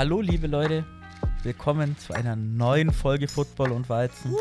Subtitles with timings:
[0.00, 0.86] Hallo liebe Leute,
[1.42, 4.34] willkommen zu einer neuen Folge Football und Weizen.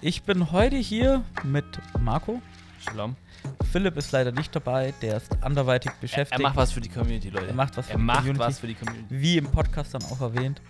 [0.00, 1.66] Ich bin heute hier mit
[2.00, 2.40] Marco.
[2.80, 3.14] Shalom.
[3.70, 6.40] Philipp ist leider nicht dabei, der ist anderweitig Er, beschäftigt.
[6.40, 7.48] er macht was für die Community, Leute.
[7.48, 8.40] Er macht was für er die macht Community.
[8.46, 9.06] was für die Community.
[9.10, 10.62] Wie im Podcast dann auch erwähnt.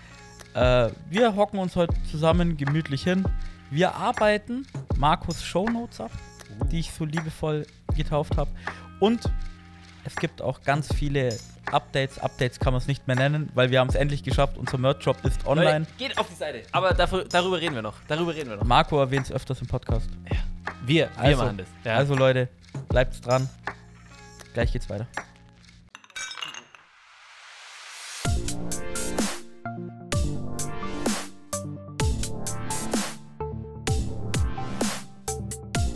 [0.55, 3.24] Äh, wir hocken uns heute zusammen gemütlich hin.
[3.70, 6.10] Wir arbeiten Markus Shownotes ab,
[6.73, 8.50] die ich so liebevoll getauft habe.
[8.98, 9.30] Und
[10.05, 11.38] es gibt auch ganz viele
[11.71, 12.19] Updates.
[12.19, 14.59] Updates kann man es nicht mehr nennen, weil wir haben es endlich geschafft.
[14.59, 15.80] Unser Merch-Shop ist online.
[15.80, 16.62] Leute, geht auf die Seite.
[16.73, 17.95] Aber dafür, darüber reden wir noch.
[18.09, 18.65] Darüber reden wir noch.
[18.65, 20.09] Marco erwähnt es öfters im Podcast.
[20.85, 21.66] Wir, wir Also, machen das.
[21.85, 21.97] Ja.
[21.97, 22.48] Also Leute,
[22.88, 23.48] bleibt dran.
[24.52, 25.07] Gleich geht's weiter.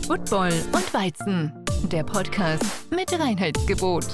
[0.05, 1.51] Football und Weizen,
[1.91, 4.05] der Podcast mit Reinheitsgebot.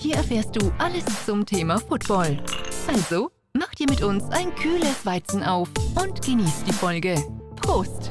[0.00, 2.40] Hier erfährst du alles zum Thema Football.
[2.86, 5.68] Also, mach dir mit uns ein kühles Weizen auf
[6.00, 7.16] und genieß die Folge.
[7.56, 8.08] Prost!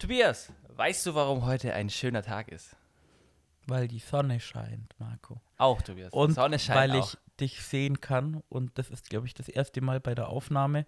[0.00, 2.74] Tobias, weißt du, warum heute ein schöner Tag ist?
[3.68, 5.40] Weil die Sonne scheint, Marco.
[5.56, 6.12] Auch, Tobias.
[6.12, 7.14] Und Sonne scheint weil auch.
[7.14, 8.42] ich dich sehen kann.
[8.48, 10.86] Und das ist, glaube ich, das erste Mal bei der Aufnahme,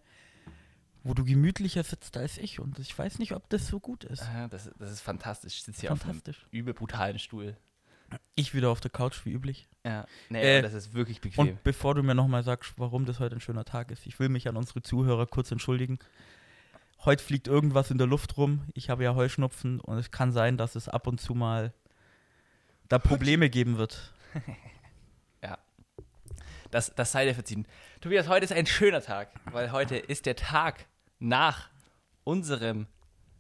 [1.05, 2.61] wo du gemütlicher sitzt als ich.
[2.61, 4.22] Und ich weiß nicht, ob das so gut ist.
[4.22, 5.55] Ah, das, das ist fantastisch.
[5.59, 6.47] Ich sitze hier auf einem Fantastisch.
[6.50, 7.56] übel brutalen Stuhl.
[8.34, 9.69] Ich wieder auf der Couch wie üblich.
[9.86, 10.05] Ja.
[10.28, 11.48] Nee, Äh, das ist wirklich bequem.
[11.48, 14.28] Und bevor du mir nochmal sagst, warum das heute ein schöner Tag ist, ich will
[14.28, 15.98] mich an unsere Zuhörer kurz entschuldigen.
[17.05, 18.64] Heute fliegt irgendwas in der Luft rum.
[18.75, 21.72] Ich habe ja Heuschnupfen und es kann sein, dass es ab und zu mal
[22.89, 24.12] da Probleme geben wird.
[26.70, 27.66] Das, das sei dir verziehen.
[28.00, 30.87] Tobias, heute ist ein schöner Tag, weil heute ist der Tag
[31.23, 31.70] nach
[32.25, 32.87] unserem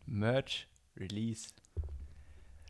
[0.06, 1.48] Merch-Release.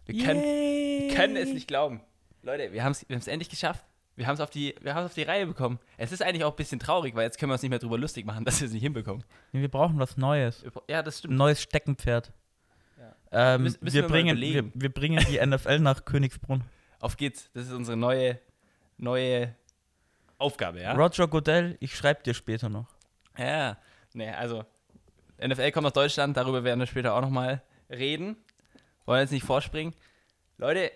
[0.06, 2.00] Wir können, wir können es nicht glauben.
[2.42, 3.84] Leute, wir haben es endlich geschafft.
[4.16, 5.78] Wir haben es auf, die- wir auf die Reihe bekommen.
[5.96, 7.96] Es ist eigentlich auch ein bisschen traurig, weil jetzt können wir uns nicht mehr drüber
[7.98, 9.24] lustig machen, dass wir es nicht hinbekommen.
[9.52, 10.64] Wir brauchen was Neues.
[10.88, 11.34] Ja, das Ein stimmt.
[11.36, 12.32] neues Steckenpferd.
[12.98, 13.54] Ja.
[13.54, 16.64] Ähm, wir, wir bringen, wir, wir bringen die NFL nach Königsbrunn.
[17.00, 17.50] Auf geht's.
[17.54, 18.38] Das ist unsere neue,
[18.98, 19.54] neue
[20.38, 20.92] Aufgabe, ja?
[20.94, 22.86] Roger Goodell, ich schreibe dir später noch.
[23.38, 23.78] Ja,
[24.12, 24.64] nee, also
[25.46, 28.36] NFL kommt nach Deutschland, darüber werden wir später auch nochmal reden.
[29.06, 29.94] Wollen jetzt nicht vorspringen.
[30.58, 30.90] Leute,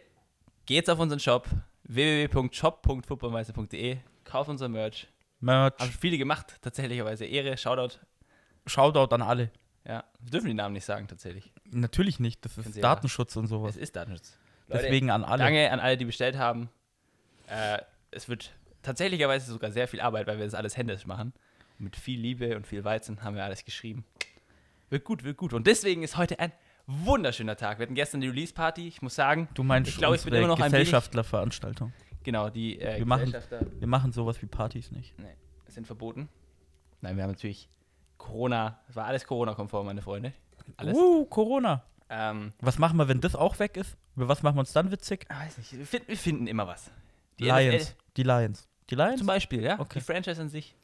[0.67, 1.49] geht's auf unseren Shop
[1.85, 5.09] www.shop.footballmeister.de, kauft unser Merch.
[5.41, 7.25] Merch, Haben viele gemacht, tatsächlicherweise.
[7.27, 7.99] Ehre, Shoutout.
[8.67, 9.51] Shoutout an alle.
[9.87, 11.53] Ja, wir dürfen die Namen nicht sagen, tatsächlich.
[11.71, 13.77] Natürlich nicht, das ist Datenschutz und Es sowas.
[13.77, 14.37] ist Datenschutz.
[14.69, 15.45] Leute, Deswegen an alle.
[15.45, 16.69] Danke an alle, die bestellt haben.
[17.49, 17.79] Äh,
[18.11, 18.53] es wird
[18.83, 21.33] tatsächlicherweise sogar sehr viel Arbeit, weil wir das alles händisch machen.
[21.79, 24.05] Und mit viel Liebe und viel Weizen haben wir alles geschrieben.
[24.91, 25.53] Wird gut, wird gut.
[25.53, 26.53] Und deswegen ist heute ein
[26.87, 27.79] wunderschöner Tag.
[27.79, 28.87] Wir hatten gestern die Release-Party.
[28.87, 31.93] Ich muss sagen, Du meinst Ich glaube, ich bin immer noch Gesellschafterveranstaltung.
[32.23, 35.19] genau, die äh, Wir machen- Gesellschafter Wir machen sowas wie Partys nicht.
[35.19, 35.25] nee,
[35.69, 36.29] sind verboten.
[37.01, 37.69] Nein, wir haben natürlich
[38.19, 38.81] Corona.
[38.89, 40.33] Es war alles Corona-konform, meine Freunde.
[40.77, 40.97] Alles.
[40.97, 41.83] Uh, Corona.
[42.09, 43.97] Ähm, Was machen wir, wenn das auch weg ist?
[44.15, 45.27] Über was machen wir uns dann witzig?
[45.29, 46.91] ich weiß nicht, wir, finden- wir finden immer was.
[47.41, 47.91] Die Lions.
[47.91, 48.69] NFL Die Lions.
[48.89, 49.19] Die Lions?
[49.19, 49.79] Zum Beispiel, ja.
[49.81, 49.99] Okay.
[49.99, 50.77] Die Franchise an sich.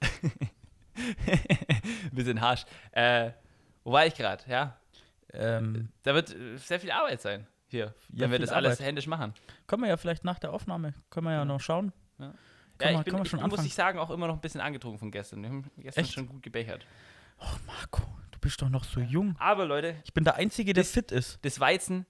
[2.12, 2.64] Bisschen harsch.
[2.92, 3.30] Äh,
[3.84, 4.42] wo war ich gerade?
[4.48, 4.78] Ja.
[5.32, 8.86] Ähm, Da wird äh, sehr viel Arbeit sein hier, Ja, wenn wir das alles Arbeit.
[8.86, 9.32] händisch machen.
[9.66, 11.92] können wir ja vielleicht nach der Aufnahme, können wir ja noch schauen.
[12.18, 12.26] Ja,
[12.78, 14.34] Kann ja man- ich bin, man ich schon bin, muss ich sagen, auch immer noch
[14.34, 15.42] ein bisschen angetrunken von gestern.
[15.42, 16.12] Wir haben gestern Echt?
[16.12, 16.84] schon gut gebechert.
[17.38, 19.34] Oh, Marco, du bist doch noch so jung.
[19.38, 21.38] Aber Leute, Ich bin der Einzige, der Das- fit ist.
[21.42, 22.04] das Weizen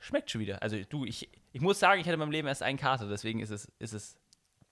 [0.00, 0.60] schmeckt schon wieder.
[0.62, 3.38] Also du, ich, ich muss sagen, ich hatte in meinem Leben erst einen Kater, deswegen
[3.40, 4.16] ist es, ist es.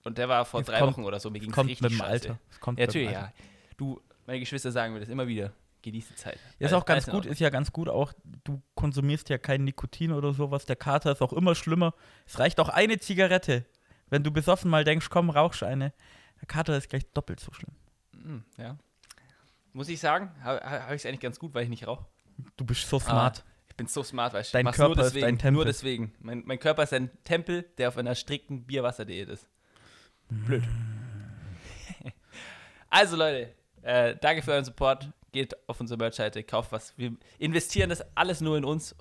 [0.03, 1.29] Und der war vor Es drei kommt- Wochen oder so.
[1.29, 2.01] Mir ging es Kommt richtig mit dem.
[2.01, 2.37] Alter.
[2.51, 3.21] Es kommt Ja, natürlich, Alter.
[3.37, 3.43] ja.
[3.77, 5.53] Du, meine Geschwister sagen mir das immer wieder.
[5.83, 6.35] Genieß die Zeit.
[6.35, 8.13] Ja, ist Alles- auch ganz gut, ist ja ganz gut auch,
[8.45, 10.65] du konsumierst ja kein Nikotin oder sowas.
[10.65, 11.93] Der Kater ist auch immer schlimmer.
[12.25, 13.65] Es reicht auch eine Zigarette.
[14.09, 15.93] Wenn du besoffen mal denkst, komm, rauchst eine.
[16.39, 17.75] Der Kater ist gleich doppelt so schlimm.
[18.13, 18.77] Hm, ja.
[19.73, 22.05] Muss ich sagen, habe hab ich es eigentlich ganz gut, weil ich nicht rauche.
[22.55, 23.43] Du bist so smart.
[23.67, 24.57] Ich bin so smart, weißt du.
[24.57, 25.53] Dein Ich mach's Körper nur ist deswegen, dein Tempel.
[25.53, 26.13] Nur deswegen.
[26.19, 29.49] Mein, mein Körper ist ein Tempel, der auf einer strikten Bierwasserdiät ist.
[30.29, 30.63] Blöd.
[32.89, 35.09] also Leute, äh, danke für euren Support.
[35.33, 36.97] Geht auf unsere Merch-Seite, kauft was.
[36.97, 38.95] Wir investieren das alles nur in uns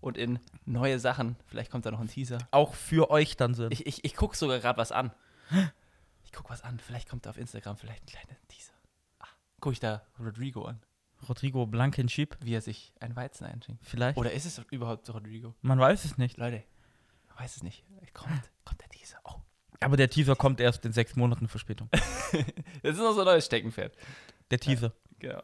[0.00, 1.36] und in neue Sachen.
[1.46, 2.38] Vielleicht kommt da noch ein Teaser.
[2.50, 3.72] Auch für euch dann sind.
[3.72, 5.10] Ich, ich, ich gucke sogar gerade was an.
[6.24, 6.78] Ich gucke was an.
[6.78, 8.72] Vielleicht kommt da auf Instagram vielleicht ein kleiner Teaser.
[9.18, 9.26] Ah,
[9.60, 10.80] gucke ich da Rodrigo an,
[11.28, 13.82] Rodrigo Blankenship, wie er sich ein Weizen einschenkt.
[13.84, 14.18] vielleicht.
[14.18, 15.54] Oder ist es überhaupt Rodrigo?
[15.62, 16.36] Man weiß es nicht.
[16.36, 16.62] Leute,
[17.26, 17.84] ich weiß es nicht.
[18.12, 19.18] Kommt, kommt der Teaser.
[19.24, 19.34] Oh.
[19.80, 21.88] Aber der Teaser kommt erst in sechs Monaten Verspätung.
[22.82, 23.96] Das ist noch so ein neues Steckenpferd.
[24.50, 24.92] Der Teaser.
[25.18, 25.42] Genau.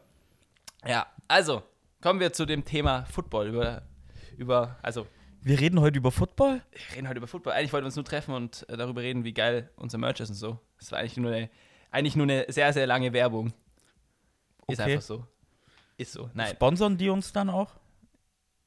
[0.85, 1.63] Ja, also,
[2.01, 3.47] kommen wir zu dem Thema Football.
[3.47, 3.81] Über,
[4.37, 5.07] über also,
[5.41, 6.61] Wir reden heute über Football?
[6.71, 7.53] Wir reden heute über Football.
[7.53, 10.29] Eigentlich wollten wir uns nur treffen und äh, darüber reden, wie geil unser Merch ist
[10.29, 10.59] und so.
[10.79, 11.49] Das war eigentlich nur eine,
[11.91, 13.47] eigentlich nur eine sehr, sehr lange Werbung.
[14.67, 14.93] Ist Okay.
[14.93, 15.27] einfach so.
[15.97, 16.29] Ist so.
[16.33, 16.53] Nein.
[16.55, 17.75] Sponsern die uns dann auch?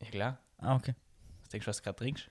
[0.00, 0.38] Ja, klar.
[0.58, 0.94] Ah, okay.
[1.40, 2.30] Was denkst du, was du gerade trinkst?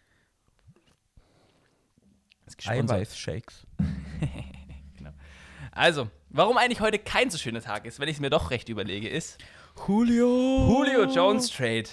[2.65, 3.67] Eiweißshakes.
[5.77, 8.67] Also, warum eigentlich heute kein so schöner Tag ist, wenn ich es mir doch recht
[8.69, 9.37] überlege, ist
[9.87, 10.67] Julio.
[10.69, 11.85] Julio Jones Trade.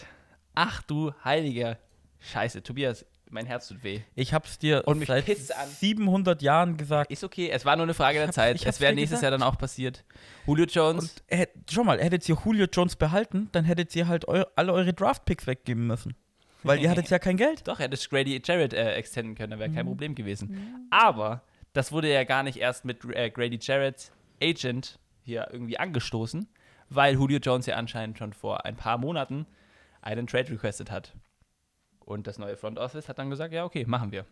[0.55, 1.79] Ach du heiliger
[2.21, 2.63] Scheiße.
[2.63, 4.01] Tobias, mein Herz tut weh.
[4.15, 5.69] Ich hab's dir Und mich seit an.
[5.69, 7.11] 700 Jahren gesagt.
[7.11, 8.65] Ist okay, es war nur eine Frage der hab's- Zeit.
[8.65, 9.23] Es wäre nächstes gesagt.
[9.23, 10.05] Jahr dann auch passiert.
[10.47, 11.05] Julio Jones.
[11.29, 14.73] Und hätt, schau mal, hättet ihr Julio Jones behalten, dann hättet ihr halt eu alle
[14.73, 16.15] eure Draftpicks weggeben müssen.
[16.63, 17.67] Weil ihr hattet ja kein Geld.
[17.69, 19.75] Doch, hätte Grady Jarrett äh, extenden können, da wäre Mhm.
[19.75, 20.87] kein Problem gewesen.
[20.91, 21.43] Aber
[21.75, 24.13] das wurde ja gar nicht erst mit äh, Grady Jarretts
[24.43, 26.49] Agent hier irgendwie angestoßen,
[26.89, 29.47] weil Julio Jones ja anscheinend schon vor ein paar Monaten
[30.01, 31.15] einen Trade requested hat.
[32.01, 34.25] Und das neue Front Office hat dann gesagt, ja, okay, machen wir.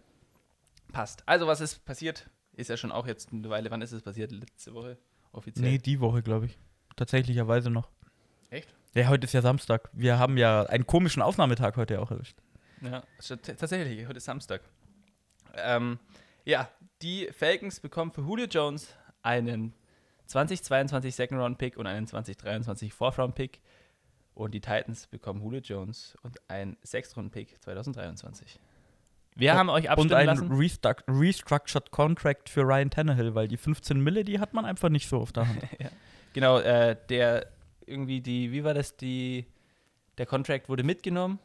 [0.93, 1.27] Passt.
[1.27, 2.29] Also, was ist passiert?
[2.53, 3.71] Ist ja schon auch jetzt eine Weile.
[3.71, 4.31] Wann ist es passiert?
[4.31, 4.99] Letzte Woche
[5.33, 5.71] offiziell?
[5.71, 6.59] Nee, die Woche, glaube ich.
[6.97, 7.89] Tatsächlicherweise noch.
[8.51, 8.75] Echt?
[8.95, 9.89] Ja, heute ist ja Samstag.
[9.95, 12.37] Wir haben ja einen komischen Aufnahmetag heute auch erwischt.
[12.83, 13.03] Ja,
[13.43, 14.61] tatsächlich, heute ist Samstag.
[15.55, 15.99] Ähm,
[16.45, 16.69] ja,
[17.03, 19.75] die Falcons bekommen für Julio Jones einen
[20.27, 23.61] 2022 Second Round Pick und einen 2023 Fourth Round Pick.
[24.35, 28.59] Und die Titans bekommen Julio Jones und einen Sixth Round Pick 2023.
[29.35, 30.53] Wir haben euch Und abstimmen ein lassen.
[30.53, 35.09] restruct Restructured Contract für Ryan Tannehill, weil die 15 Mille, die hat man einfach nicht
[35.09, 35.63] so auf der Hand.
[36.35, 37.47] Genau, äh, der
[37.85, 39.47] irgendwie die, wie war das, die,
[40.17, 41.39] der Contract wurde mitgenommen,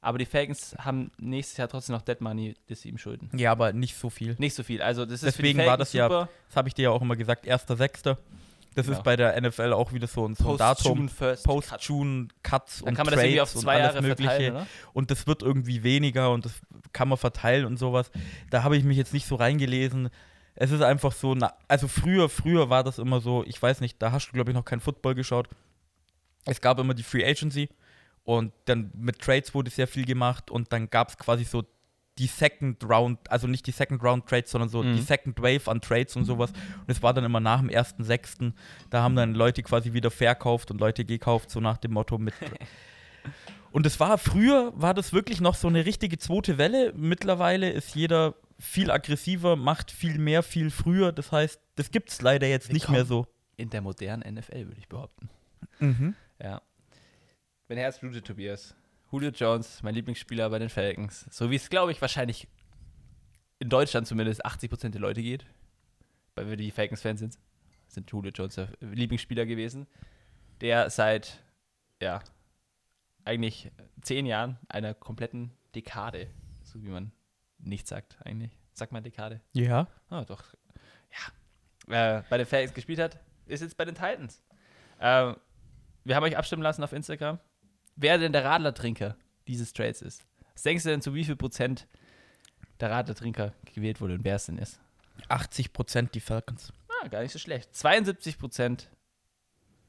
[0.00, 3.30] aber die Falcons haben nächstes Jahr trotzdem noch Dead Money, das sie ihm schulden.
[3.36, 4.34] ja, aber nicht so viel.
[4.38, 4.80] Nicht so viel.
[4.82, 6.28] Also das ist Deswegen war das ja super.
[6.48, 8.16] Das habe ich dir ja auch immer gesagt, 1.6.
[8.76, 8.98] Das Genau.
[8.98, 11.08] ist bei der NFL auch wieder so ein, so ein Datum.
[11.08, 11.52] Post-June First Cut.
[11.54, 14.30] Post-June Cuts Dann und kann man das irgendwie auf Trades zwei und alles Jahre Mögliche.
[14.30, 14.66] verteilen, oder?
[14.92, 16.52] Und das wird irgendwie weniger und das
[16.92, 18.10] kann man verteilen und sowas.
[18.50, 20.08] Da habe ich mich jetzt nicht so reingelesen.
[20.54, 24.00] Es ist einfach so, na, also früher, früher war das immer so, ich weiß nicht,
[24.00, 25.48] da hast du, glaube ich, noch kein Football geschaut.
[26.44, 27.68] Es gab immer die Free Agency
[28.38, 31.64] und dann mit Trades wurde sehr viel gemacht und dann gab es quasi so
[32.18, 34.96] die Second Round, also nicht die Second Round Trades, sondern so Mhm.
[34.96, 36.50] die Second Wave an Trades und sowas.
[36.50, 38.52] Und es war dann immer nach dem 1.6.
[38.90, 42.34] Da haben dann Leute quasi wieder verkauft und Leute gekauft, so nach dem Motto mit.
[43.72, 46.92] und es war früher, war das wirklich noch so eine richtige zweite Welle.
[46.94, 51.12] Mittlerweile ist jeder viel aggressiver, macht viel mehr, viel früher.
[51.12, 53.26] Das heißt, das gibt es leider jetzt nicht mehr so.
[53.56, 55.30] In der modernen NFL, würde ich behaupten.
[55.78, 56.14] Mhm.
[56.42, 56.60] Ja.
[57.70, 58.74] Mein Herz blutet, Tobias.
[59.12, 61.26] Julio Jones, mein Lieblingsspieler bei den Falcons.
[61.30, 62.48] So wie es, glaube ich, wahrscheinlich
[63.60, 65.46] in Deutschland zumindest 80% der Leute geht,
[66.34, 67.38] weil wir die Falcons-Fans sind,
[67.86, 69.86] sind Julio Jones der Lieblingsspieler gewesen,
[70.60, 71.44] der seit,
[72.02, 72.24] ja,
[73.24, 73.70] eigentlich
[74.02, 76.26] zehn Jahren einer kompletten Dekade,
[76.64, 77.12] so wie man
[77.60, 78.50] nicht sagt eigentlich.
[78.72, 79.42] Sagt man Dekade?
[79.52, 79.86] Ja.
[80.08, 80.42] Ah, doch.
[81.86, 82.18] Ja.
[82.18, 84.42] Äh, bei den Falcons gespielt hat, ist jetzt bei den Titans.
[84.98, 85.36] Ähm,
[86.02, 87.38] wir haben euch abstimmen lassen auf Instagram,
[87.96, 89.16] wer denn der Radlertrinker
[89.46, 90.22] dieses Trades ist.
[90.54, 91.86] Was denkst du denn, zu wie viel Prozent
[92.80, 94.80] der Radlertrinker gewählt wurde und wer es denn ist?
[95.28, 96.72] 80 Prozent die Falcons.
[97.02, 97.74] Ah, gar nicht so schlecht.
[97.74, 98.90] 72 Prozent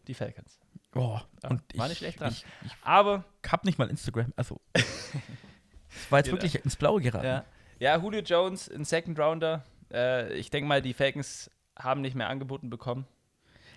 [0.07, 0.59] die Falcons.
[0.95, 2.31] Oh, Ja, und war ich, nicht schlecht dran.
[2.33, 4.33] Ich, ich Aber, hab nicht mal Instagram.
[4.35, 4.59] Also.
[6.09, 6.41] War jetzt Genau.
[6.41, 7.25] wirklich ins Blaue geraten.
[7.25, 7.45] ja,
[7.79, 9.63] ja Julio Jones, ein Second Rounder.
[9.91, 13.05] Äh, ich denke mal, die Falcons haben nicht mehr angeboten bekommen.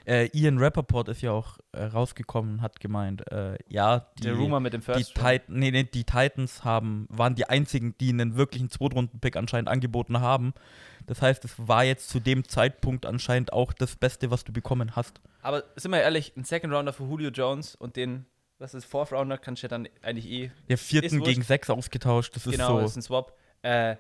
[0.06, 4.34] Äh, Ian Rappaport ist ja auch äh, rausgekommen und hat gemeint, äh, ja, die, der
[4.34, 8.10] Rumor mit dem die, First Tit nee, nee, die Titans haben, waren die einzigen, die
[8.10, 10.52] einen wirklichen Zweitrunden-Pick anscheinend angeboten haben.
[11.06, 14.94] Das heißt, es war jetzt zu dem Zeitpunkt anscheinend auch das Beste, was du bekommen
[14.96, 15.20] hast.
[15.42, 18.26] Aber sind wir ehrlich, ein Second Rounder für Julio Jones und den,
[18.58, 20.50] was ist, Fourth Rounder, kannst du ja dann eigentlich eh.
[20.68, 22.36] Der Ist vierten gegen sechs ausgetauscht.
[22.36, 23.00] Das ist genau, ist so.
[23.00, 23.36] ein Swap.
[23.62, 23.96] Äh,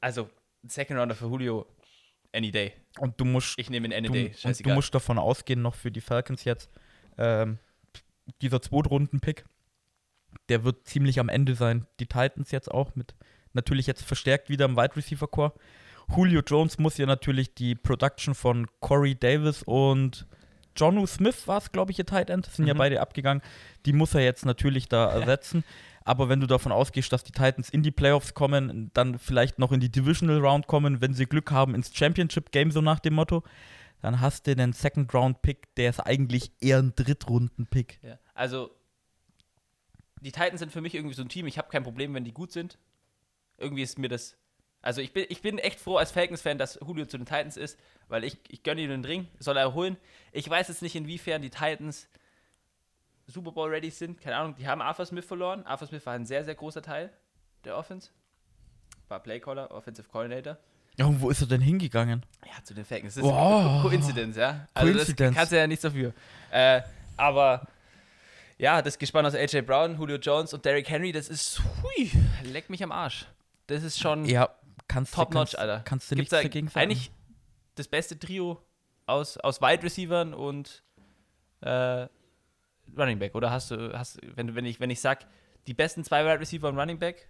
[0.00, 0.28] also,
[0.64, 1.66] ein Second Rounder für Julio,
[2.32, 2.72] any day.
[2.98, 4.26] Und du musst, Ich nehme ihn any du, day.
[4.26, 4.74] und du Scheißegal.
[4.74, 6.70] musst davon ausgehen, noch für die Falcons jetzt,
[7.16, 7.58] ähm,
[8.42, 9.44] dieser Zweitrunden-Pick,
[10.48, 11.86] der wird ziemlich am Ende sein.
[12.00, 13.14] Die Titans jetzt auch mit
[13.54, 15.52] natürlich jetzt verstärkt wieder im Wide Receiver Core.
[16.14, 20.26] Julio Jones muss ja natürlich die Production von Corey Davis und
[20.76, 22.78] Jonu Smith war es, glaube ich, ihr Tight End, sind ja Mhm.
[22.78, 23.42] beide abgegangen.
[23.84, 25.64] Die muss er jetzt natürlich da ersetzen.
[26.08, 29.72] Aber wenn du davon ausgehst, dass die Titans in die Playoffs kommen, dann vielleicht noch
[29.72, 33.12] in die Divisional Round kommen, wenn sie Glück haben ins Championship Game, so nach dem
[33.12, 33.42] Motto,
[34.00, 37.98] dann hast du einen Second Round Pick, der ist eigentlich eher ein Drittrunden Pick.
[38.02, 38.18] Ja.
[38.32, 38.70] Also,
[40.22, 41.46] die Titans sind für mich irgendwie so ein Team.
[41.46, 42.78] Ich habe kein Problem, wenn die gut sind.
[43.58, 44.38] Irgendwie ist mir das.
[44.80, 47.78] Also, ich bin, ich bin echt froh als Falcons-Fan, dass Julio zu den Titans ist,
[48.08, 49.98] weil ich, ich gönne ihm den Ring, soll er holen.
[50.32, 52.08] Ich weiß jetzt nicht, inwiefern die Titans
[53.28, 54.20] Super Bowl ready sind.
[54.20, 55.64] Keine Ahnung, die haben Arthur Smith verloren.
[55.66, 57.10] Arthur Smith war ein sehr, sehr großer Teil
[57.64, 58.10] der Offense.
[59.08, 60.56] War Playcaller, Offensive Coordinator.
[60.96, 62.24] Ja, und wo ist er denn hingegangen?
[62.44, 63.14] Ja, zu den Falcons.
[63.14, 63.82] Das ist Wow.
[63.82, 64.66] Co Coincidence, ja.
[64.74, 65.16] Also Coincidence.
[65.34, 66.12] Das kannst du ja nichts dafür.
[66.50, 66.82] Äh,
[67.16, 67.66] aber
[68.58, 72.10] ja, das Gespann aus AJ Brown, Julio Jones und Derrick Henry, das ist, hui,
[72.42, 73.26] leck mich am Arsch.
[73.68, 74.48] Das ist schon Ja,
[74.88, 75.80] kannst top notch, kannst, Alter.
[75.84, 76.82] Kannst du Gibt's nichts da dagegen sagen?
[76.82, 77.12] Eigentlich
[77.76, 78.60] das beste Trio
[79.06, 80.82] aus, aus Wide Receivern und
[81.60, 82.08] äh,
[82.96, 83.34] Running Back.
[83.34, 85.26] Oder hast du, hast, wenn, wenn ich, wenn ich sag,
[85.66, 87.28] die besten zwei Wide Receiver und Running Back,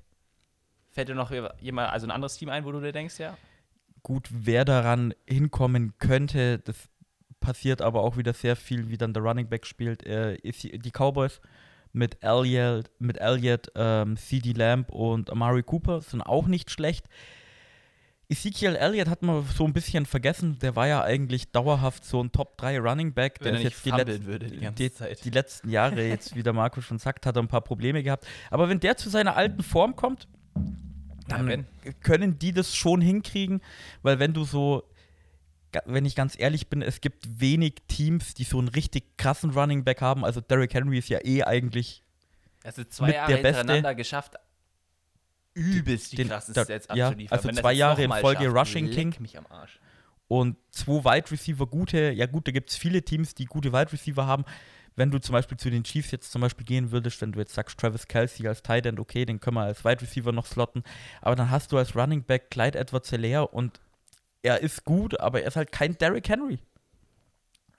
[0.90, 3.36] fällt dir noch jemand, also ein anderes Team ein, wo du dir denkst, ja?
[4.02, 6.88] gut, wer daran hinkommen könnte, das
[7.40, 10.78] passiert aber auch wieder sehr viel, wie dann der Running Back spielt, äh, ist die
[10.78, 11.40] die Cowboys
[11.92, 17.06] mit Elliott, mit Elliott ähm, CD Lamb und Amari Cooper sind auch nicht schlecht.
[18.30, 22.30] Ezekiel Elliott hat man so ein bisschen vergessen, der war ja eigentlich dauerhaft so ein
[22.30, 24.90] Top 3 Running Back, der er jetzt die, würde die die,
[25.24, 28.26] die letzten Jahre jetzt, wie der Marco schon sagt, hat er ein paar Probleme gehabt.
[28.50, 30.28] Aber wenn der zu seiner alten Form kommt,
[31.28, 31.66] dann wenn.
[32.00, 33.62] können die das schon hinkriegen,
[34.02, 34.82] weil wenn du so,
[35.86, 39.84] wenn ich ganz ehrlich bin, es gibt wenig Teams, die so einen richtig krassen Running
[39.84, 40.22] Back haben.
[40.24, 42.02] Also Derrick Henry ist ja eh eigentlich
[42.62, 43.58] Also zwei Mit Jahre der Beste.
[43.60, 44.34] hintereinander geschafft,
[45.58, 47.38] übelst die, den- krassen Stats ja, abzuliefern.
[47.38, 49.14] also zwei Jahre in Folge schafft, Rushing King.
[49.20, 49.78] mich am Arsch.
[50.28, 53.92] und zwei Wide Receiver gute, ja gut, da gibt es viele Teams, die gute Wide
[53.92, 54.44] Receiver haben.
[54.96, 57.54] Wenn du zum Beispiel zu den Chiefs jetzt zum Beispiel gehen würdest, wenn du jetzt
[57.54, 60.82] sagst, Travis Kelsey als Tight End, okay, den können wir als Wide Receiver noch slotten,
[61.20, 63.80] aber dann hast du als Running Back Clyde edwards helaire und
[64.42, 66.58] er ist gut, aber er ist halt kein Derrick Henry.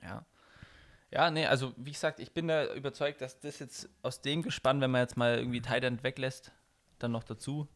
[0.02, 0.26] Ja.
[1.12, 4.80] Ja, nee, also wie gesagt, ich bin da überzeugt, dass das jetzt aus dem Gespann,
[4.80, 6.52] wenn man jetzt mal irgendwie Thailand weglässt,
[7.00, 7.68] dann noch dazu,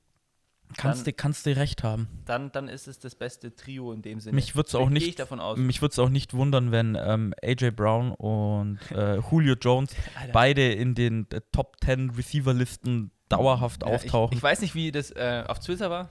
[0.78, 2.08] Kannst Dann- du kannst du recht haben.
[2.26, 4.34] dann, dann ist es das beste Trio in dem Sinne.
[4.36, 5.20] Mich würde es auch nicht.
[5.58, 9.94] Mich auch nicht wundern, wenn ähm, AJ Brown und äh, Julio Jones
[10.34, 14.34] beide in den äh, Top 10 Receiver-Listen dauerhaft Ja, auftauchen.
[14.34, 16.10] Ich, ich weiß nicht, wie das äh, auf Twitter war,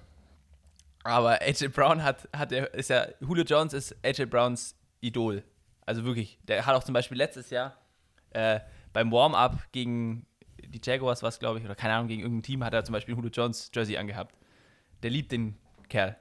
[1.03, 5.43] aber AJ Brown hat, hat er, ist ja, Julio Jones ist AJ Browns Idol.
[5.87, 7.77] Also wirklich, der hat auch zum Beispiel letztes Jahr
[8.31, 8.61] äh,
[8.93, 10.27] beim Warm-Up gegen
[10.73, 13.15] die Jaguars, was glaube ich, oder keine Ahnung, gegen irgendein Team, hat er zum Beispiel
[13.15, 14.35] Julio Jones Jersey angehabt.
[15.03, 15.57] Der liebt den
[15.89, 16.17] Kerl.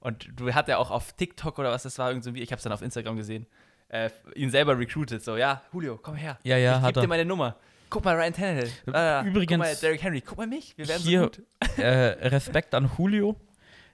[0.00, 2.50] Und du hat er auch auf TikTok oder was das war, irgend so wie, ich
[2.52, 3.46] habe es dann auf Instagram gesehen,
[3.88, 5.22] äh, ihn selber recruited.
[5.24, 6.38] So, ja, Julio, komm her.
[6.44, 7.08] Ja, ja, ich hat geb dir er.
[7.08, 7.56] meine Nummer.
[7.88, 8.70] Guck mal Ryan Tannehill.
[8.92, 10.20] Ah, Übrigens- guck mal Derrick Henry.
[10.20, 10.76] Guck mal mich.
[10.76, 11.42] Wir werden Hier- so gut.
[11.78, 11.88] äh,
[12.28, 13.36] Respekt an Julio,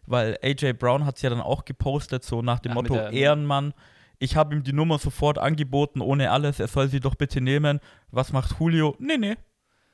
[0.06, 3.12] weil AJ Brown hat es ja dann auch gepostet, so nach dem Ach, Motto der-
[3.12, 3.75] Ehrenmann.
[4.18, 6.59] Ich habe ihm die Nummer sofort angeboten, ohne alles.
[6.61, 7.80] Er soll sie doch bitte nehmen.
[8.11, 8.97] Was macht Julio?
[8.99, 9.37] Nee, nee.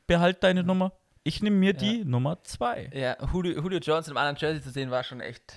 [0.09, 0.93] Behalt deine Nummer.
[1.23, 2.91] Ich nehme mir die Nummer 2.
[2.95, 5.55] Ja, Julio, Julio Jones in einem anderen Jersey zu sehen, war schon echt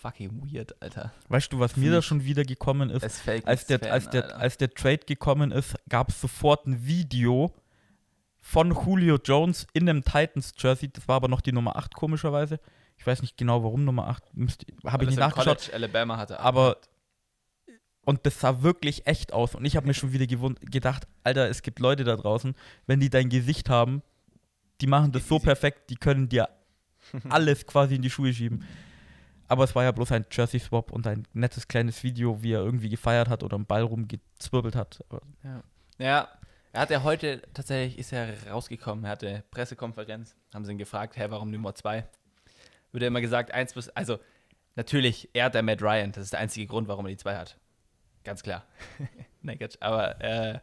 [0.00, 1.12] fucking weird, Alter.
[1.28, 3.04] Weißt du, was mir da schon wieder gekommen ist?
[3.04, 6.86] Als als der, Fan, als, der, als der Trade gekommen ist, gab es sofort ein
[6.86, 7.52] Video
[8.40, 10.90] von Julio Jones in einem Titans-Jersey.
[10.90, 12.58] Das war aber noch die Nummer 8, komischerweise.
[12.96, 14.24] Ich weiß nicht genau, warum Nummer 8.
[14.86, 15.58] Habe ich nicht im nachgeschaut.
[15.58, 16.40] College Alabama hatte.
[16.40, 16.78] Aber.
[18.04, 19.54] Und das sah wirklich echt aus.
[19.54, 22.54] Und ich habe mir schon wieder gedacht, Alter, es gibt Leute da draußen,
[22.86, 24.02] wenn die dein Gesicht haben,
[24.80, 26.48] die machen das so perfekt, die können dir
[27.28, 28.64] alles quasi in die Schuhe schieben.
[29.46, 32.88] Aber es war ja bloß ein Jersey-Swap und ein nettes kleines Video, wie er irgendwie
[32.88, 35.04] gefeiert hat oder einen Ball rumgezwirbelt hat.
[35.08, 35.20] Aber
[35.98, 36.28] Ja,
[36.72, 39.04] er hat ja heute tatsächlich ist er rausgekommen.
[39.04, 42.06] Er hatte Pressekonferenz, haben sie ihn gefragt, hä, warum Nummer zwei?
[42.92, 44.18] Wird er immer gesagt, eins plus, also
[44.74, 47.36] natürlich, er hat der Matt Ryan, das ist der einzige Grund, warum er die zwei
[47.36, 47.58] hat.
[48.24, 48.64] Ganz klar.
[49.42, 49.76] Nein, Quatsch.
[49.80, 50.58] Aber äh,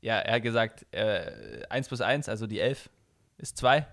[0.00, 2.90] ja, er hat gesagt, äh, 1 plus 1, also die 11
[3.38, 3.86] ist 2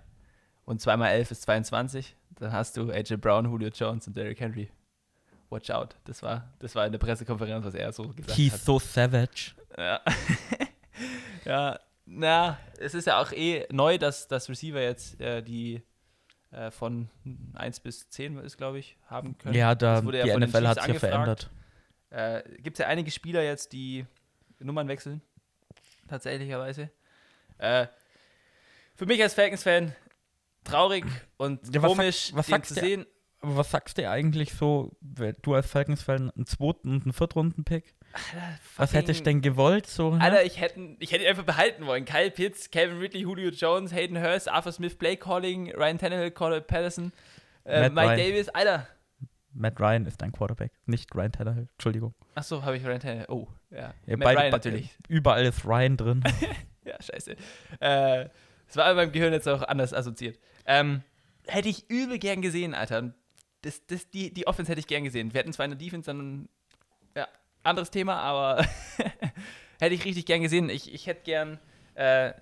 [0.65, 2.15] und 2 mal 11 ist 22.
[2.31, 4.69] Dann hast du AJ Brown, Julio Jones und Derrick Henry.
[5.49, 5.95] Watch out.
[6.05, 8.35] Das war, das war in der Pressekonferenz, was er so gesagt hat.
[8.35, 9.51] he's so savage.
[9.77, 10.01] Ja.
[11.45, 15.81] ja, na, es ist ja auch eh neu, dass das Receiver jetzt äh, die
[16.51, 17.09] äh, von
[17.53, 19.55] 1 bis 10 ist, glaube ich, haben können.
[19.55, 21.49] Ja, da, wurde ja die NFL hat es ja verändert.
[22.11, 24.05] Äh, Gibt es ja einige Spieler jetzt, die
[24.59, 25.21] Nummern wechseln.
[26.07, 26.89] Tatsächlicherweise.
[27.57, 27.87] Äh,
[28.95, 29.95] für mich als Falcons-Fan
[30.63, 31.05] traurig
[31.37, 32.85] und Ja, was komisch, was sagst zu du?
[32.85, 33.05] sehen.
[33.39, 37.95] Aber was sagst du eigentlich so, wenn du als Falcons-Fan einen zweiten und einen Viertrunden-Pick?
[38.75, 39.87] Was hättest du denn gewollt?
[39.87, 40.21] So, ne?
[40.21, 42.05] Alter, ich hätte, ich hätte ihn einfach behalten wollen.
[42.05, 46.61] Kyle Pitts, Calvin Ridley, Julio Jones, Hayden Hurst, Arthur Smith, Blake Calling, Ryan Tannehill, Cordell
[46.61, 47.13] Patterson,
[47.65, 48.17] äh, Mike Ryan.
[48.17, 48.49] Davis.
[48.49, 48.87] Alter.
[49.53, 51.67] Matt Ryan ist dein Quarterback, nicht Ryan Tannehill.
[51.73, 52.13] Entschuldigung.
[52.35, 53.25] Achso, habe ich Ryan Tannehill.
[53.29, 53.93] Oh, ja.
[54.05, 54.97] Ja, Matt beide- Ryan natürlich.
[55.07, 56.23] Überall ist Ryan drin.
[56.83, 57.33] Ja, scheiße.
[57.79, 58.29] Äh,
[58.65, 60.39] das war in meinem Gehirn jetzt auch anders assoziiert.
[60.65, 61.03] Ähm,
[61.45, 63.13] hätte ich übel gern gesehen, Alter.
[63.61, 65.31] Das, das, die, die Offense hätte ich gern gesehen.
[65.31, 66.49] Wir hätten zwar eine Defense, dann
[67.15, 67.27] ja,
[67.61, 68.65] anderes Thema, aber
[69.79, 70.69] hätte ich richtig gern gesehen.
[70.71, 71.59] Ich, ich hätte gern
[71.93, 72.33] äh,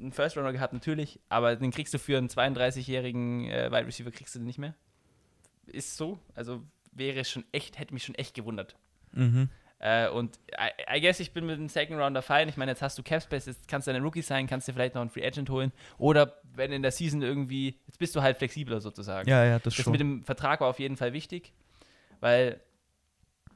[0.00, 4.10] einen First Runner gehabt, natürlich, aber den kriegst du für einen 32-jährigen äh, Wide Receiver
[4.10, 4.74] kriegst du den nicht mehr.
[5.66, 6.18] Ist so.
[6.34, 8.76] Also wäre schon echt, hätte mich schon echt gewundert.
[9.12, 9.48] Mhm.
[9.78, 12.48] Äh, und I, I guess ich bin mit dem Second Rounder fein.
[12.48, 14.94] Ich meine, jetzt hast du Capspace, jetzt kannst du einen Rookie sein, kannst dir vielleicht
[14.94, 15.72] noch einen Free Agent holen.
[15.98, 19.28] Oder wenn in der Season irgendwie, jetzt bist du halt flexibler sozusagen.
[19.28, 19.92] Ja, ja, das, Das schon.
[19.92, 21.52] mit dem Vertrag war auf jeden Fall wichtig,
[22.20, 22.60] weil,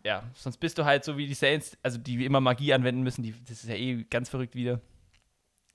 [0.05, 3.23] ja, sonst bist du halt so wie die Saints, also die immer Magie anwenden müssen,
[3.23, 4.81] die, das ist ja eh ganz verrückt wieder,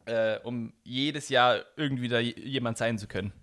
[0.05, 3.33] äh, um jedes Jahr irgendwie da jemand sein zu können.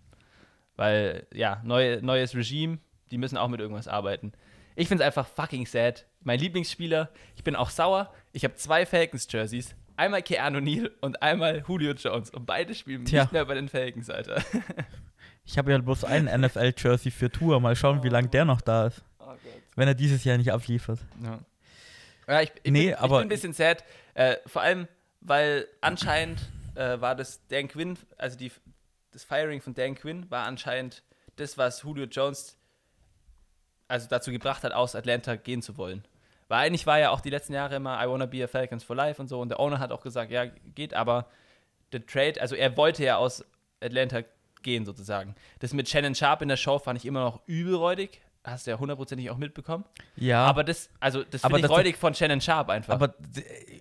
[0.82, 2.78] Weil, ja, neue, neues Regime,
[3.12, 4.32] die müssen auch mit irgendwas arbeiten.
[4.74, 6.06] Ich finde es einfach fucking sad.
[6.24, 9.76] Mein Lieblingsspieler, ich bin auch sauer, ich habe zwei Falcons-Jerseys.
[9.94, 12.30] Einmal Keanu Neal und einmal Julio Jones.
[12.30, 13.22] Und beide spielen Tja.
[13.22, 14.42] nicht mehr bei den Falcons, Alter.
[15.44, 17.60] Ich habe ja bloß einen NFL-Jersey für Tour.
[17.60, 19.02] Mal schauen, wie lange der noch da ist.
[19.20, 19.26] Oh.
[19.76, 20.98] Wenn er dieses Jahr nicht abliefert.
[21.22, 21.38] Ja,
[22.28, 23.84] ja ich, ich, Nee, bin, aber- ich bin ein bisschen sad.
[24.14, 24.88] Äh, vor allem,
[25.20, 26.40] weil anscheinend
[26.74, 28.50] äh, war das Dan Quinn, also die,
[29.12, 31.02] das Firing von Dan Quinn war anscheinend
[31.36, 32.58] das, was Julio Jones
[33.88, 36.04] also dazu gebracht hat, aus Atlanta gehen zu wollen.
[36.48, 38.96] Weil eigentlich war ja auch die letzten Jahre immer I wanna be a Falcons for
[38.96, 41.26] life und so und der Owner hat auch gesagt, ja, geht, aber
[41.92, 43.44] der Trade, also er wollte ja aus
[43.80, 44.22] Atlanta
[44.62, 45.34] gehen sozusagen.
[45.58, 48.22] Das mit Shannon Sharp in der Show fand ich immer noch übelräudig.
[48.44, 49.84] Hast du ja hundertprozentig auch mitbekommen.
[50.16, 52.92] Ja, Aber das, also das finde ich räudig von Shannon Sharp einfach.
[52.92, 53.14] aber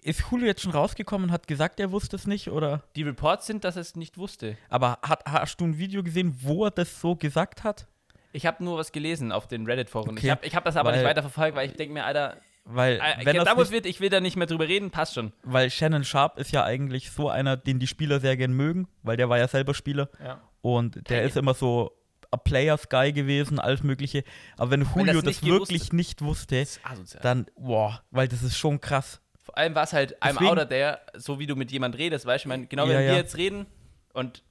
[0.04, 2.50] ist Julio jetzt schon rausgekommen und hat gesagt, er wusste es nicht?
[2.50, 2.84] Oder?
[2.96, 4.58] die Reports sind, dass er es nicht wusste.
[4.70, 7.88] Aber hat, hast du ein Video gesehen, wo er das so gesagt hat?
[8.34, 10.12] Ich habe nur was gelesen auf den Reddit-Foren.
[10.12, 12.06] Okay, ich habe ich hab das aber weil- nicht weiter verfolgt, weil ich denke mir,
[12.06, 14.92] Alter, Weil, äh, wenn da das muss wird, ich will da nicht mehr drüber reden,
[14.92, 15.34] passt schon.
[15.44, 19.18] weil Shannon Sharp ist ja eigentlich so einer, den die Spieler sehr gern mögen, weil
[19.18, 20.08] der war ja selber Spieler.
[20.24, 20.40] Ja.
[20.62, 21.28] Und der Hey.
[21.28, 21.92] ist immer so
[22.38, 24.24] Players Guy gewesen, alles Mögliche.
[24.58, 26.80] Aber wenn Julio das das, gewusst wirklich nicht wusste, Das
[27.22, 29.22] dann, boah, weil das ist schon krass.
[29.42, 31.98] Vor allem war es halt I'm Deswegen- out of there, so wie du mit jemand
[31.98, 33.16] redest, weißt du, ich meine, genau Ja, wenn wir ja.
[33.16, 33.66] jetzt reden
[34.14, 34.44] und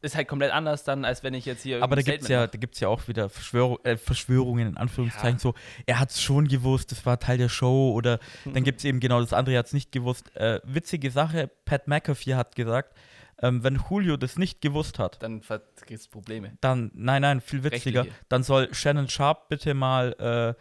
[0.00, 2.40] ist halt komplett anders dann, als wenn ich jetzt hier Aber da gibt es ja,
[2.40, 5.38] Statement da gibt's ja auch wieder Verschwörung, äh, Verschwörungen in Anführungszeichen.
[5.38, 5.54] So,
[5.86, 7.92] er hat es schon gewusst, das war Teil der Show.
[7.94, 10.34] Oder dann gibt es eben genau das andere, er hat es nicht gewusst.
[10.36, 12.94] Äh, witzige Sache, Pat McAfee hat gesagt,
[13.44, 16.56] ähm, wenn Julio das nicht gewusst hat, dann gibt es Probleme.
[16.62, 18.24] dann, nein, nein, viel witziger, Rechtliche.
[18.30, 20.56] dann soll Shannon Sharp bitte mal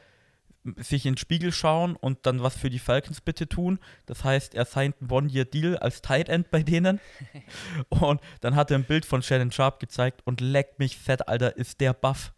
[0.65, 3.79] äh, sich in den Spiegel schauen und dann was für die Falcons bitte tun.
[4.05, 6.99] Das heißt, er signed einen One-Year-Deal als Tight End bei denen.
[7.89, 11.55] und dann hat er ein Bild von Shannon Sharp gezeigt und leckt mich fett, Alter,
[11.55, 12.33] ist der Buff.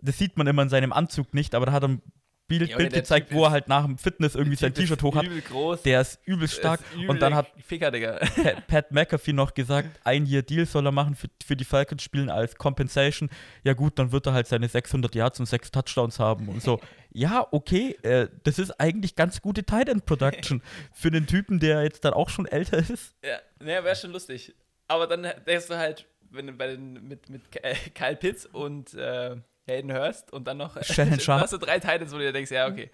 [0.00, 2.02] Das sieht man immer in seinem Anzug nicht, aber da hat er ein
[2.48, 5.24] Bild, Bild gezeigt, wo er halt nach dem Fitness irgendwie sein T-Shirt hoch hat.
[5.24, 5.82] Übel groß.
[5.82, 6.80] Der ist übelst stark.
[6.80, 7.90] ist übel und dann hat Ficker.
[7.90, 12.02] Pat, Pat McAfee noch gesagt, ein Year Deal soll er machen für, für die Falcons
[12.02, 13.28] spielen als Compensation.
[13.64, 16.80] Ja gut, dann wird er halt seine 600 Yards und sechs Touchdowns haben und so.
[17.10, 21.82] Ja, okay, äh, das ist eigentlich ganz gute Tight End Production für den Typen, der
[21.82, 23.16] jetzt dann auch schon älter ist.
[23.24, 24.54] Ja, naja, wäre schon lustig.
[24.88, 29.36] Aber dann denkst du halt, wenn bei den, mit, mit äh, Kyle Pitts und äh,
[29.68, 31.42] Hayden Hurst und dann noch Shannon Sharp.
[31.42, 32.90] hast du drei Titans, wo du dir denkst, ja, okay.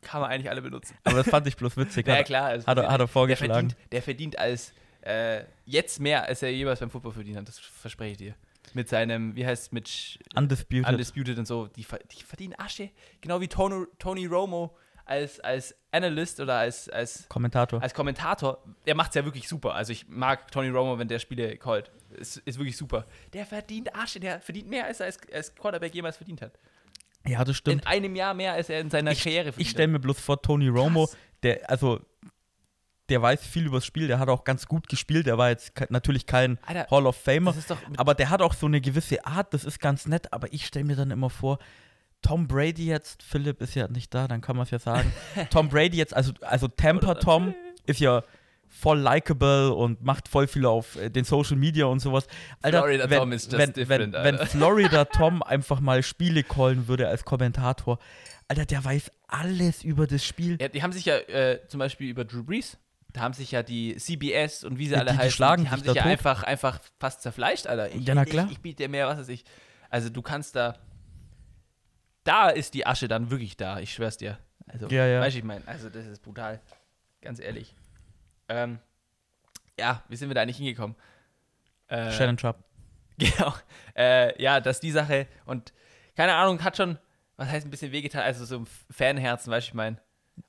[0.00, 0.96] Kann man eigentlich alle benutzen.
[1.04, 2.06] Aber das fand ich bloß witzig.
[2.06, 2.44] Ja, klar.
[2.46, 3.68] also hat er- hat er vorgeschlagen.
[3.68, 7.48] Der verdient, der verdient als äh, jetzt mehr, als er jeweils beim Football verdient hat,
[7.48, 8.34] das verspreche ich dir.
[8.74, 10.88] Mit seinem, wie heißt es, mit Undisputed.
[10.88, 12.90] Undisputed und so, die, die verdienen Asche.
[13.20, 14.76] Genau wie Tony, Tony Romo
[15.08, 17.82] als, als Analyst oder als, als, Kommentator.
[17.82, 18.62] als Kommentator.
[18.86, 19.74] Der macht es ja wirklich super.
[19.74, 21.90] Also ich mag Tony Romo, wenn der Spiele callt.
[22.10, 23.06] Ist, ist wirklich super.
[23.32, 26.58] Der verdient Asche, der verdient mehr, als er als, als Quarterback jemals verdient hat.
[27.26, 27.82] Ja, das stimmt.
[27.82, 30.20] In einem Jahr mehr, als er in seiner ich Karriere ich verdient stelle mir bloß
[30.20, 31.16] vor, Tony Romo, Krass.
[31.42, 32.00] der, also,
[33.08, 35.72] der weiß viel über das Spiel, der hat auch ganz gut gespielt, der war jetzt
[35.90, 37.54] natürlich kein Alter, Hall of Famer,
[37.96, 40.84] aber der hat auch so eine gewisse Art, das ist ganz nett, aber ich stelle
[40.84, 41.58] mir dann immer vor,
[42.22, 45.12] Tom Brady jetzt, Philipp ist ja nicht da, dann kann man es ja sagen.
[45.50, 47.54] Tom Brady jetzt, also, also Tampa Oder- Tom
[47.86, 48.22] ist ja
[48.70, 52.26] voll likable und macht voll viel auf äh, den Social Media und sowas.
[52.60, 54.46] Alter, Florida wenn, Tom is just wenn, different, wenn, wenn Alter.
[54.46, 57.98] Florida Tom einfach mal Spiele callen würde als Kommentator,
[58.48, 60.58] Alter, der weiß alles über das Spiel.
[60.60, 62.76] Ja, die haben sich ja äh, zum Beispiel über Drew Brees,
[63.12, 65.64] da haben sich ja die CBS und wie sie Ja, alle die- die heißen, schlagen
[65.64, 66.12] die haben sich sich ja tot.
[66.12, 67.88] einfach, einfach fast zerfleischt, Alter.
[67.94, 68.48] Ich, Ja, na ich- klar.
[68.50, 69.44] Ich, biete dir mehr, was weiß ich.
[69.88, 70.76] Also du kannst da,
[72.28, 74.38] da ist die Asche dann wirklich da, ich schwör's dir.
[74.66, 75.20] Also, Ja, ja.
[75.20, 76.60] weißt du, ich meine, also das ist brutal,
[77.22, 77.74] ganz ehrlich.
[78.48, 78.78] Ähm,
[79.78, 80.96] ja, wie sind wir da eigentlich hingekommen?
[81.88, 82.62] Äh, Shannon Sharp.
[83.18, 83.52] Genau.
[83.96, 85.72] Äh, ja, dass die Sache und
[86.16, 86.98] keine Ahnung, hat schon,
[87.36, 89.96] was heißt ein bisschen wehgetan, also so im Fanherzen, weißt du, ich meine.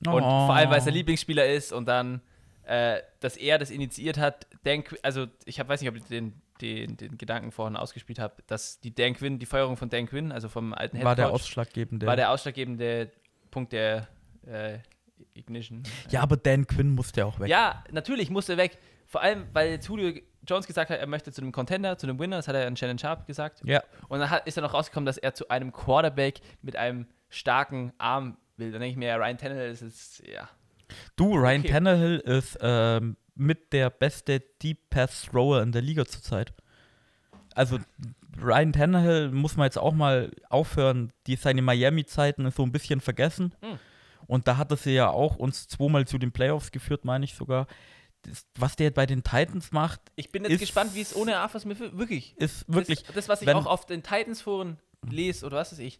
[0.06, 0.46] Und Oh.
[0.46, 2.20] vor allem, weil es der Lieblingsspieler ist und dann,
[2.64, 6.40] äh, dass er das initiiert hat, Qu- also ich hab, weiß nicht, ob ich den,
[6.60, 10.32] den, den Gedanken vorhin ausgespielt habe, dass die Dan Quinn, die Feuerung von Dan Quinn,
[10.32, 12.06] also vom alten Head war der ausschlaggebende.
[12.06, 13.10] war der ausschlaggebende
[13.50, 14.08] Punkt der
[14.46, 14.78] äh,
[15.34, 15.82] Ignition.
[16.10, 17.48] ja, aber Dan Quinn musste auch weg.
[17.48, 18.78] Ja, natürlich musste weg.
[19.06, 22.36] Vor allem, weil Julio Jones gesagt hat, er möchte zu einem Contender, zu einem Winner,
[22.36, 23.60] das hat er an Shannon Sharp gesagt.
[23.64, 23.82] Ja.
[24.08, 27.92] Und dann hat, ist er noch rausgekommen, dass er zu einem Quarterback mit einem starken
[27.98, 28.72] Arm will.
[28.72, 30.48] Dann denke ich mir, ja, Ryan Tannehill ist jetzt, ja.
[31.16, 31.68] Du, Ryan Okay.
[31.72, 36.52] Tannehill ist ähm, mit der beste Deep Pass Thrower in der Liga zurzeit.
[37.54, 37.78] Also
[38.40, 43.54] Ryan Tannehill muss man jetzt auch mal aufhören, die seine Miami-Zeiten so ein bisschen vergessen.
[43.60, 43.78] Hm.
[44.26, 47.34] Und da hat er sie ja auch uns zweimal zu den Playoffs geführt, meine ich
[47.34, 47.66] sogar.
[48.22, 51.38] Das, was der bei den Titans macht, Ich bin jetzt Ist- gespannt, wie es ohne
[51.38, 52.36] Arthur Smith wirklich.
[52.36, 53.02] ist wirklich.
[53.04, 54.78] Das, das was ich wenn- auch auf den Titans-Foren
[55.10, 55.98] lese oder was weiß ich,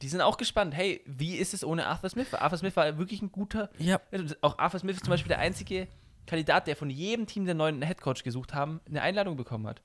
[0.00, 0.74] die sind auch gespannt.
[0.74, 2.32] Hey, wie ist es ohne Arthur Smith?
[2.34, 3.68] Arthur Smith war wirklich ein guter.
[3.78, 5.86] Ja, Also Auch Arthur Smith ist zum Beispiel der einzige
[6.26, 9.82] Kandidat, der von jedem Team, der neuen Headcoach gesucht haben, eine Einladung bekommen hat.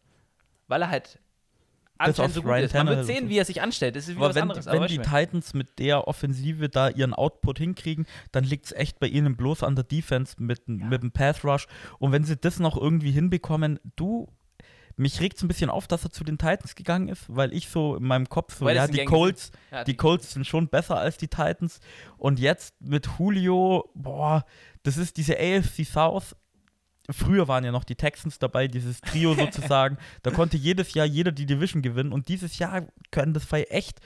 [0.68, 1.20] Weil er halt
[1.98, 2.74] anscheinend so gut Ryan ist.
[2.74, 3.96] Man wird sehen, wie er sich anstellt.
[3.96, 4.66] Das ist wieder aber was wenn, anderes.
[4.66, 9.08] wenn die Titans mit der Offensive da ihren Output hinkriegen, dann liegt es echt bei
[9.08, 11.68] ihnen bloß an der Defense mit, mit dem Pass Rush.
[12.00, 14.28] Und wenn sie das noch irgendwie hinbekommen, du,
[14.98, 17.70] mich regt es ein bisschen auf, dass er zu den Titans gegangen ist, weil ich
[17.70, 19.52] so in meinem Kopf so, Weil ja, die Colts?
[19.72, 21.80] Ja, die Colts sind schon besser als die Titans.
[22.18, 24.44] Und jetzt mit Julio, boah,
[24.84, 26.36] das ist diese AFC South.
[27.10, 29.98] Früher waren ja noch die Texans dabei, dieses Trio sozusagen.
[30.24, 32.12] da konnte jedes Jahr jeder die Division gewinnen.
[32.12, 34.00] Und dieses Jahr können das Fall echt,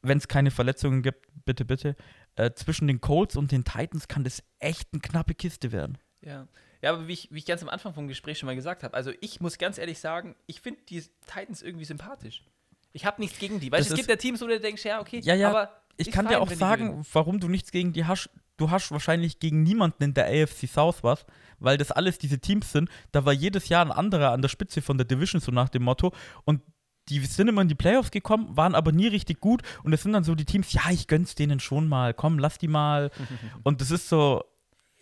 [0.00, 1.96] wenn es keine Verletzungen gibt, bitte, bitte,
[2.36, 5.98] äh, zwischen den Colts und den Titans kann das echt eine knappe Kiste werden.
[6.20, 6.46] Ja.
[6.84, 8.92] Ja, aber wie ich, wie ich ganz am Anfang vom Gespräch schon mal gesagt habe,
[8.92, 12.44] also ich muss ganz ehrlich sagen, ich finde die Titans irgendwie sympathisch.
[12.92, 13.72] Ich habe nichts gegen die.
[13.72, 16.10] Weißt du, es gibt ja Teams, wo du denkst, ja, okay, Ja, ja, aber Ich
[16.10, 18.28] kann dir fein, auch wenn die sagen, warum du nichts gegen die hast.
[18.58, 21.24] Du hast wahrscheinlich gegen niemanden in der AFC South was,
[21.58, 22.90] weil das alles diese Teams sind.
[23.12, 25.84] Da war jedes Jahr ein anderer an der Spitze von der Division, so nach dem
[25.84, 26.12] Motto.
[26.44, 26.60] Und
[27.08, 29.62] die sind immer in die Playoffs gekommen, waren aber nie richtig gut.
[29.84, 32.58] Und das sind dann so die Teams, ja, ich gönn's denen schon mal, komm, lass
[32.58, 33.10] die mal.
[33.64, 34.44] und das ist so,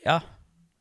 [0.05, 0.23] ja.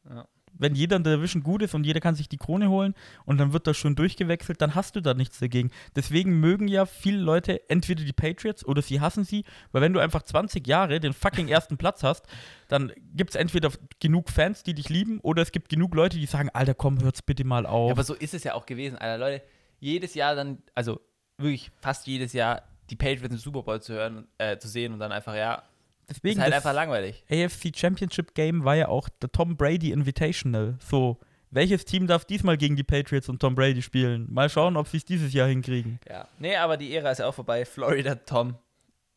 [0.08, 0.28] Ja.
[0.62, 2.93] Wenn jeder in der Division gut ist und jeder kann sich die Krone holen
[3.26, 5.71] und dann wird das schon durchgewechselt, dann hast du da nichts dagegen.
[5.95, 10.00] Deswegen mögen ja viele Leute entweder die Patriots oder sie hassen sie, weil wenn du
[10.00, 12.28] einfach 20 Jahre den fucking ersten Platz hast,
[12.67, 16.26] dann gibt es entweder genug Fans, die dich lieben, oder es gibt genug Leute, die
[16.28, 17.89] sagen, Alter, komm, hört's bitte mal auf.
[17.89, 19.17] Ja, aber so ist es ja auch gewesen, Alter.
[19.17, 19.43] Leute,
[19.80, 21.02] jedes Jahr dann, also
[21.38, 25.00] wirklich fast jedes Jahr die Patriots im Super Bowl zu hören, äh, zu sehen und
[25.00, 25.63] dann einfach, ja,
[26.12, 27.24] Deswegen ist halt einfach langweilig.
[27.30, 30.78] AFC Championship Game war ja auch der Tom Brady Invitational.
[30.88, 31.19] So,
[31.50, 34.28] welches Team darf diesmal gegen die Patriots und Tom Brady spielen?
[34.32, 36.00] Mal schauen, ob sie es dieses Jahr hinkriegen.
[36.10, 36.28] Ja.
[36.39, 37.65] Nee, aber die Ära ist ja auch vorbei.
[37.65, 38.56] Florida Tom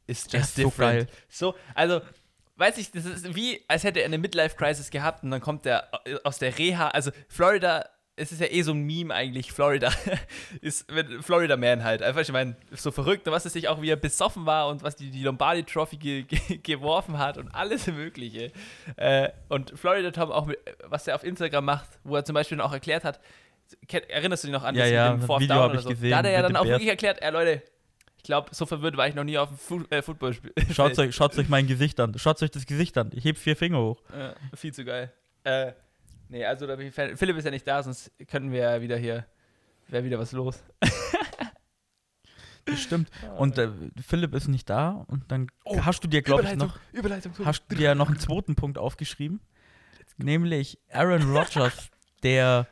[0.07, 1.07] ist Ja, just so different.
[1.09, 1.17] geil.
[1.29, 2.01] So, also,
[2.57, 5.89] weiß ich, das ist wie, als hätte er eine Midlife-Crisis gehabt und dann kommt er
[6.25, 6.89] aus der Reha.
[6.89, 9.93] Also, Florida, es ist ja eh so ein Meme eigentlich, Florida
[10.61, 10.87] ist
[11.21, 12.03] Florida Man halt.
[12.03, 14.97] Einfach, ich meine, so verrückt, was es sich auch, wie er besoffen war und was
[14.97, 18.53] die, die Lombardi Trophy ge ge geworfen hat und alles Mögliche.
[18.97, 22.61] Äh, und Florida Tom auch, mit, was er auf Instagram macht, wo er zum Beispiel
[22.61, 23.21] auch erklärt hat,
[24.09, 25.83] erinnerst du dich noch an Ja, das ja, mit dem Fourth Video Down oder ich
[25.83, 25.89] so?
[25.91, 27.63] gesehen Da hat er ja dann auch wirklich erklärt, ey Leute,
[28.17, 30.53] ich glaube, so verwirrt war ich noch nie auf dem Fu äh, Footballspiel.
[30.73, 32.17] Schaut euch, schaut euch mein Gesicht an.
[32.17, 33.11] Schaut euch das Gesicht an.
[33.13, 34.01] Ich heb vier Finger hoch.
[34.17, 35.13] Ja, viel zu geil.
[35.43, 35.73] Äh,
[36.29, 37.17] nee, also da bin ich Fan.
[37.17, 39.27] Philipp ist ja nicht da, sonst könnten wir ja wieder hier,
[39.89, 40.63] wäre wieder was los.
[42.65, 43.11] Das stimmt.
[43.39, 43.71] Und äh,
[44.07, 45.05] Philipp ist nicht da.
[45.09, 46.79] Und dann hast du dir, glaube ich, noch,
[47.45, 49.41] hast du dir noch einen zweiten Punkt aufgeschrieben.
[50.17, 51.91] Nämlich Aaron Rodgers,
[52.23, 52.67] der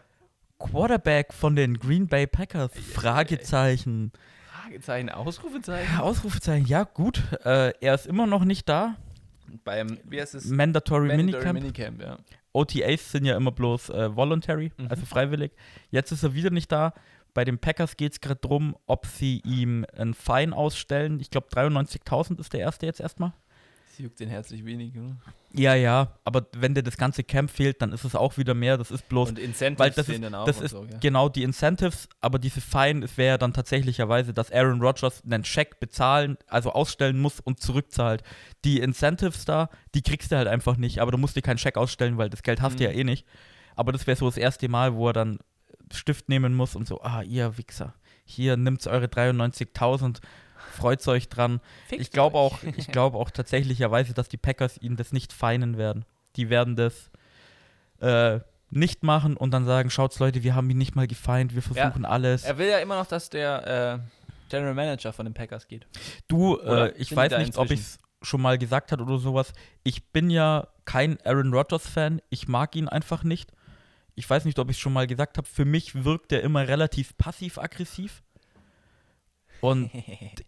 [0.59, 2.73] Quarterback von den Green Bay Packers.
[2.73, 4.13] Fragezeichen.
[4.51, 5.99] Fragezeichen, Ausrufezeichen.
[5.99, 7.23] Ausrufezeichen, ja gut.
[7.45, 8.97] Äh, er ist immer noch nicht da.
[9.65, 10.47] Beim, wie heißt es?
[10.47, 11.61] Mandatory, Mandatory Minicamp.
[11.61, 12.19] Minicamp, ja.
[12.53, 14.89] OTAs sind ja immer bloß äh, voluntary, Mhm.
[14.89, 15.53] also freiwillig.
[15.91, 16.93] Jetzt ist er wieder nicht da.
[17.35, 21.19] Bei den Packers geht es gerade darum, ob sie ihm ein Fine ausstellen.
[21.21, 23.33] Ich glaube, 93.000 ist der erste jetzt erstmal.
[24.03, 25.17] Juckt den herzlich wenig, oder?
[25.55, 28.77] Ja, ja, aber wenn dir das ganze Camp fehlt, dann ist es auch wieder mehr.
[28.79, 30.99] Das ist bloß, Und Incentives weil das ist, dann auch das und ist so, gell?
[31.01, 35.45] genau die Incentives, aber diese Fine es wäre ja dann tatsächlicherweise, dass Aaron Rodgers einen
[35.45, 38.23] Scheck bezahlen, also ausstellen muss und zurückzahlt.
[38.65, 41.77] Die Incentives da, die kriegst du halt einfach nicht, aber du musst dir keinen Scheck
[41.77, 42.91] ausstellen, weil das Geld hast du Mhm.
[42.91, 43.27] ja eh nicht.
[43.77, 45.39] Aber das wäre so das erste Mal, wo er dann
[45.93, 50.21] Stift nehmen muss und so, ah, ihr Wichser, hier nimmt's eure 93.000,
[50.73, 51.61] freut euch dran.
[51.87, 55.77] Fickt Ich glaube auch, ich glaube auch tatsächlicherweise, dass die Packers ihnen das nicht feinen
[55.77, 56.05] werden.
[56.37, 57.11] Die werden das
[58.01, 61.63] äh, nicht machen und dann sagen, schaut's Leute, wir haben ihn nicht mal gefeind, wir
[61.63, 62.45] versuchen alles.
[62.45, 65.87] Er will ja immer noch, dass der äh, General Manager von den Packers geht.
[66.29, 69.53] Du, äh, ich weiß nicht, ob ich es schon mal gesagt hat oder sowas.
[69.83, 72.23] Ich bin ja kein Aaron Rodgers-Fan.
[72.31, 73.53] Ich mag ihn einfach nicht.
[74.15, 75.49] Ich weiß nicht, ob ich es schon mal gesagt habe.
[75.49, 78.23] Für mich wirkt er immer relativ passiv-aggressiv.
[79.63, 79.91] Und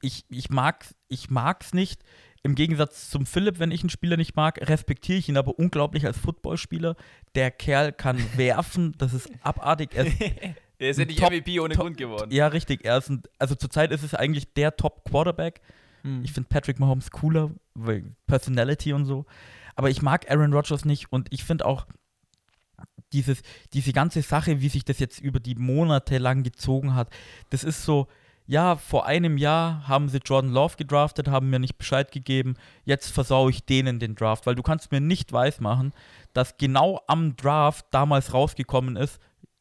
[0.02, 2.02] ich, ich mag ich mag's nicht.
[2.42, 6.04] Im Gegensatz zum Philipp, wenn ich einen Spieler nicht mag, respektiere ich ihn aber unglaublich
[6.04, 6.94] als Footballspieler.
[7.34, 9.90] Der Kerl kann werfen, das ist abartig.
[9.94, 10.20] Er ist,
[10.80, 12.30] Der ist ja nicht Top- MVP ohne top- Grund geworden.
[12.32, 12.84] ja, richtig.
[12.84, 15.62] Er ist ein, also zurzeit ist es eigentlich der Top-Quarterback.
[16.02, 16.22] Hm.
[16.24, 19.24] Ich finde Patrick Mahomes cooler, weil Personality und so.
[19.76, 21.86] Aber ich mag Aaron Rodgers nicht und ich finde auch
[23.12, 27.10] dieses, diese ganze Sache, wie sich das jetzt über die Monate lang gezogen hat,
[27.50, 28.08] das ist so,
[28.46, 33.10] ja, vor einem Jahr haben sie Jordan Love gedraftet, haben mir nicht Bescheid gegeben, jetzt
[33.10, 35.92] versau ich denen den Draft, weil du kannst mir nicht weismachen,
[36.34, 39.18] dass genau am Draft damals rausgekommen ist,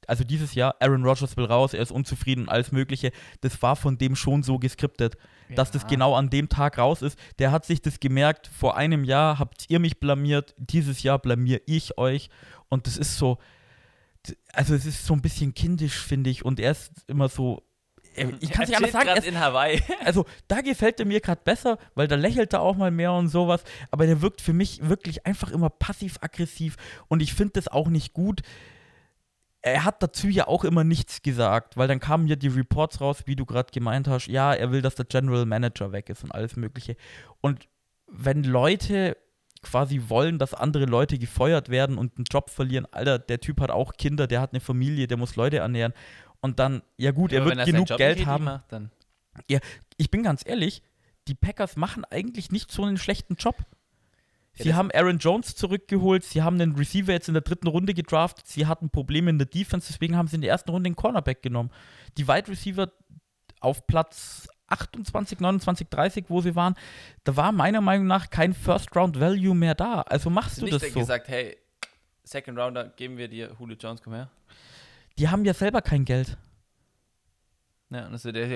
[0.07, 3.11] also dieses Jahr, Aaron Rodgers will raus, er ist unzufrieden alles Mögliche.
[3.39, 5.15] Das war von dem schon so geskriptet,
[5.55, 5.87] dass das Ja.
[5.87, 7.17] genau an dem Tag raus ist.
[7.39, 11.61] Der hat sich das gemerkt, vor einem Jahr habt ihr mich blamiert, dieses Jahr blamier
[11.67, 12.29] ich euch.
[12.69, 13.37] Und das ist so,
[14.51, 16.43] also es ist so ein bisschen kindisch, finde ich.
[16.43, 17.63] Und er ist immer so,
[18.39, 19.81] ich kann es nicht anders sagen, er in Hawaii.
[20.05, 23.29] also da gefällt er mir gerade besser, weil da lächelt er auch mal mehr und
[23.29, 23.63] sowas.
[23.91, 26.75] Aber der wirkt für mich wirklich einfach immer passiv-aggressiv
[27.07, 28.41] und ich finde das auch nicht gut.
[29.61, 33.23] Er hat dazu ja auch immer nichts gesagt, weil dann kamen ja die Reports raus,
[33.25, 36.31] wie du gerade gemeint hast, ja, er will, dass der General Manager weg ist und
[36.31, 36.97] alles Mögliche.
[37.39, 37.67] Und
[38.07, 39.15] wenn Leute
[39.63, 43.71] quasi wollen, dass andere Leute gefeuert werden und einen Job verlieren, Alter, der Typ hat
[43.71, 45.93] auch Kinder, der hat eine Familie, der muss Leute ernähren.
[46.43, 48.91] Und dann, ja gut, er Aber wird genug Geld haben Macht, dann
[49.97, 50.83] ich bin ganz ehrlich,
[51.29, 53.55] die Packers machen eigentlich nicht so einen schlechten Job.
[53.59, 53.65] Ja,
[54.63, 57.93] Sie das- haben Aaron Jones zurückgeholt, sie haben den Receiver jetzt in der dritten Runde
[57.93, 60.97] gedraftet, sie hatten Probleme in der Defense, deswegen haben sie in der ersten Runde den
[60.97, 61.71] Cornerback genommen.
[62.17, 62.91] Die Wide Receiver
[63.61, 66.75] auf Platz 28, 29, 30, wo sie waren,
[67.23, 70.01] da war meiner Meinung nach kein First-Round-Value mehr da.
[70.01, 70.99] Also machst du nicht das so.
[70.99, 71.57] gesagt, hey,
[72.25, 74.29] Second Rounder, geben wir dir Julio Jones, komm her.
[75.19, 76.37] Die haben ja selber kein Geld.
[77.89, 78.47] Ja, und das ist der,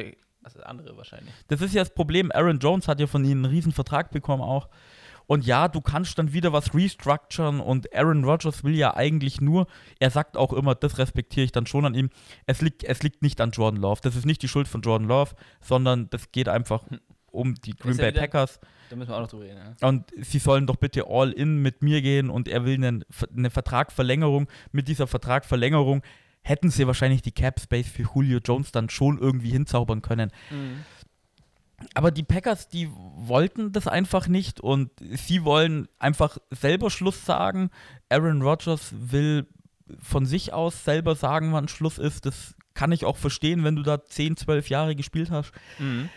[0.42, 1.34] das ist der andere wahrscheinlich.
[1.48, 2.32] Das ist ja das Problem.
[2.32, 4.70] Aaron Jones hat ja von ihnen einen riesen Vertrag bekommen auch.
[5.28, 9.68] Und ja, du kannst dann wieder was restructuren und Aaron Rodgers will ja eigentlich nur,
[10.00, 12.10] er sagt auch immer, das respektiere ich dann schon an ihm,
[12.46, 14.00] es liegt, es liegt nicht an Jordan Love.
[14.02, 16.86] Das ist nicht die Schuld von Jordan Love, sondern das geht einfach
[17.30, 18.62] um die Green Bay wieder- Packers.
[18.90, 19.76] Da müssen wir auch noch drüber reden.
[19.82, 19.88] Ja.
[19.90, 23.04] Und sie sollen doch bitte all in mit mir gehen und er will einen,
[23.36, 24.48] eine Vertragverlängerung.
[24.72, 26.04] Mit dieser Vertragverlängerung
[26.48, 30.32] hätten sie wahrscheinlich die Cap Space für Julio Jones dann schon irgendwie hinzaubern können.
[31.94, 37.70] Aber die Packers, die wollten das einfach nicht und sie wollen einfach selber Schluss sagen.
[38.10, 39.48] Aaron Rodgers will
[40.00, 42.26] von sich aus selber sagen, wann Schluss ist.
[42.26, 45.52] Das kann ich auch verstehen, wenn du da 10, 12 Jahre gespielt hast.
[45.80, 46.10] Mhm.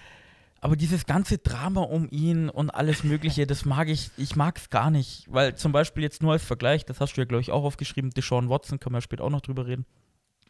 [0.62, 4.69] Aber dieses ganze Drama um ihn und alles Mögliche, das mag ich, ich mag es
[4.69, 5.25] gar nicht.
[5.29, 8.11] Weil zum Beispiel jetzt nur als Vergleich, das hast du ja, glaube ich, auch aufgeschrieben,
[8.11, 9.87] Deshaun Watson, können wir später auch noch drüber reden.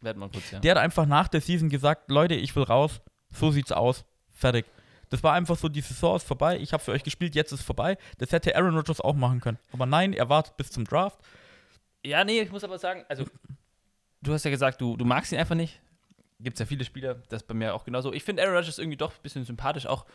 [0.01, 0.59] Wir kurz, ja.
[0.59, 4.65] Der hat einfach nach der Season gesagt, Leute, ich will raus, so sieht's aus, fertig.
[5.09, 7.63] Das war einfach so, die Saison ist vorbei, ich habe für euch gespielt, jetzt ist
[7.63, 7.97] vorbei.
[8.17, 9.59] Das hätte Aaron Rodgers auch machen können.
[9.73, 11.19] Aber nein, er wartet bis zum Draft.
[12.03, 13.25] Ja, nee, ich muss aber sagen, also,
[14.21, 15.79] du hast ja gesagt, du, du magst ihn einfach nicht.
[16.39, 18.13] Gibt es ja viele Spieler, das ist bei mir auch genauso.
[18.13, 20.05] Ich finde Aaron Rodgers irgendwie doch ein bisschen sympathisch, auch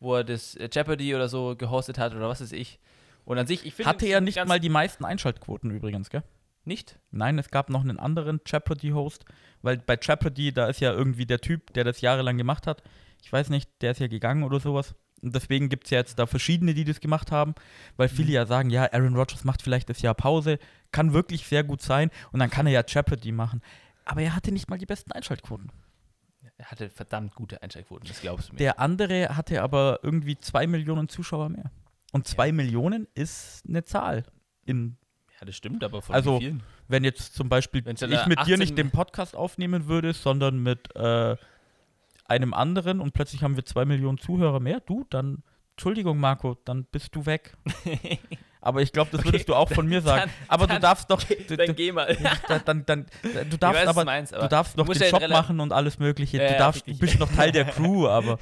[0.00, 2.78] wo er das äh, Jeopardy oder so gehostet hat oder was weiß ich.
[3.24, 3.90] Und an sich, ich finde.
[3.90, 6.22] Hatte er nicht mal die meisten Einschaltquoten übrigens, gell?
[6.64, 6.98] Nicht?
[7.10, 9.24] Nein, es gab noch einen anderen Jeopardy-Host,
[9.62, 12.82] weil bei Jeopardy, da ist ja irgendwie der Typ, der das jahrelang gemacht hat.
[13.22, 14.94] Ich weiß nicht, der ist ja gegangen oder sowas.
[15.22, 17.54] Und deswegen gibt es ja jetzt da verschiedene, die das gemacht haben,
[17.96, 20.58] weil viele ja sagen, ja, Aaron Rodgers macht vielleicht das Jahr Pause,
[20.92, 23.62] kann wirklich sehr gut sein und dann kann er ja Jeopardy machen.
[24.04, 25.72] Aber er hatte nicht mal die besten Einschaltquoten.
[26.58, 28.58] Er hatte verdammt gute Einschaltquoten, das glaubst du mir.
[28.58, 31.70] Der andere hatte aber irgendwie zwei Millionen Zuschauer mehr.
[32.12, 34.24] Und zwei Millionen ist eine Zahl.
[34.66, 34.98] In,
[35.44, 36.62] ja, das stimmt, aber von Also, vielen?
[36.88, 40.58] wenn jetzt zum Beispiel Wenn's ich mit dir 18 nicht den Podcast aufnehmen würde, sondern
[40.62, 41.36] mit äh,
[42.26, 46.84] einem anderen und plötzlich haben wir zwei Millionen Zuhörer mehr, du, dann, Entschuldigung, Marco, dann
[46.84, 47.56] bist du weg.
[48.62, 50.22] Aber ich glaube, das Okay, würdest du auch von mir sagen.
[50.22, 52.16] dann- aber du dann- darfst doch, du, Dann du, geh mal.
[52.64, 53.06] dann, dann,
[53.50, 55.70] du darfst weiß, aber, du meinst, aber du darfst noch den ja Job machen und
[55.70, 56.38] alles Mögliche.
[56.38, 58.38] Ja, du darfst, du bist noch Teil der Crew, aber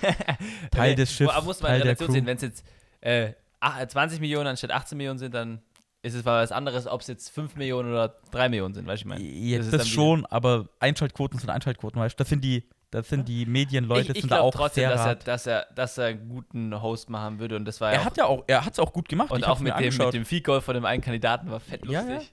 [0.70, 2.64] Teil des Schiffs, Aber muss man Teil in Relation sehen, wenn es jetzt
[3.00, 5.60] äh, ach, 20 Millionen anstatt 18 Millionen sind, dann
[6.02, 9.08] ist es was anderes, ob es jetzt 5 Millionen oder 3 Millionen sind, weißt du,
[9.08, 9.24] ich meine.
[9.24, 12.22] Ja, Das das, schon, aber Einschaltquoten sind Einschaltquoten, weißt du?
[12.22, 15.14] Das sind die, das sind die Medienleute, ich ich sind da auch trotzdem, dass er,
[15.14, 18.04] dass, er, dass er einen guten Host machen würde und das war ja Er auch,
[18.06, 19.30] hat ja auch, er hat es auch gut gemacht.
[19.30, 21.86] und ich auch mit dem, mit dem Field Goal von dem einen Kandidaten war fett
[21.86, 22.32] Ja, lustig.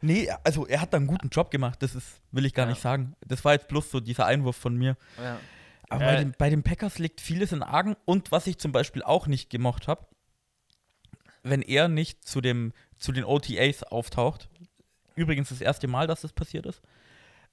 [0.00, 2.70] Nee, also er hat da einen guten Job gemacht, das ist, will ich gar Ja.
[2.70, 3.16] nicht sagen.
[3.26, 4.96] Das war jetzt bloß so dieser Einwurf von mir.
[5.20, 5.38] Ja.
[5.88, 6.06] Aber Äh.
[6.06, 9.26] bei, den, bei den Packers liegt vieles in Argen und was ich zum Beispiel auch
[9.26, 10.06] nicht gemocht habe,
[11.42, 14.48] wenn er nicht zu, dem, zu den OTAs auftaucht,
[15.14, 16.82] übrigens das erste Mal, dass das passiert ist,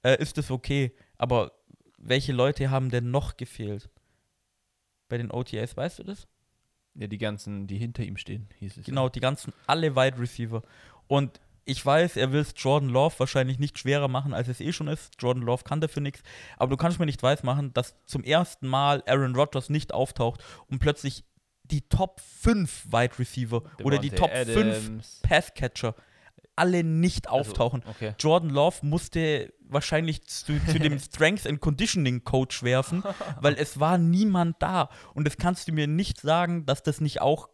[0.02, 0.92] äh, ist das okay.
[1.18, 1.52] Aber
[1.98, 3.88] welche Leute haben denn noch gefehlt?
[5.08, 6.26] bei den OTAs, weißt du das?
[6.94, 8.86] Ja, die ganzen, die hinter ihm stehen, hieß es.
[8.86, 10.62] Genau, die ganzen, alle Wide Receiver.
[11.06, 14.72] Und ich weiß, er will es Jordan Love wahrscheinlich nicht schwerer machen, als es eh
[14.72, 15.14] schon ist.
[15.18, 16.22] Jordan Love kann dafür nichts.
[16.56, 20.78] Aber du kannst mir nicht weismachen, dass zum ersten Mal Aaron Rodgers nicht auftaucht und
[20.78, 21.24] plötzlich
[21.70, 25.20] die Top 5 Wide Receiver oder die Top 5 Adams.
[25.22, 25.94] Passcatcher
[26.56, 27.82] alle nicht Also, auftauchen.
[27.86, 28.14] okay.
[28.18, 33.02] Jordan Love musste wahrscheinlich zu, zu dem Strength and Conditioning Coach werfen,
[33.40, 34.88] weil es war niemand da.
[35.12, 37.50] Und das kannst du mir nicht sagen, dass das nicht auch.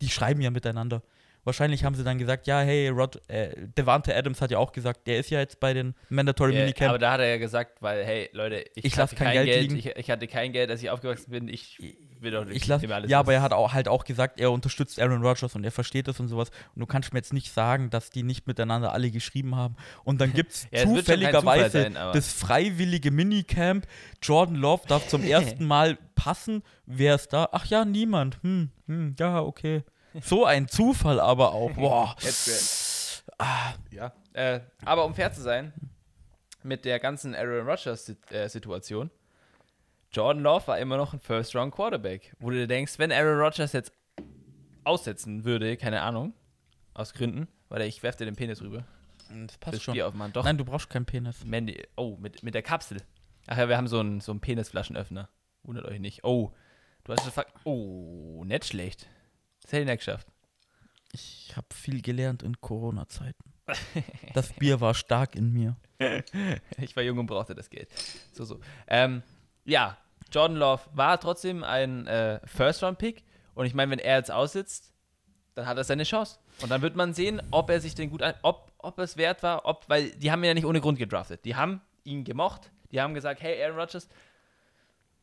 [0.00, 1.02] Die schreiben ja miteinander.
[1.44, 5.06] Wahrscheinlich haben sie dann gesagt, ja, hey, Rod, äh, Devante Adams hat ja auch gesagt,
[5.06, 6.90] der ist ja jetzt bei den Mandatory Ja, Minicamp.
[6.90, 9.62] aber da hat er ja gesagt, weil, hey, Leute, ich, Ich hatte lass kein Geld
[9.62, 9.76] liegen.
[9.76, 11.48] Ich, ich hatte kein Geld, als ich aufgewachsen bin.
[11.48, 11.78] Ich
[12.20, 14.50] will doch ich lass, alles ja, was- aber er hat auch, halt auch gesagt, er
[14.52, 16.50] unterstützt Aaron Rodgers und er versteht das und sowas.
[16.74, 19.76] Und du kannst mir jetzt nicht sagen, dass die nicht miteinander alle geschrieben haben.
[20.04, 23.86] Und dann gibt es Ja, es kein zufälligerweise das freiwillige Minicamp.
[24.22, 26.62] Jordan Love darf zum ersten Mal passen.
[26.84, 27.48] Wer ist da?
[27.52, 28.38] Ach ja, niemand.
[28.42, 29.82] Hm, hm, ja, okay.
[30.22, 31.72] So ein Zufall aber auch.
[31.74, 32.16] Boah.
[32.20, 34.12] Jetzt, äh, ja.
[34.32, 35.72] Äh, aber um fair zu sein,
[36.62, 39.10] mit der ganzen Aaron Rodgers-Situation,
[40.12, 42.34] Jordan Love war immer noch ein First-Round-Quarterback.
[42.40, 43.92] Wo du dir denkst, wenn Aaron Rodgers jetzt
[44.84, 46.34] aussetzen würde, keine Ahnung,
[46.94, 48.84] aus Gründen, weil ich werf dir den Penis rüber.
[49.46, 49.94] Das passt Das schon.
[49.94, 50.32] Spiel aufmachen.
[50.32, 51.44] Doch, Nein, du brauchst keinen Penis.
[51.44, 52.98] Mandy, oh, mit, mit der Kapsel.
[53.46, 55.28] Ach ja, wir haben so einen so einen Penisflaschenöffner.
[55.62, 56.24] Wundert euch nicht.
[56.24, 56.52] Oh,
[57.04, 59.06] du hast ver Oh, nicht schlecht.
[59.70, 60.26] Das hätte ich nicht geschafft.
[61.12, 63.52] Ich habe viel gelernt in Corona-Zeiten.
[64.34, 65.76] Das Bier war stark in mir.
[66.78, 67.88] Ich war jung und brauchte das Geld.
[68.32, 68.58] So, so.
[68.88, 69.22] Ähm,
[69.64, 69.96] ja,
[70.32, 73.22] Jordan Love war trotzdem ein äh, First-Round-Pick.
[73.54, 74.92] Und ich meine, wenn er jetzt aussitzt,
[75.54, 76.40] dann hat er seine Chance.
[76.62, 79.44] Und dann wird man sehen, ob er sich den gut ein, ob, ob es wert
[79.44, 81.44] war, ob, weil die haben ihn ja nicht ohne Grund gedraftet.
[81.44, 82.72] Die haben ihn gemocht.
[82.90, 84.08] Die haben gesagt, hey Aaron Rodgers,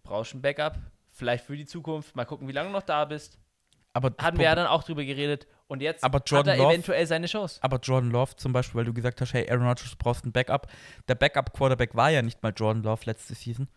[0.03, 0.77] brauchst ein Backup,
[1.11, 2.15] vielleicht für die Zukunft.
[2.15, 3.37] Mal gucken, wie lange du noch da bist.
[3.97, 5.47] Aber Hatten wir ja dann auch drüber geredet.
[5.67, 7.59] Und jetzt Aber hat Jordan er Love- eventuell seine Chance.
[7.61, 10.67] Aber Jordan Love zum Beispiel, weil du gesagt hast, hey, Aaron Rodgers brauchst ein Backup.
[11.07, 13.67] Der Backup-Quarterback war ja nicht mal Jordan Love letzte Season,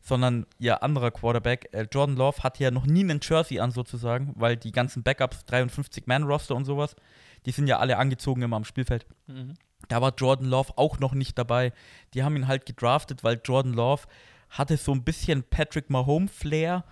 [0.00, 1.68] sondern ihr anderer Quarterback.
[1.72, 5.44] Äh, Jordan Love hatte ja noch nie einen Jersey an sozusagen, weil die ganzen Backups,
[5.48, 6.96] 53-Man-Roster und sowas,
[7.46, 9.06] die sind ja alle angezogen immer am Spielfeld.
[9.26, 9.54] Mhm.
[9.88, 11.72] Da war Jordan Love auch noch nicht dabei.
[12.14, 14.02] Die haben ihn halt gedraftet, weil Jordan Love
[14.50, 16.84] hatte so ein bisschen Patrick Mahomes-Flair,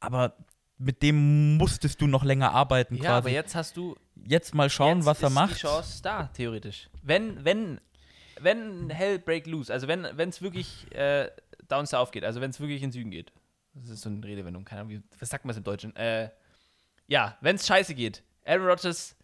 [0.00, 0.34] aber
[0.78, 3.34] mit dem musstest du noch länger arbeiten Ja, aber quasi.
[3.34, 5.54] jetzt hast du Jetzt mal schauen, Jetzt was er macht.
[5.56, 6.88] die Chance da, theoretisch.
[7.02, 7.80] Wenn, wenn,
[8.40, 11.30] wenn Hell break loose, also wenn es wirklich äh,
[11.68, 13.32] down south geht, also wenn es wirklich in den Süden geht.
[13.74, 15.94] Das ist so eine Redewendung, keine Ahnung, wie, was sagt man das im Deutschen?
[15.96, 16.30] Äh,
[17.08, 18.22] ja, wenn es scheiße geht.
[18.44, 19.14] Aaron Rodgers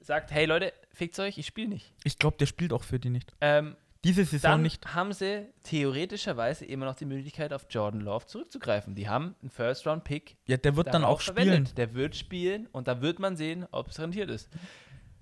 [0.00, 1.92] sagt, hey Leute, fickt euch, ich spiele nicht.
[2.04, 3.32] Ich glaube, der spielt auch für die nicht.
[3.40, 4.94] Ähm, Diese Saison dann nicht.
[4.94, 8.94] haben sie theoretischerweise immer noch die Möglichkeit, auf Jordan Love zurückzugreifen.
[8.94, 11.36] Die haben einen First-Round-Pick Ja, der wird dann auch spielen.
[11.48, 11.78] verwendet.
[11.78, 14.48] Der wird spielen und dann wird man sehen, ob es rentiert ist.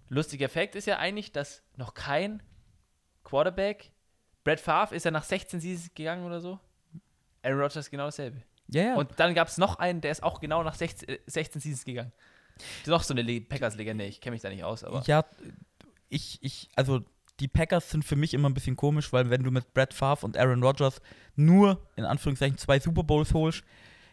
[0.09, 2.43] Lustiger Fakt ist ja eigentlich, dass noch kein
[3.23, 3.91] Quarterback,
[4.45, 6.61] Brett Favre ist ja nach 16 Seasons gegangen oder so.
[7.43, 8.43] Aaron Rodgers genau dasselbe.
[8.69, 8.95] Ja, ja.
[8.97, 11.85] Und dann gab es noch einen, der ist auch genau nach 16, äh, 16 Seasons
[11.85, 12.13] gegangen.
[12.57, 14.05] Das ist noch so eine Le- Packers-Legende.
[14.05, 15.03] Ich kenne mich da nicht aus, aber.
[15.07, 15.25] ja,
[16.09, 17.03] ich, ich, also
[17.41, 20.25] die Packers sind für mich immer ein bisschen komisch, weil wenn du mit Brett Favre
[20.25, 21.01] und Aaron Rodgers
[21.37, 23.65] nur, in Anführungszeichen, zwei Super Bowls holst,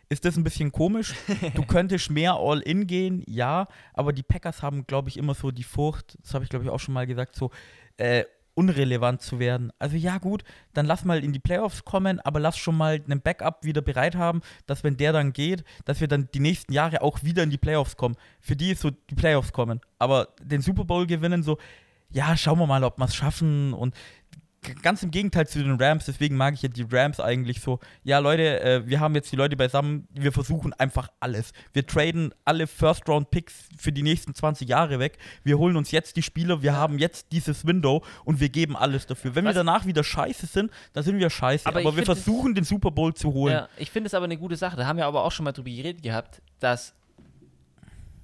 [0.09, 1.13] ist das ein bisschen komisch.
[1.55, 5.63] Du könntest mehr All-In gehen, ja, aber die Packers haben, glaube ich, immer so die
[5.63, 7.51] Furcht, das habe ich, glaube ich, auch schon mal gesagt, so
[7.97, 9.71] äh, unrelevant zu werden.
[9.79, 13.21] Also ja, gut, dann lass mal in die Playoffs kommen, aber lass schon mal einen
[13.21, 17.01] Backup wieder bereit haben, dass wenn der dann geht, dass wir dann die nächsten Jahre
[17.01, 18.15] auch wieder in die Playoffs kommen.
[18.39, 19.79] Für die ist so die Playoffs kommen.
[19.99, 21.57] Aber den Super Bowl gewinnen, so,
[22.13, 23.73] ja, schauen wir mal, ob wir es schaffen.
[23.73, 23.95] Und
[24.83, 27.79] ganz im Gegenteil zu den Rams, deswegen mag ich ja die Rams eigentlich so.
[28.03, 31.51] Ja, Leute, äh, wir haben jetzt die Leute beisammen, wir versuchen einfach alles.
[31.73, 35.17] Wir traden alle First-Round-Picks für die nächsten 20 Jahre weg.
[35.43, 39.07] Wir holen uns jetzt die Spieler, wir haben jetzt dieses Window und wir geben alles
[39.07, 39.33] dafür.
[39.33, 41.65] Wenn Was- wir danach wieder scheiße sind, dann sind wir scheiße.
[41.65, 43.53] Aber Aber, wir versuchen, den Super Bowl zu holen.
[43.53, 44.77] Ja, ich finde es aber eine gute Sache.
[44.77, 46.93] Da haben wir aber auch schon mal drüber geredet gehabt, dass.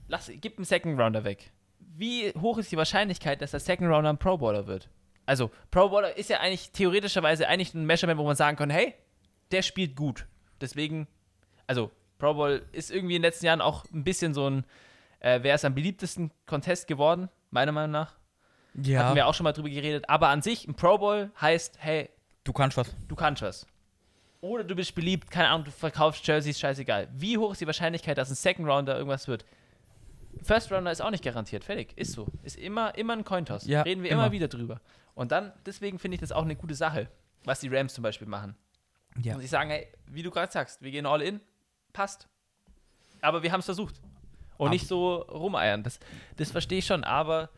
[0.08, 1.52] Lass, gib einen Second Rounder weg.
[1.98, 4.88] Wie hoch ist die Wahrscheinlichkeit, dass der Second Rounder ein Pro Bowler wird?
[5.26, 8.94] Also, Pro Bowler ist ja eigentlich theoretischerweise eigentlich ein Measurement, wo man sagen kann, hey,
[9.52, 10.28] der spielt gut.
[10.62, 11.08] Deswegen,
[11.66, 14.64] also, Pro Bowl ist irgendwie in den letzten Jahren auch ein bisschen so ein,
[15.20, 18.14] äh, wer ist am beliebtesten Contest geworden, meiner Meinung nach.
[18.76, 20.08] Ja, Hatten wir auch schon mal drüber geredet.
[20.08, 22.10] Aber an sich, ein Pro Bowl heißt, hey,
[22.44, 22.96] du kannst was.
[23.08, 23.66] du kannst was.
[24.40, 27.08] Oder du bist beliebt, keine Ahnung, du verkaufst Jerseys, scheißegal.
[27.12, 29.46] Wie hoch ist die Wahrscheinlichkeit, dass ein Second Rounder irgendwas wird?
[30.44, 31.94] First Rounder ist auch nicht garantiert, fertig.
[31.98, 32.28] Ist so.
[32.44, 33.66] Ist immer, immer ein Cointoss.
[33.66, 34.24] Ja, Reden wir immer.
[34.26, 34.32] immer.
[34.32, 34.82] wieder drüber.
[35.16, 37.10] Und dann, deswegen finde ich das auch eine gute Sache,
[37.44, 38.56] was die Rams zum Beispiel machen.
[39.22, 39.36] Ja.
[39.36, 41.40] Und sie sagen, hey, wie du gerade sagst, wir gehen all in,
[41.94, 42.28] passt.
[43.22, 43.96] Aber wir haben es versucht.
[44.58, 45.84] Und Aber- nicht so rumeiern.
[45.84, 46.00] Das,
[46.36, 47.50] das verstehe ich schon, aber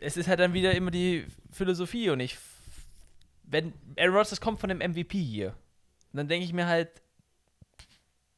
[0.00, 2.38] es ist halt dann wieder immer die Philosophie und ich.
[3.44, 5.54] Wenn Aaron Rodgers kommt von dem MVP hier,
[6.12, 6.88] dann denke ich mir halt,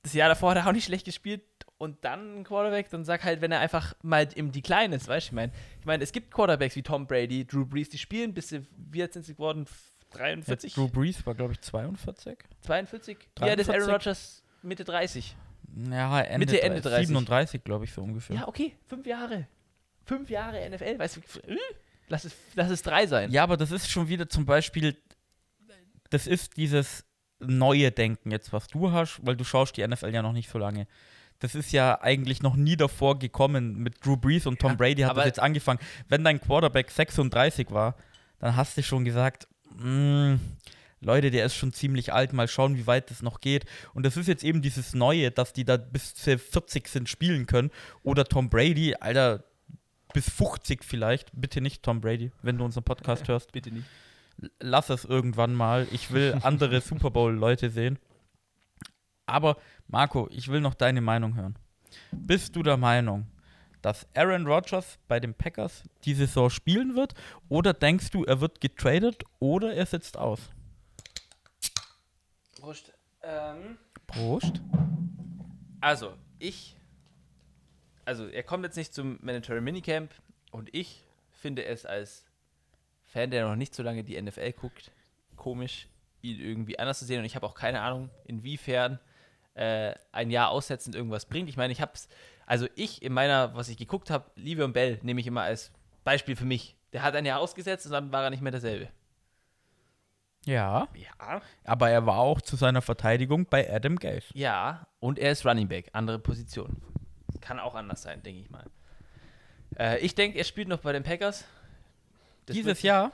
[0.03, 1.43] das Jahr davor hat er auch nicht schlecht gespielt
[1.83, 5.26] und dann ein Quarterback, dann sag halt, wenn er einfach mal im Decline ist, weißt
[5.26, 8.33] du, ich meine, ich meine, es gibt Quarterbacks wie Tom Brady, Drew Brees, die spielen
[8.35, 9.66] bis sie, wie alt sind sie geworden?
[10.12, 10.74] 43?
[10.74, 12.39] Drew Brees war, glaube ich, 42.
[12.61, 13.18] 42?
[13.41, 13.95] Ja, das ist Aaron 43?
[13.95, 15.37] Rodgers Mitte 30.
[15.91, 17.07] Ja, Ende, Mitte, drei- Ende 30.
[17.09, 18.37] 37, glaube ich, so ungefähr.
[18.37, 19.49] Ja, okay, fünf Jahre.
[20.05, 21.20] Fünf Jahre NFL, weißt du,
[21.51, 21.57] äh,
[22.09, 23.30] lass es, lass es drei sein.
[23.30, 24.97] Ja, aber das ist schon wieder zum Beispiel,
[26.11, 27.05] das ist dieses
[27.41, 30.59] neue Denken jetzt, was du hast, weil du schaust die NFL ja noch nicht so
[30.59, 30.87] lange.
[31.43, 33.76] Das ist ja eigentlich noch nie davor gekommen.
[33.78, 35.80] Mit Drew Brees und Tom Ja, Brady hat das jetzt angefangen.
[36.09, 37.97] Wenn dein Quarterback 36 war,
[38.38, 40.34] dann hast du schon gesagt, "Mm,
[41.01, 43.64] Leute, der ist schon ziemlich alt, mal schauen, wie weit das noch geht.
[43.93, 47.47] Und das ist jetzt eben dieses Neue, dass die da bis zu 40 sind spielen
[47.47, 47.70] können.
[48.05, 49.43] Oder Tom Brady, Alter,
[50.14, 51.30] bis 50 vielleicht.
[51.34, 53.86] Bitte nicht Tom Brady, wenn du unseren Podcast hörst Bitte nicht.
[54.61, 55.88] lass es irgendwann mal.
[55.90, 57.99] Ich will andere Super Bowl-Leute sehen.
[59.26, 59.57] Aber
[59.93, 61.55] Marco, ich will noch deine Meinung hören.
[62.12, 63.26] Bist du der Meinung,
[63.82, 67.12] dass Aaron Rodgers bei den Packers die Saison spielen wird?
[67.51, 70.40] Oder denkst du, er wird getradet oder er sitzt aus?
[72.59, 72.95] Prost.
[73.22, 73.76] Ähm,
[74.07, 74.62] Prost.
[75.82, 76.74] also, ich.
[78.07, 80.11] Also, er kommt jetzt nicht zum Mandatory Minicamp
[80.53, 82.24] und ich finde es als
[83.05, 84.90] Fan, der noch nicht so lange die NFL guckt,
[85.36, 85.86] komisch,
[86.22, 87.18] ihn irgendwie anders zu sehen.
[87.18, 88.99] Und ich habe auch keine Ahnung, inwiefern
[89.55, 91.48] äh, ein Jahr aussetzen irgendwas bringt.
[91.48, 92.09] Ich meine, ich habe es,
[92.46, 95.72] also ich in meiner, was ich geguckt habe, Livion Bell nehme ich immer als
[96.05, 96.76] Beispiel für mich.
[96.92, 98.88] Der hat ein Jahr ausgesetzt und dann war er nicht mehr derselbe.
[100.44, 101.40] Ja, Ja.
[101.64, 104.26] aber er war auch zu seiner Verteidigung bei Adam Gase.
[104.34, 106.82] Ja, und er ist Running Back, andere Position.
[107.40, 108.64] Kann auch anders sein, denke ich mal.
[109.78, 111.44] Äh, ich denke, er spielt noch bei den Packers.
[112.46, 113.12] Das Dieses Jahr?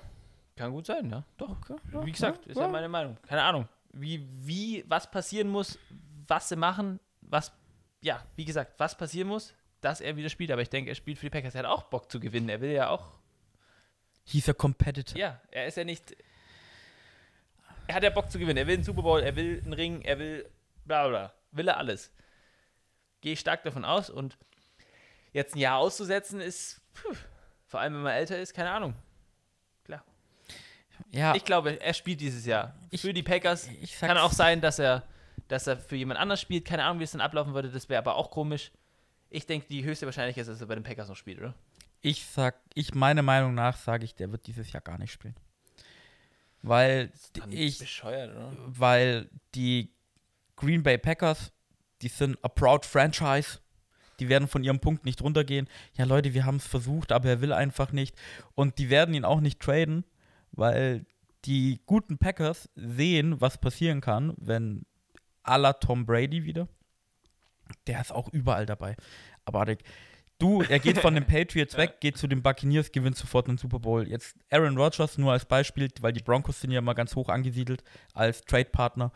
[0.57, 1.23] Kann gut sein, ja.
[1.37, 1.57] Doch.
[1.69, 2.69] ja, Wie gesagt, ist ja ja.
[2.69, 3.17] meine Meinung.
[3.29, 3.69] Keine Ahnung.
[3.93, 5.79] Wie, wie, was passieren muss,
[6.29, 7.53] was sie machen, was,
[8.01, 10.51] ja, wie gesagt, was passieren muss, dass er wieder spielt.
[10.51, 11.55] Aber ich denke, er spielt für die Packers.
[11.55, 12.49] Er hat auch Bock zu gewinnen.
[12.49, 13.13] Er will ja auch,
[14.25, 15.17] He's a competitor.
[15.19, 16.15] ja, er ist ja nicht,
[17.87, 18.59] er hat ja Bock zu gewinnen.
[18.59, 20.49] Er will einen Super Bowl, er will einen Ring, er will
[20.85, 21.33] bla bla.
[21.53, 22.11] Will er alles.
[23.23, 24.37] Gehe ich stark davon aus und
[25.33, 27.15] jetzt ein Jahr auszusetzen ist, puh,
[27.67, 28.95] vor allem wenn man älter ist, keine Ahnung.
[31.11, 33.69] Ja, Ich glaube, er spielt dieses Jahr Ich- für die Packers.
[33.81, 35.05] ich sag's- Kann auch sein, dass er,
[35.49, 36.65] dass er für jemand anders spielt.
[36.65, 37.71] Keine Ahnung, wie es dann ablaufen würde.
[37.71, 38.71] Das wäre aber auch komisch.
[39.31, 41.55] Ich denke, die höchste Wahrscheinlichkeit ist, dass er bei den Packers noch spielt, oder?
[42.01, 45.35] Ich sag, ich meiner Meinung nach sage ich, der wird dieses Jahr gar nicht spielen.
[46.63, 47.11] Weil
[47.51, 48.53] ich, bescheuert, oder?
[48.67, 49.93] weil die
[50.57, 51.53] Green Bay Packers,
[52.03, 53.59] die sind a proud franchise.
[54.21, 55.69] Die werden von ihrem Punkt nicht runtergehen.
[55.97, 58.17] Ja, Leute, wir haben es versucht, aber er will einfach nicht.
[58.55, 60.05] Und die werden ihn auch nicht traden,
[60.51, 61.07] weil
[61.45, 64.85] die guten Packers sehen, was passieren kann, wenn
[65.57, 66.69] la Tom Brady wieder.
[67.87, 68.97] Der ist auch überall dabei.
[69.45, 69.83] Aber Adek,
[70.39, 73.79] du, er geht von den Patriots weg, geht zu den Buccaneers, gewinnt sofort einen Super
[73.79, 74.09] Bowl.
[74.09, 77.83] Jetzt Aaron Rodgers nur als Beispiel, weil die Broncos sind ja immer ganz hoch angesiedelt
[78.15, 79.13] als Trade-Partner.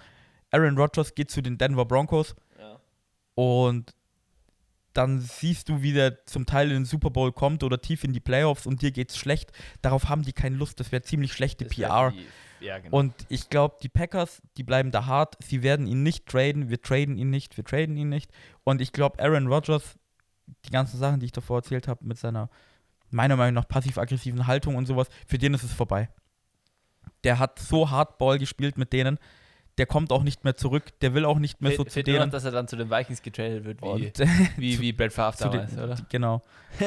[0.51, 2.79] Aaron Rodgers geht zu den Denver Broncos Ja.
[3.35, 3.95] und
[4.95, 8.13] dann siehst du, wie der zum Teil in den Super Bowl kommt oder tief in
[8.13, 9.51] die Playoffs und dir geht's schlecht.
[9.81, 10.79] Darauf haben die keine Lust.
[10.81, 12.11] Das wäre ziemlich schlechte Das PR.
[12.11, 12.27] Die,
[12.63, 12.97] ja, genau.
[12.97, 15.37] Und ich glaube, die Packers, die bleiben da hart.
[15.45, 16.71] Sie werden ihn nicht traden.
[16.71, 17.57] Wir traden ihn nicht.
[17.57, 18.31] Wir traden ihn nicht.
[18.65, 19.99] Und ich glaube, Aaron Rodgers,
[20.67, 22.49] die ganzen Sachen, die ich davor erzählt habe, mit seiner,
[23.11, 26.09] meiner Meinung nach, passiv-aggressiven Haltung und sowas, für den ist es vorbei.
[27.25, 29.19] Der hat so Hardball gespielt mit denen.
[29.79, 30.99] Der kommt auch nicht mehr zurück.
[31.01, 32.31] Der will auch nicht mehr Fe- so zu nur noch, denen.
[32.31, 34.19] dass er dann zu den Vikings getradet wird, wie, Und,
[34.59, 36.07] wie, wie Brad Favre zu den- damals, oder?
[36.11, 36.43] Genau.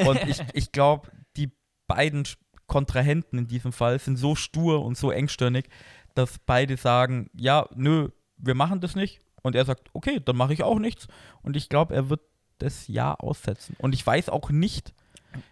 [0.05, 1.51] Und ich, ich glaube, die
[1.88, 2.26] beiden
[2.68, 5.68] Kontrahenten in diesem Fall sind so stur und so engstirnig,
[6.16, 9.22] dass beide sagen, ja, nö, wir machen das nicht.
[9.43, 11.07] Und er sagt, okay, dann mache ich auch nichts.
[11.43, 12.22] Und ich glaube, er wird
[12.57, 13.76] das Jahr aussetzen.
[13.80, 14.93] Und ich weiß auch nicht,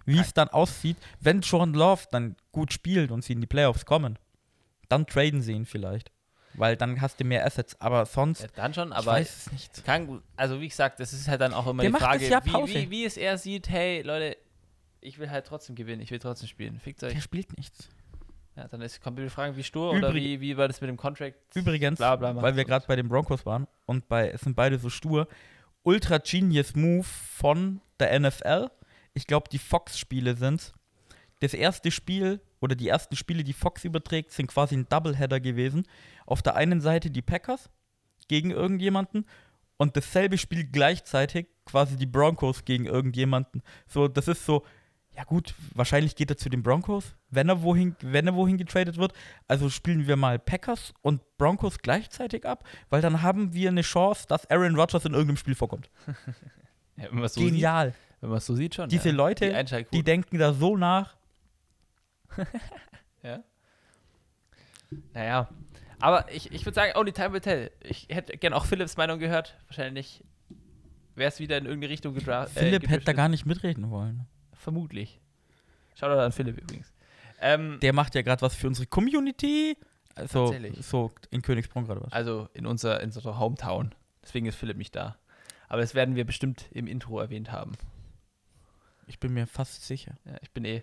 [0.06, 3.86] wie es dann aussieht, wenn Jordan Love dann gut spielt und sie in die Playoffs
[3.86, 4.18] kommen.
[4.90, 6.12] Dann traden sie ihn vielleicht.
[6.56, 7.80] Weil dann hast du mehr Assets.
[7.82, 9.86] Aber sonst, Ja, dann schon, ich aber weiß es nicht.
[9.86, 12.74] kann gut, also wie gesagt, das ist halt dann auch immer Der die Frage, wie,
[12.76, 14.38] wie, wie es er sieht, hey Leute,
[15.04, 16.80] ich will halt trotzdem gewinnen, ich will trotzdem spielen.
[16.80, 17.14] Fickt euch.
[17.14, 17.90] Der spielt nichts.
[18.56, 20.88] Ja, dann ist, kommt die Frage, wie stur oder Übrig- wie, wie war das mit
[20.88, 21.36] dem Contract?
[21.56, 24.78] Übrigens, Bla, bla, weil wir gerade bei den Broncos waren und bei, es sind beide
[24.78, 25.28] so stur,
[25.82, 28.70] ultra genius Move von der NFL.
[29.16, 30.72] Ich glaube, die Fox-Spiele sind
[31.40, 35.86] Das erste Spiel oder die ersten Spiele, die Fox überträgt, sind quasi ein Doubleheader gewesen.
[36.26, 37.70] Auf der einen Seite die Packers
[38.28, 39.26] gegen irgendjemanden
[39.78, 43.62] und dasselbe Spiel gleichzeitig quasi die Broncos gegen irgendjemanden.
[43.88, 44.64] So, das ist so,
[45.16, 48.98] ja gut, wahrscheinlich geht er zu den Broncos, wenn er wohin, wenn er wohin getradet
[48.98, 49.14] wird.
[49.48, 54.26] Also spielen wir mal Packers und Broncos gleichzeitig ab, weil dann haben wir eine Chance,
[54.28, 55.90] dass Aaron Rodgers in irgendeinem Spiel vorkommt.
[56.96, 57.88] Ja, wenn so Genial.
[57.88, 58.88] sieht, wenn man es so sieht schon.
[58.88, 59.16] Diese ja.
[59.16, 59.86] Leute, die.
[59.92, 61.16] Die denken da so nach.
[63.24, 63.42] Ja.
[65.14, 65.50] Naja.
[66.02, 67.72] Aber ich, ich würde sagen, only time will tell.
[67.82, 69.56] Ich hätte gerne auch Philips Meinung gehört.
[69.68, 70.24] Wahrscheinlich
[71.16, 72.52] wäre es wieder in irgendeine Richtung gedraft.
[72.54, 74.28] Philipp hätte da gar nicht mitreden wollen.
[74.64, 75.20] Vermutlich.
[75.96, 76.92] Schau doch an Philipp übrigens.
[77.42, 79.78] Ähm, Der macht ja gerade was für unsere Community.
[80.16, 80.86] Also, Tatsächlich.
[80.86, 82.14] so in Königsbrunn gerade was.
[82.14, 83.94] also in, unser, in unserer Hometown.
[84.24, 85.18] Deswegen ist Philipp nicht da.
[85.68, 87.74] Aber das werden wir bestimmt im Intro erwähnt haben.
[89.08, 90.16] Ich bin mir fast sicher.
[90.26, 90.82] Ja, ich bin eh.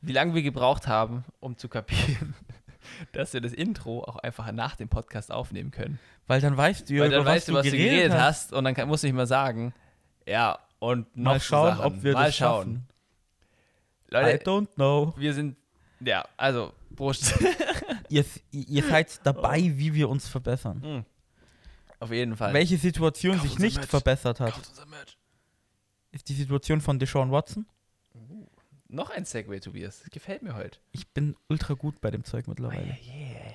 [0.00, 2.34] Wie lange wir gebraucht haben, um zu kapieren,
[3.12, 5.98] dass wir das Intro auch einfach nach dem Podcast aufnehmen können.
[6.26, 8.20] Weil dann weißt du, ja, Weil dann weißt du, was du geredet hast.
[8.22, 9.74] hast und dann kann, musst du nicht mal sagen,
[10.26, 11.84] ja, und noch Mal so schauen, Sachen.
[11.96, 12.86] ob wir mal das schauen.
[14.10, 14.28] Schaffen.
[14.28, 15.14] I Leute, don't know.
[15.16, 15.56] wir sind,
[16.00, 17.34] ja, also, Prost.
[18.08, 20.82] Ihr, ihr seid dabei, wie wir uns verbessern.
[20.82, 21.04] Hm.
[22.00, 22.52] Auf jeden Fall.
[22.52, 23.88] Welche Situation Kauft sich nicht Merch.
[23.88, 24.54] verbessert hat,
[26.10, 27.66] ist die Situation von Deshaun Watson.
[28.88, 30.00] Noch ein Segway, Tobias.
[30.00, 30.80] Das gefällt mir heute.
[30.90, 32.98] Ich bin ultra gut bei dem Zeug Oh, mittlerweile.
[33.06, 33.49] yeah.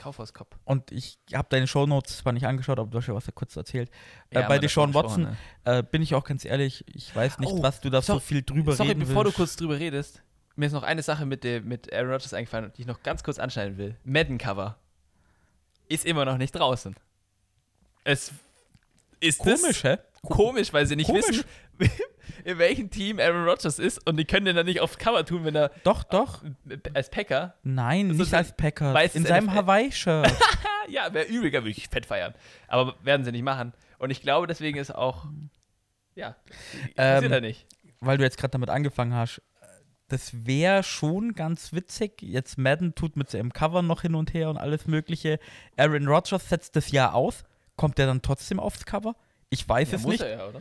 [0.00, 0.56] Kaufhauskopf.
[0.64, 3.54] Und ich habe deine Shownotes zwar nicht angeschaut, aber du hast ja was da kurz
[3.56, 3.90] erzählt.
[4.32, 7.52] Ja, äh, bei Deshaun Watson gesprochen, äh, bin ich auch ganz ehrlich, ich weiß nicht,
[7.52, 9.36] Oh, was du da so sorry- viel drüber Sorry, reden bevor willst.
[9.36, 10.22] du kurz drüber redest,
[10.56, 13.22] mir ist noch eine Sache mit, dem, mit Aaron Rodgers eingefallen, die ich noch ganz
[13.22, 13.96] kurz anschneiden will.
[14.04, 14.76] Madden-Cover
[15.88, 16.96] ist immer noch nicht draußen.
[18.04, 18.32] Es
[19.20, 19.98] ist Komisch, hä?
[20.22, 21.44] Komisch, weil sie nicht Komisch.
[21.78, 21.92] wissen,
[22.44, 25.44] in welchem Team Aaron Rodgers ist und die können den dann nicht aufs Cover tun,
[25.44, 26.42] wenn er Doch, doch.
[26.94, 27.54] als Packer.
[27.62, 28.94] Nein, Das nicht als Packer.
[29.14, 29.52] In seinem.
[29.52, 30.32] Hawaii-Shirt.
[30.88, 32.34] Ja, wäre übriger, würde ich fett feiern.
[32.66, 33.72] Aber werden sie nicht machen.
[33.98, 35.26] Und ich glaube, deswegen ist auch.
[36.16, 36.34] Ja,
[36.96, 37.64] Ähm, er nicht.
[38.00, 39.40] weil du jetzt gerade damit angefangen hast,
[40.08, 42.20] das wäre schon ganz witzig.
[42.22, 45.38] Jetzt Madden tut mit seinem Cover noch hin und her und alles Mögliche.
[45.76, 47.44] Aaron Rodgers setzt das Jahr aus.
[47.76, 49.14] Kommt er dann trotzdem aufs Cover?
[49.50, 50.22] Ich weiß Ja, es muss nicht.
[50.22, 50.60] er ja, oder?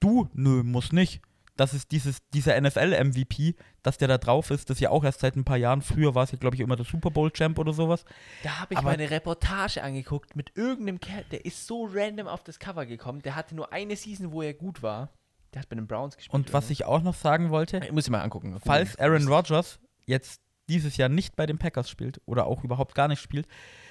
[0.00, 1.20] Du, nö, muss nicht.
[1.56, 5.20] Das ist dieses, dieser NFL-MVP, dass der da drauf ist, das ist ja auch erst
[5.20, 5.82] seit ein paar Jahren.
[5.82, 8.04] Früher war es ja, glaube ich, immer der Super Bowl-Champ oder sowas.
[8.42, 12.26] Da habe ich Aber- mal eine Reportage angeguckt mit irgendeinem Kerl, der ist so random
[12.26, 13.20] auf das Cover gekommen.
[13.20, 15.10] Der hatte nur eine Season, wo er gut war.
[15.52, 16.32] Der hat bei den Browns gespielt.
[16.34, 18.58] Und was ich auch noch sagen wollte, Ich muss ich mal angucken.
[18.64, 23.08] falls Aaron Rodgers jetzt dieses Jahr nicht bei den Packers spielt oder auch überhaupt gar
[23.08, 23.46] nicht spielt,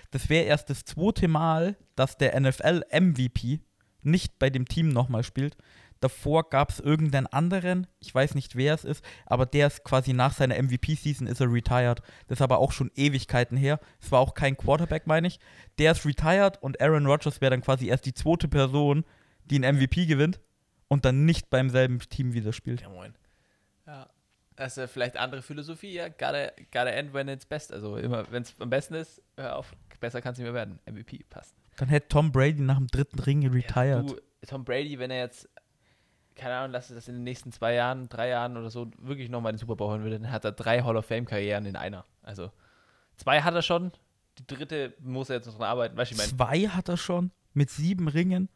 [0.09, 3.59] das wäre erst das zweite Mal, dass der NFL-MVP
[4.03, 5.57] nicht bei dem Team nochmal spielt.
[6.01, 10.13] Davor gab es irgendeinen anderen, ich weiß nicht, wer es ist, aber der ist quasi
[10.13, 12.01] nach seiner MVP-Season ist er retired.
[12.27, 13.79] Das ist aber auch schon Ewigkeiten her.
[14.01, 15.39] Es war auch kein Quarterback, meine ich.
[15.77, 19.05] Der ist retired und Aaron Rodgers wäre dann quasi erst die zweite Person,
[19.45, 20.39] die einen MVP gewinnt
[20.87, 22.81] und dann nicht beim selben Team wieder spielt.
[22.81, 23.13] Ja, moin.
[23.85, 24.09] Ja.
[24.57, 26.09] Ist vielleicht andere Philosophie, ja.
[26.09, 27.71] Gotta, gotta end when it's best.
[27.71, 30.79] Also immer, wenn es am besten ist, hör auf, besser kann es nicht mehr werden.
[30.85, 31.55] MVP passt.
[31.77, 34.09] Dann hätte Tom Brady nach dem dritten Ring retired.
[34.09, 34.15] Du,
[34.47, 35.49] Tom Brady, wenn er jetzt,
[36.35, 39.29] keine Ahnung, lass es das in den nächsten zwei Jahren, drei Jahren oder so wirklich
[39.29, 42.05] nochmal den Super Bowl holen würde, dann hat er drei Hall of Fame-Karrieren in einer.
[42.23, 42.51] Also
[43.17, 43.91] zwei hat er schon,
[44.37, 45.97] die dritte muss er jetzt noch dran arbeiten.
[45.97, 48.49] Weißt ich meine, Zwei hat er schon mit sieben Ringen.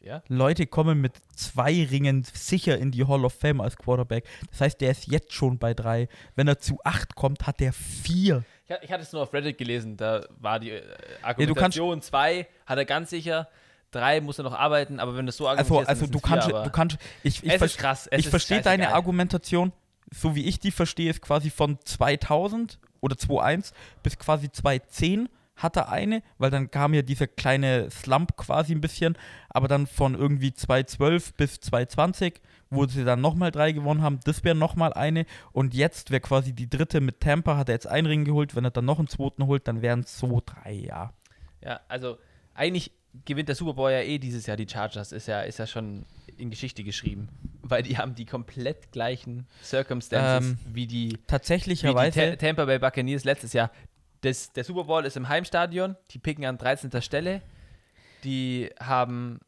[0.00, 0.22] ja?
[0.28, 4.26] Leute kommen mit zwei Ringen sicher in die Hall of Fame als Quarterback.
[4.50, 6.08] Das heißt, der ist jetzt schon bei drei.
[6.34, 8.44] Wenn er zu acht kommt, hat er vier.
[8.66, 10.82] Ich, ha- ich hatte es nur auf Reddit gelesen, da war die äh,
[11.22, 13.48] Argumentation zwei, hat er ganz sicher,
[13.90, 16.46] drei muss er noch arbeiten, aber wenn das so Also, argumentierst, also dann du kannst,
[16.48, 18.08] vier, du kannst, ich, ich, ist krass.
[18.10, 18.96] Ich verstehe deine scheißegal.
[18.96, 19.72] Argumentation,
[20.12, 25.76] so wie ich die verstehe, ist quasi von 2000 oder 2001 bis quasi 2010 hat
[25.76, 29.16] er eine, weil dann kam ja dieser kleine Slump quasi ein bisschen,
[29.50, 32.40] aber dann von irgendwie 2012 bis 2020,
[32.74, 36.52] wo sie dann nochmal drei gewonnen haben, das wäre nochmal eine und jetzt wäre quasi
[36.52, 39.08] die dritte mit Tampa, hat er jetzt einen Ring geholt, wenn er dann noch einen
[39.08, 41.12] zweiten holt, dann wären es so drei, ja.
[41.62, 42.18] Ja, also
[42.54, 42.92] eigentlich
[43.24, 46.04] gewinnt der Super Bowl ja eh dieses Jahr die Chargers, ist ja, ist ja schon
[46.36, 47.28] in Geschichte geschrieben.
[47.62, 52.64] Weil die haben die komplett gleichen Circumstances Ähm, wie die, wie die Tatsächlicherweise, Ta Tampa
[52.64, 53.70] Bay Buccaneers letztes Jahr.
[54.20, 57.00] Das, der Super Bowl ist im Heimstadion, die picken an 13.
[57.02, 57.42] Stelle.
[58.24, 59.40] Die haben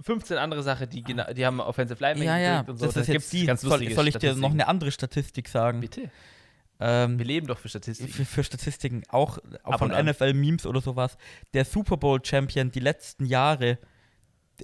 [0.00, 2.86] 15 andere Sachen, die, gena- die haben Offensive Linemen ja, ja, und so.
[2.86, 5.80] das Da ist jetzt die, ganz soll, soll ich dir noch eine andere Statistik sagen?
[5.80, 6.10] Bitte.
[6.80, 8.12] Ähm, Wir leben doch für Statistiken.
[8.12, 9.90] für, für Statistiken, auch, auch von.
[9.92, 11.16] NFL-Memes oder sowas,
[11.54, 13.78] der Super Bowl-Champion die letzten Jahre,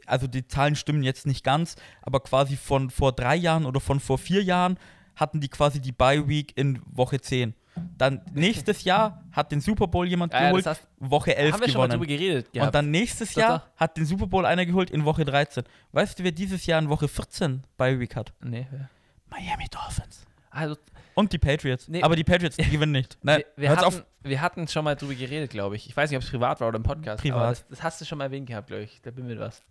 [0.07, 4.01] also die Zahlen stimmen jetzt nicht ganz, aber quasi von vor drei Jahren oder von
[4.01, 4.79] vor vier Jahren
[5.15, 7.55] hatten die quasi die Bye-Week in Woche 10.
[7.99, 11.53] Dann nächstes Jahr hat den Super Bowl jemand Ja, ja, geholt, das hast- Woche 11
[11.55, 12.19] Haben wir schon mal drüber gewonnen.
[12.19, 12.69] geredet gehabt.
[12.69, 13.77] Und dann nächstes Jahr doch.
[13.81, 15.65] hat den Super Bowl einer geholt in Woche 13.
[15.93, 18.33] Weißt du, wer dieses Jahr in Woche 14 bei Week hat?
[18.43, 18.89] nee, wer?
[19.31, 20.25] Miami Dolphins.
[20.51, 20.77] also
[21.15, 21.87] Und die Patriots.
[21.89, 22.03] Nee.
[22.03, 23.19] Aber die Patriots, die gewinnen nicht.
[23.23, 24.05] Nein, wir, wir, hatten, auf.
[24.23, 25.89] wir hatten schon mal drüber geredet, glaube ich.
[25.89, 27.23] Ich weiß nicht, ob es privat war oder im Podcast.
[27.23, 27.51] Privat.
[27.53, 29.01] Das, das hast du schon mal erwähnt gehabt, glaube ich.
[29.03, 29.63] Da bin mir was.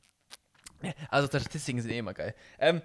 [0.81, 2.33] Ja, Also Statistiken sind eh immer geil.
[2.57, 2.81] Ähm,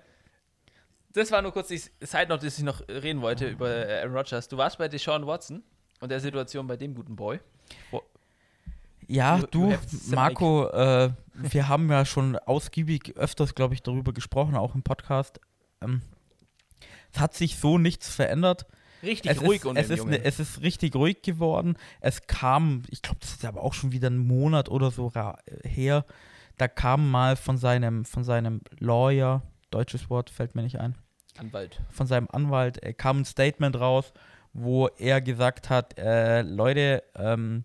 [1.14, 4.16] das war nur kurz die Side Note, dass ich noch reden wollte über äh, Aaron
[4.16, 4.48] Rodgers.
[4.48, 5.62] Du warst bei Deshaun Watson
[6.00, 7.40] und der Situation bei dem guten Boy.
[9.06, 14.12] Ja, You- du, some Marco, äh, wir haben ja schon ausgiebig öfters, glaube ich, darüber
[14.12, 15.40] gesprochen, auch im Podcast.
[15.82, 16.00] Ähm,
[17.12, 18.66] es hat sich so nichts verändert.
[19.02, 21.76] Richtig Es ruhig ist, und es, ist ne, es ist richtig ruhig geworden.
[22.00, 25.38] Es kam, ich glaube, das ist aber auch schon wieder ein Monat oder so ra-
[25.62, 26.06] her.
[26.56, 30.94] Da kam mal von seinem, von seinem Lawyer, deutsches Wort fällt mir nicht ein,
[31.38, 31.80] Anwalt.
[31.90, 34.12] von seinem Anwalt, äh, kam ein Statement raus,
[34.52, 37.64] wo er gesagt hat, äh, Leute, ähm,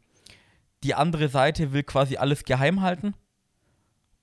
[0.84, 3.13] die andere Seite will quasi alles geheim halten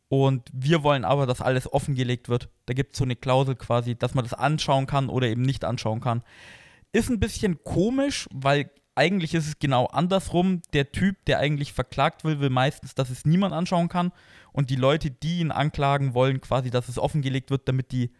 [0.08, 2.48] und wir wollen aber, dass alles offengelegt wird.
[2.66, 5.64] Da gibt es so eine Klausel quasi, dass man das anschauen kann oder eben nicht
[5.64, 6.22] anschauen kann.
[6.92, 10.62] Ist ein bisschen komisch, weil eigentlich ist es genau andersrum.
[10.72, 14.12] Der Typ, der eigentlich verklagt will, will meistens, dass es niemand anschauen kann.
[14.52, 18.12] Und die Leute, die ihn anklagen, wollen quasi, dass es offengelegt wird, damit die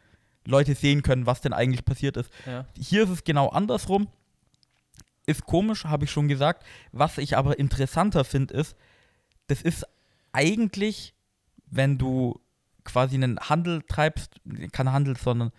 [0.47, 2.31] Leute sehen können, was denn eigentlich passiert ist.
[2.47, 2.67] Ja.
[2.79, 4.09] Hier ist es genau andersrum.
[5.27, 6.65] Ist komisch, habe ich schon gesagt.
[6.93, 8.77] Was ich aber interessanter finde, ist,
[9.49, 9.85] das ist
[10.33, 11.15] eigentlich,
[11.67, 12.41] wenn du
[12.85, 14.41] quasi einen Handel treibst,
[14.73, 15.51] kein Handel, sondern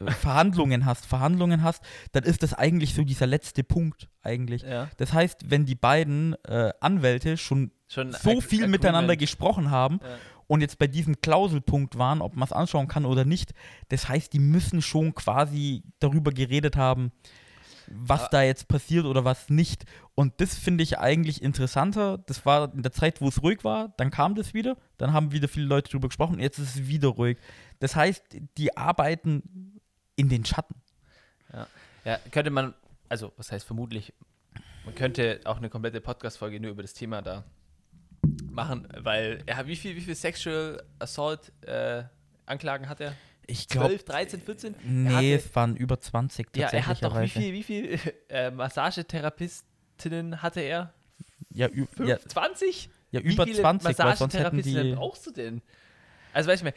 [0.20, 4.62] Verhandlungen hast, Verhandlungen hast, dann ist das eigentlich so dieser letzte Punkt eigentlich.
[4.62, 4.88] ja.
[4.96, 10.08] Das heißt, wenn die beiden äh, Anwälte schon Schon so viel miteinander gesprochen haben Ja.
[10.46, 13.52] Und jetzt bei diesem Klauselpunkt waren, ob man es anschauen kann oder nicht.
[13.88, 17.12] Das heißt, die müssen schon quasi darüber geredet haben,
[17.88, 19.84] was Aber- da jetzt passiert oder was nicht.
[20.14, 22.18] Und das finde ich eigentlich interessanter.
[22.18, 25.32] Das war in der Zeit, wo es ruhig war, dann kam das wieder, dann haben
[25.32, 27.38] wieder viele Leute darüber gesprochen, jetzt ist es wieder ruhig.
[27.80, 28.24] Das heißt,
[28.56, 29.80] die arbeiten
[30.16, 30.76] in den Schatten.
[32.04, 32.74] Ja, könnte man,
[33.08, 34.12] also was heißt vermutlich,
[34.84, 37.44] man könnte auch eine komplette Podcast-Folge nur über das Thema da
[38.50, 42.04] machen, weil er hat wie viel, wie viel Sexual Assault äh,
[42.46, 43.14] Anklagen hat er?
[43.46, 44.74] Ich glaube, 12, 13, 14?
[44.74, 47.98] er nee, hatte, es waren über 20 ja, er hat doch wie viel, wie viel
[48.28, 50.94] äh, Massagetherapistinnen hatte er?
[51.50, 52.88] Ja, Fünf, ja, 20?
[53.10, 54.94] ja, über viele 20, weil sonst hätten Massagetherapistinnen die.
[54.94, 55.60] brauchst du denn?
[56.32, 56.74] Also weißt du mir,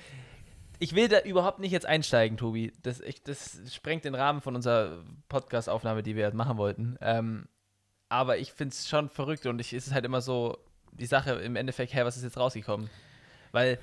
[0.80, 2.74] ich will da überhaupt nicht jetzt einsteigen, Tobi.
[2.82, 6.98] Das, ich, das sprengt den Rahmen von unserer Podcast-Aufnahme, die wir jetzt machen wollten.
[7.00, 7.48] Ähm,
[8.10, 10.58] aber ich finde es schon verrückt und ich, es ist halt immer so
[11.00, 12.90] die Sache im Endeffekt, hey, was ist jetzt rausgekommen?
[13.52, 13.80] Weil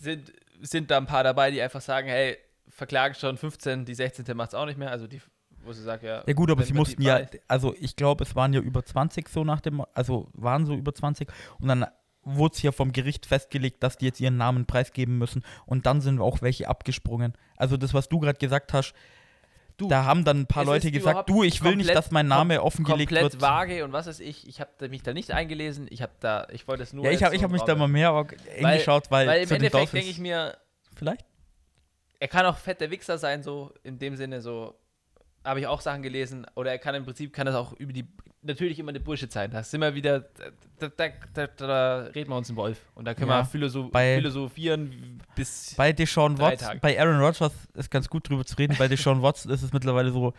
[0.00, 2.38] sind, sind da ein paar dabei, die einfach sagen, hey,
[2.68, 4.24] verklagen schon 15, die 16.
[4.36, 4.90] macht es auch nicht mehr.
[4.90, 5.20] Also die,
[5.64, 6.22] wo sie sagt, ja.
[6.26, 9.44] Ja gut, aber sie mussten ja, also ich glaube, es waren ja über 20 so
[9.44, 11.28] nach dem, also waren so über 20
[11.60, 11.86] und dann
[12.24, 16.00] wurde es ja vom Gericht festgelegt, dass die jetzt ihren Namen preisgeben müssen und dann
[16.00, 17.34] sind auch welche abgesprungen.
[17.56, 18.94] Also das, was du gerade gesagt hast,
[19.76, 22.10] Du, da haben dann ein paar Leute ist gesagt, du, ich will nicht, komplett- dass
[22.10, 23.42] mein Name offengelegt komplett wird.
[23.42, 24.46] vage und was weiß ich.
[24.46, 25.86] Ich habe mich da nicht eingelesen.
[25.90, 27.04] Ich habe da, ich wollte es nur.
[27.04, 29.26] Ja, ich habe ich so hab im mich da mal mehr eng Weil- geschaut, weil,
[29.26, 30.56] Weil im Endeffekt denke ich mir,
[30.94, 31.24] vielleicht?
[32.20, 34.74] er kann auch fetter Wichser sein, so in dem Sinne, so
[35.44, 36.46] habe ich auch Sachen gelesen.
[36.54, 38.06] Oder er kann im Prinzip, kann das auch über die,
[38.42, 39.50] natürlich immer eine Bullshit sein.
[39.50, 40.20] Da sind wir wieder,
[40.78, 42.78] da, da, da, da reden wir uns einen Wolf.
[42.94, 46.80] Und da können Ja, wir philosoph bei- philosophieren bis, Bei Deshaun Watson, Tage.
[46.80, 50.10] bei Aaron Rodgers ist ganz gut drüber zu reden, bei Deshaun Watson ist es mittlerweile
[50.10, 50.32] so,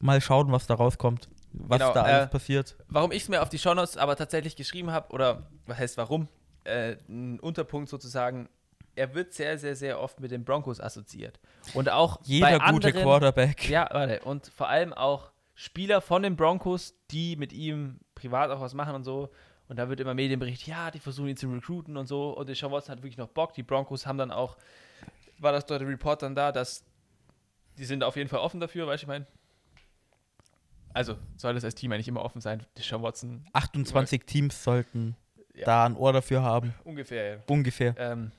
[0.00, 2.76] mal schauen, was da rauskommt, was Genau, da alles äh, passiert.
[2.88, 6.28] Warum ich es mir auf die Shownotes aber tatsächlich geschrieben habe, oder was heißt warum?
[6.64, 8.48] Äh, ein Unterpunkt sozusagen,
[8.96, 11.38] er wird sehr, sehr, sehr oft mit den Broncos assoziiert.
[11.74, 13.68] Und auch Jeder gute anderen, Quarterback.
[13.68, 18.60] Ja, warte, und vor allem auch Spieler von den Broncos, die mit ihm privat auch
[18.60, 19.30] was machen und so.
[19.68, 22.30] Und da wird immer Medienbericht, ja, die versuchen ihn zu recruiten und so.
[22.36, 23.54] Und der Sean Watson hat wirklich noch Bock.
[23.54, 24.56] Die Broncos haben dann auch,
[25.38, 26.84] war das dort der Report dann da, dass
[27.78, 29.26] die sind auf jeden Fall offen dafür, weißt du, ich meine.
[30.92, 32.64] Also soll das als Team eigentlich immer offen sein.
[32.78, 35.16] Deshaun Watson 28 Teams sollten
[35.54, 35.64] Ja.
[35.66, 36.72] da ein Ohr dafür haben.
[36.84, 37.34] ungefähr.
[37.36, 37.40] ja.
[37.48, 37.94] Ungefähr.
[37.98, 38.30] Ähm,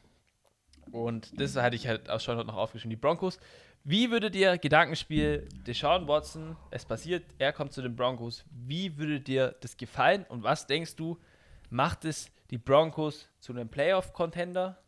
[0.91, 2.91] und das hatte ich halt aus Shoutout noch aufgeschrieben.
[2.91, 3.39] Die Broncos.
[3.87, 9.19] Wie würde dir Gedankenspiel Deshaun Watson, es passiert, er kommt zu den Broncos, wie würde
[9.19, 11.19] dir das gefallen und was denkst du,
[11.69, 14.79] macht es die Broncos zu einem Playoff-Contender,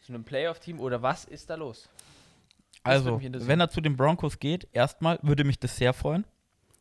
[0.00, 1.90] zu einem Playoff-Team oder was ist da los?
[2.84, 6.24] Das Also, wenn er zu den Broncos geht, erstmal würde mich das sehr freuen.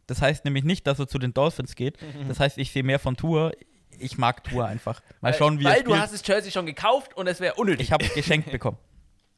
[0.08, 1.98] Das heißt nämlich nicht, dass er zu den Dolphins geht.
[2.30, 3.52] Das heißt, ich sehe mehr von Tour.
[4.00, 5.02] Ich mag Tour einfach.
[5.20, 7.88] Mal schauen, wie weil, weil du hast das Jersey schon gekauft und es wäre unnötig.
[7.88, 8.78] Ich habe es geschenkt bekommen.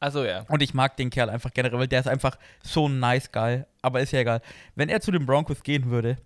[0.04, 0.44] also ja.
[0.48, 3.64] Und ich mag den Kerl einfach generell, weil der ist einfach so ein nice Guy.
[3.80, 4.42] Aber ist ja egal.
[4.74, 6.18] Wenn er zu den Broncos gehen würde,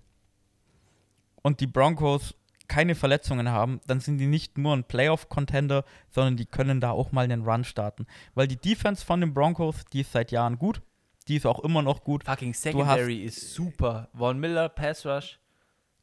[1.42, 2.34] und die Broncos
[2.66, 7.12] keine Verletzungen haben, dann sind die nicht nur ein Playoff-Contender, sondern die können da auch
[7.12, 8.06] mal einen Run starten.
[8.34, 10.82] Weil die Defense von den Broncos, die ist seit Jahren gut,
[11.28, 12.24] die ist auch immer noch gut.
[12.24, 14.08] Fucking Secondary ist super.
[14.14, 15.38] Von Miller, Pass Rush.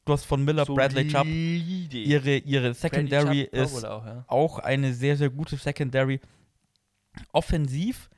[0.06, 4.24] Du hast von Miller, Bradley Chubb, ihre, ihre Secondary Chubb ist auch, ja.
[4.28, 6.20] auch eine sehr, sehr gute Secondary.
[7.32, 8.10] Offensiv,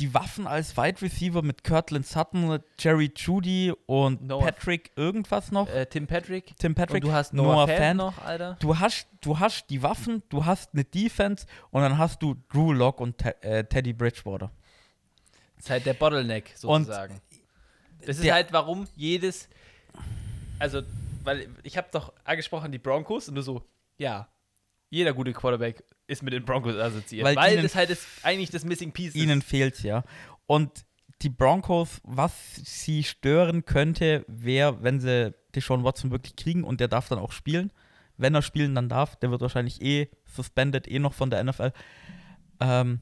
[0.00, 5.68] die Waffen als Wide Receiver mit Kirtland Sutton, Jerry Judy und Noah- Patrick irgendwas noch.
[5.68, 6.52] Äh, Tim Patrick.
[6.58, 7.04] Tim Patrick.
[7.04, 7.68] Und du hast Noah Noah.
[7.68, 8.56] Fan noch, Alter.
[8.60, 12.72] Du hast, du hast die Waffen, du hast eine Defense und dann hast du Drew
[12.72, 14.50] Lock und Te äh, Teddy Bridgewater.
[15.56, 17.20] Das ist halt der Bottleneck, sozusagen.
[18.04, 19.48] das ist halt, warum jedes.
[20.58, 20.82] Also,
[21.22, 23.62] weil ich habe doch angesprochen die Broncos und du so,
[23.96, 24.28] ja,
[24.90, 27.24] jeder gute Quarterback ist mit den Broncos assoziiert.
[27.26, 29.46] Weil Weil, ihnen- das halt das, eigentlich das Missing Piece Ihnen ist.
[29.48, 30.04] fehlt's ja.
[30.46, 30.84] Und
[31.22, 36.88] die Broncos, was sie stören könnte, wäre, wenn sie Deshaun Watson wirklich kriegen und der
[36.88, 37.70] darf dann auch spielen.
[38.16, 41.72] Wenn er spielen dann darf, der wird wahrscheinlich eh suspended, eh noch von der NFL.
[42.60, 43.00] Ähm,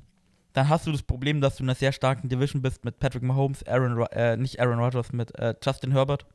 [0.52, 3.22] dann hast du das Problem, dass du in einer sehr starken Division bist mit Patrick
[3.22, 6.26] Mahomes, Aaron, Ro- äh, nicht Aaron Rodgers, mit äh, Justin Herbert.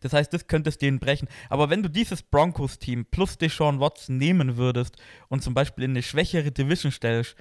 [0.00, 1.28] Das heißt, das könnte es denen brechen.
[1.50, 4.96] Aber wenn du dieses Broncos-Team plus Deshaun Watson nehmen würdest
[5.28, 7.36] und zum Beispiel in eine schwächere Division stellst,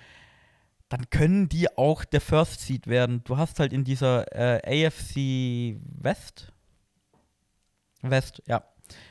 [0.89, 3.21] dann können die auch der First Seed werden.
[3.25, 4.25] Du hast halt in dieser
[4.63, 6.53] äh, AFC West,
[8.01, 8.63] West, ja,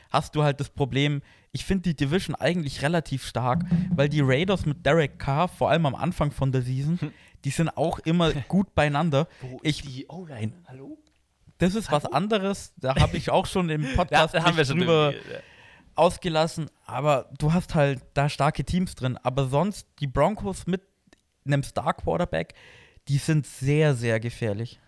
[0.09, 4.65] hast du halt das Problem, ich finde die Division eigentlich relativ stark, weil die Raiders
[4.65, 6.99] mit Derek Carr, vor allem am Anfang von der Season,
[7.45, 9.27] die sind auch immer gut beieinander.
[9.41, 10.53] Wo Ich- ist die O-Line?
[10.67, 10.97] Hallo?
[11.57, 14.79] Das ist was anderes, da habe ich auch schon im Podcast da haben wir schon
[14.79, 15.13] drüber
[15.95, 19.17] ausgelassen, aber du hast halt da starke Teams drin.
[19.23, 20.81] Aber sonst, die Broncos mit
[21.45, 22.53] einem Star Quarterback,
[23.07, 24.79] die sind sehr, sehr gefährlich.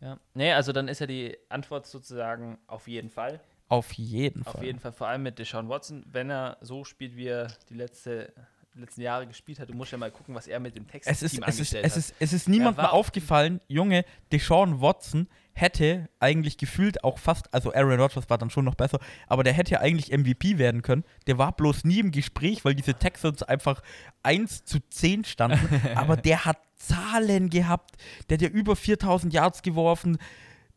[0.00, 0.18] Ja.
[0.34, 3.40] Nee, also dann ist ja die Antwort sozusagen auf jeden Fall.
[3.68, 4.64] Auf jeden Auf Fall.
[4.64, 8.32] jeden Fall, vor allem mit Deshaun Watson, wenn er so spielt, wie er die letzte,
[8.74, 9.68] letzten Jahre gespielt hat.
[9.68, 11.90] Du musst ja mal gucken, was er mit dem Es ist, Texas-Team es, ist, es,
[11.92, 11.96] hat.
[11.96, 15.28] ist, es ist niemandem aufgefallen, Junge, Deshaun Watson
[15.60, 19.52] hätte eigentlich gefühlt auch fast, also Aaron Rodgers war dann schon noch besser, aber der
[19.52, 21.04] hätte ja eigentlich MVP werden können.
[21.26, 23.82] Der war bloß nie im Gespräch, weil diese Texans einfach
[24.22, 25.68] 1 zu 10 standen.
[25.94, 27.96] aber der hat Zahlen gehabt.
[28.28, 30.18] Der hat ja über 4000 Yards geworfen,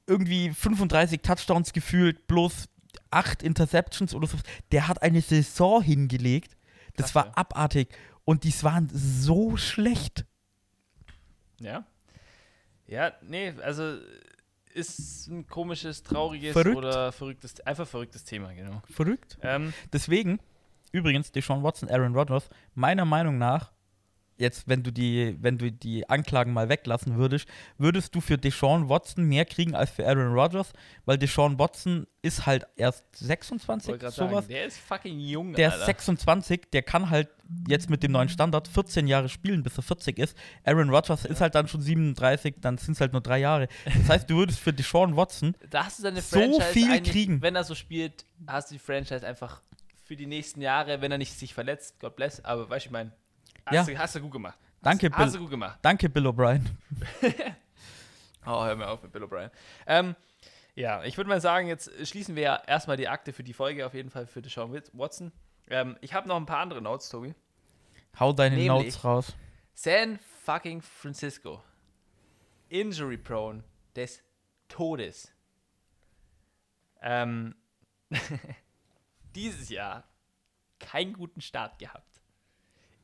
[0.07, 2.67] irgendwie 35 Touchdowns gefühlt, bloß
[3.11, 4.37] 8 Interceptions oder so.
[4.71, 6.57] Der hat eine Saison hingelegt.
[6.95, 7.89] Das war abartig.
[8.25, 10.25] Und die waren so schlecht.
[11.59, 11.85] Ja.
[12.87, 13.97] Ja, nee, also
[14.73, 16.77] ist ein komisches, trauriges Verrückt.
[16.77, 18.81] oder verrücktes, einfach verrücktes Thema, genau.
[18.89, 19.37] Verrückt.
[19.41, 20.39] Ähm, Deswegen,
[20.91, 23.71] übrigens, Deshaun Watson, Aaron Rodgers, meiner Meinung nach,
[24.37, 28.89] jetzt, wenn du die, wenn du die Anklagen mal weglassen würdest, würdest du für Deshaun
[28.89, 30.73] Watson mehr kriegen als für Aaron Rodgers,
[31.05, 34.31] weil Deshaun Watson ist halt erst 26, wollte gerade sowas.
[34.45, 35.85] sagen, der ist fucking jung, Der ist Alter.
[35.85, 37.29] 26, der kann halt
[37.67, 40.37] jetzt mit dem neuen Standard 14 Jahre spielen, bis er 40 ist.
[40.63, 43.67] Aaron Rodgers ist halt dann schon 37, dann sind es halt nur drei Jahre.
[43.85, 45.55] Das heißt, du würdest für Deshaun Watson
[46.21, 47.41] so viel kriegen.
[47.41, 49.61] Wenn er so spielt, hast du die Franchise einfach
[50.03, 52.91] für die nächsten Jahre, wenn er nicht sich verletzt, God bless, aber weißt du, ich
[52.91, 53.11] meine,
[53.65, 53.83] hast, Ja.
[53.85, 54.57] du, hast du gut gemacht.
[54.81, 55.39] Danke, hast, hast Bill.
[55.39, 55.79] du gut gemacht.
[55.81, 56.65] Danke, Bill O'Brien.
[58.45, 59.49] Oh, hör mir auf mit Bill O'Brien.
[59.87, 60.17] Ähm,
[60.75, 63.85] ja, ich würde mal sagen, jetzt schließen wir ja erstmal die Akte für die Folge,
[63.85, 65.31] auf jeden Fall für Deshaun Watson.
[65.69, 67.33] Ähm, ich habe noch ein paar andere Notes, Tobi.
[68.19, 69.33] Hau deine Nämlich- Notes raus.
[69.73, 71.63] San fucking Francisco.
[72.67, 73.63] Injury prone
[73.95, 74.21] des
[74.67, 75.31] Todes.
[77.01, 77.55] Ähm,
[79.35, 80.03] dieses Jahr
[80.79, 82.19] keinen guten Start gehabt.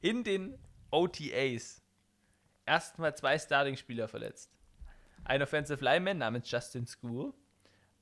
[0.02, 0.58] In den
[0.91, 1.82] OTAs
[2.66, 4.52] erstmal zwei Starting-Spieler verletzt.
[5.26, 7.34] Ein Offensive Lineman namens Justin School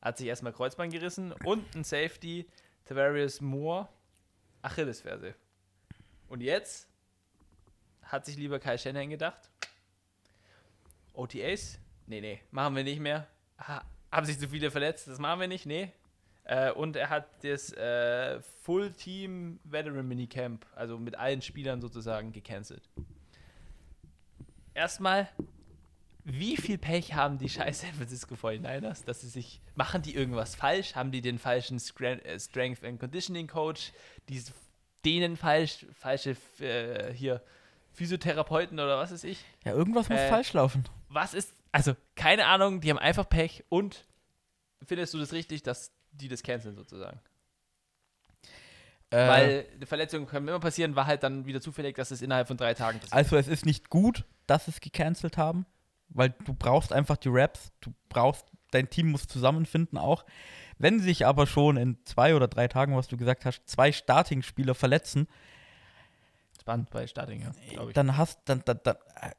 [0.01, 2.47] hat sich erstmal Kreuzband gerissen und ein Safety,
[2.85, 3.89] Tavarius Moore,
[4.61, 5.33] Achillesferse.
[6.27, 6.87] Und jetzt
[8.03, 9.49] hat sich lieber Kai Shanahan gedacht,
[11.13, 11.79] OTAs?
[12.05, 13.27] Nee, nee, machen wir nicht mehr.
[13.59, 15.91] Ha, haben sich zu viele verletzt, das machen wir nicht, nee.
[16.49, 22.89] Äh, und er hat das äh, Full-Team Veteran Minicamp, also mit allen Spielern sozusagen, gecancelt.
[24.73, 25.27] Erstmal,
[26.23, 30.55] wie viel Pech haben die scheiß San Francisco 49ers, dass sie sich, machen die irgendwas
[30.55, 30.95] falsch?
[30.95, 33.91] Haben die den falschen Scran- äh, Strength and Conditioning Coach?
[34.29, 34.41] Die,
[35.03, 37.41] denen falsch, falsche äh, hier
[37.91, 39.43] Physiotherapeuten oder was ist ich?
[39.65, 40.85] Ja, irgendwas muss Äh, falsch laufen.
[41.09, 44.05] Was ist, also keine Ahnung, die haben einfach Pech und
[44.85, 47.19] findest du das richtig, dass die das canceln sozusagen?
[49.09, 52.47] Äh, Weil eine Verletzung kann immer passieren, war halt dann wieder zufällig, dass es innerhalb
[52.47, 53.13] von drei Tagen passiert.
[53.13, 55.65] also es ist nicht gut, dass sie es gecancelt haben,
[56.09, 60.25] weil du brauchst einfach die Raps, du brauchst dein Team muss zusammenfinden auch.
[60.77, 64.75] Wenn sich aber schon in zwei oder drei Tagen, was du gesagt hast, zwei Starting-Spieler
[64.75, 65.27] verletzen,
[66.59, 67.95] Spannend bei Starting, ja, glaube ich.
[67.95, 69.31] dann hast, dann, dann, dann äh,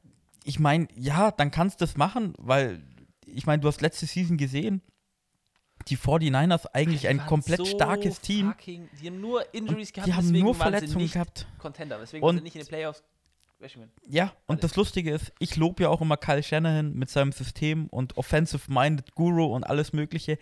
[0.45, 2.83] ich meine, ja, dann kannst du das machen, weil,
[3.27, 4.81] ich meine, du hast letzte Season gesehen,
[5.89, 8.49] die 49ers eigentlich Die ein komplett so starkes Team.
[8.53, 11.47] Fucking, die haben nur Injuries Und gehabt, die haben nur Verletzungen gehabt.
[11.59, 11.99] Contender.
[12.01, 13.03] Deswegen Und- sind sie nicht in den Playoffs.
[14.07, 17.89] Ja, und das Lustige ist, ich lobe ja auch immer Kyle Shanahan mit seinem System
[17.89, 20.39] und Offensive-Minded Guru und alles Mögliche.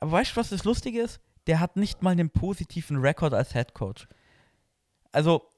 [0.00, 1.18] Aber weißt du, was das Lustige ist?
[1.46, 4.06] Der hat nicht mal einen positiven Rekord als Head Coach.
[5.12, 5.48] Also,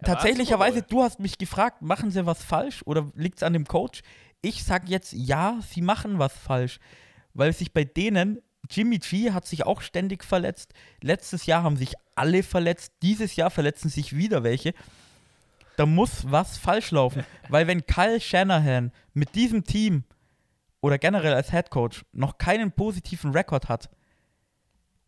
[0.00, 3.66] war tatsächlicherweise, du hast mich gefragt, machen sie was falsch oder liegt es an dem
[3.66, 4.02] Coach?
[4.42, 6.80] Ich sag jetzt, ja, sie machen was falsch.
[7.34, 10.72] Weil sich bei denen, Jimmy G hat sich auch ständig verletzt.
[11.02, 12.92] Letztes Jahr haben sich alle verletzt.
[13.02, 14.74] Dieses Jahr verletzen sich wieder welche.
[15.76, 17.24] Da muss was falsch laufen.
[17.48, 20.04] Weil wenn Kyle Shanahan mit diesem Team
[20.80, 23.88] oder generell als Head Coach noch keinen positiven Rekord hat,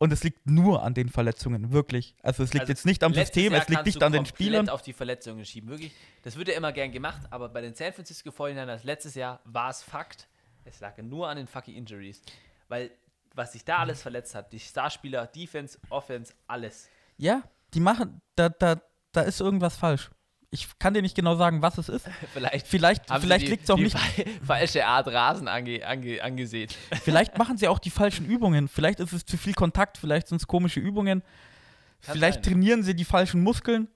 [0.02, 2.16] und es liegt nur an den Verletzungen, wirklich.
[2.24, 4.68] Also es liegt Also jetzt nicht am System, Jahr es liegt nicht an den Spielern.
[4.68, 5.92] auf die Verletzungen schieben, wirklich.
[6.24, 9.70] Das wird ja immer gern gemacht, aber bei den San Francisco 49ers letztes Jahr war
[9.70, 10.26] es Fakt.
[10.64, 12.22] Es lag nur an den fucking Injuries.
[12.68, 12.90] Weil,
[13.34, 16.88] was sich da alles verletzt hat, die Starspieler, Defense, Offense, alles.
[17.16, 17.42] Ja,
[17.74, 18.80] die machen, da, da,
[19.12, 20.10] da ist irgendwas falsch.
[20.54, 22.06] Ich kann dir nicht genau sagen, was es ist.
[22.34, 23.98] Vielleicht, Vielleicht, vielleicht liegt es auch die nicht.
[23.98, 26.68] fa- falsche Art Rasen ange, ange, angesehen.
[27.02, 28.68] Vielleicht machen sie auch die falschen Übungen.
[28.68, 31.22] Vielleicht ist es zu viel Kontakt, vielleicht sind es komische Übungen.
[32.02, 32.52] Kann vielleicht sein.
[32.54, 33.88] trainieren sie die falschen Muskeln.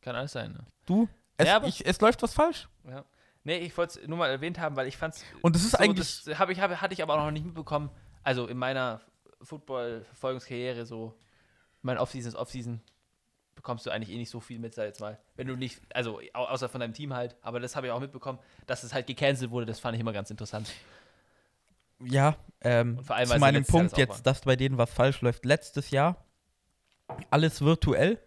[0.00, 0.64] Kann alles sein, ne?
[0.86, 2.68] Du, es, Ja, ich, es läuft was falsch.
[2.88, 3.04] Ja.
[3.46, 5.24] Nee, ich wollte es nur mal erwähnt haben, weil ich fand es.
[5.40, 6.24] Und das ist so, eigentlich.
[6.24, 7.90] Das hab ich, hab, hatte ich aber auch noch nicht mitbekommen.
[8.24, 9.00] Also in meiner
[9.40, 11.14] Football-Verfolgungskarriere, so.
[11.80, 12.80] Mein Offseason ist Offseason.
[13.54, 15.20] Bekommst du eigentlich eh nicht so viel mit, sag jetzt mal.
[15.36, 17.36] Wenn du nicht, also au außer von deinem Team halt.
[17.40, 19.64] Aber das habe ich auch mitbekommen, dass es halt gecancelt wurde.
[19.64, 20.68] Das fand ich immer ganz interessant.
[22.00, 25.44] Ja, ähm, Und vor allem, zu meinem Punkt jetzt, dass bei denen was falsch läuft.
[25.44, 26.26] Letztes Jahr
[27.30, 28.20] alles virtuell.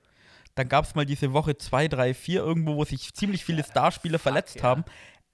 [0.55, 4.19] Dann gab es mal diese Woche 2, 3, 4 irgendwo, wo sich ziemlich viele Starspieler
[4.19, 4.63] verletzt ja.
[4.63, 4.83] haben.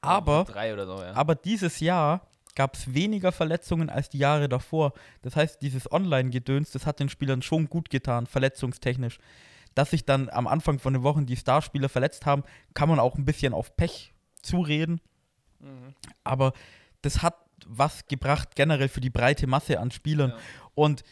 [0.02, 1.14] Aber so, ja.
[1.14, 4.94] Aber dieses Jahr gab es weniger Verletzungen als die Jahre davor.
[5.22, 9.20] Das heißt, dieses Online-Gedöns, das hat den Spielern schon gut getan, verletzungstechnisch.
[9.74, 12.44] Dass sich dann am Anfang von den Wochen die Starspieler verletzt haben,
[12.74, 15.02] kann man auch ein bisschen auf Pech zureden.
[15.60, 15.96] Mhm.
[16.24, 16.54] Aber
[17.02, 17.36] das hat
[17.66, 20.32] was gebracht, generell für die breite Masse an Spielern.
[20.32, 20.38] Ja.
[20.76, 21.04] Und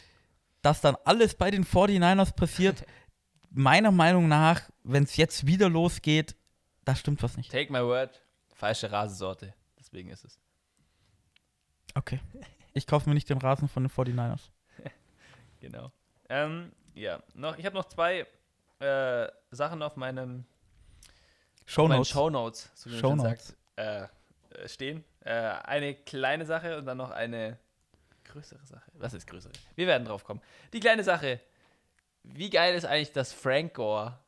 [0.62, 2.86] dass dann alles bei den 49ers passiert,
[3.54, 6.36] meiner Meinung nach, wenn es jetzt wieder losgeht,
[6.84, 7.50] da stimmt was nicht.
[7.50, 8.20] Take my word,
[8.54, 9.54] falsche Rasensorte.
[9.78, 10.38] Deswegen ist es.
[11.94, 12.20] Okay.
[12.72, 14.50] Ich kaufe mir nicht den Rasen von den 49ers.
[15.60, 15.90] Genau.
[16.28, 18.26] Ähm, ja, noch, ich habe noch zwei
[18.80, 20.44] äh, Sachen auf meinem
[21.64, 22.08] Shownotes.
[22.10, 23.46] Show Notes, so wie man schon Shownotes.
[23.46, 24.02] sagt, äh,
[24.62, 25.04] äh, stehen.
[25.20, 27.58] Äh, eine kleine Sache und dann noch eine
[28.24, 28.90] größere Sache.
[28.94, 29.52] Was ist größere?
[29.74, 30.42] Wir werden drauf kommen.
[30.74, 31.40] Die kleine Sache.
[32.24, 34.18] Wie geil ist eigentlich, dass Frank Gore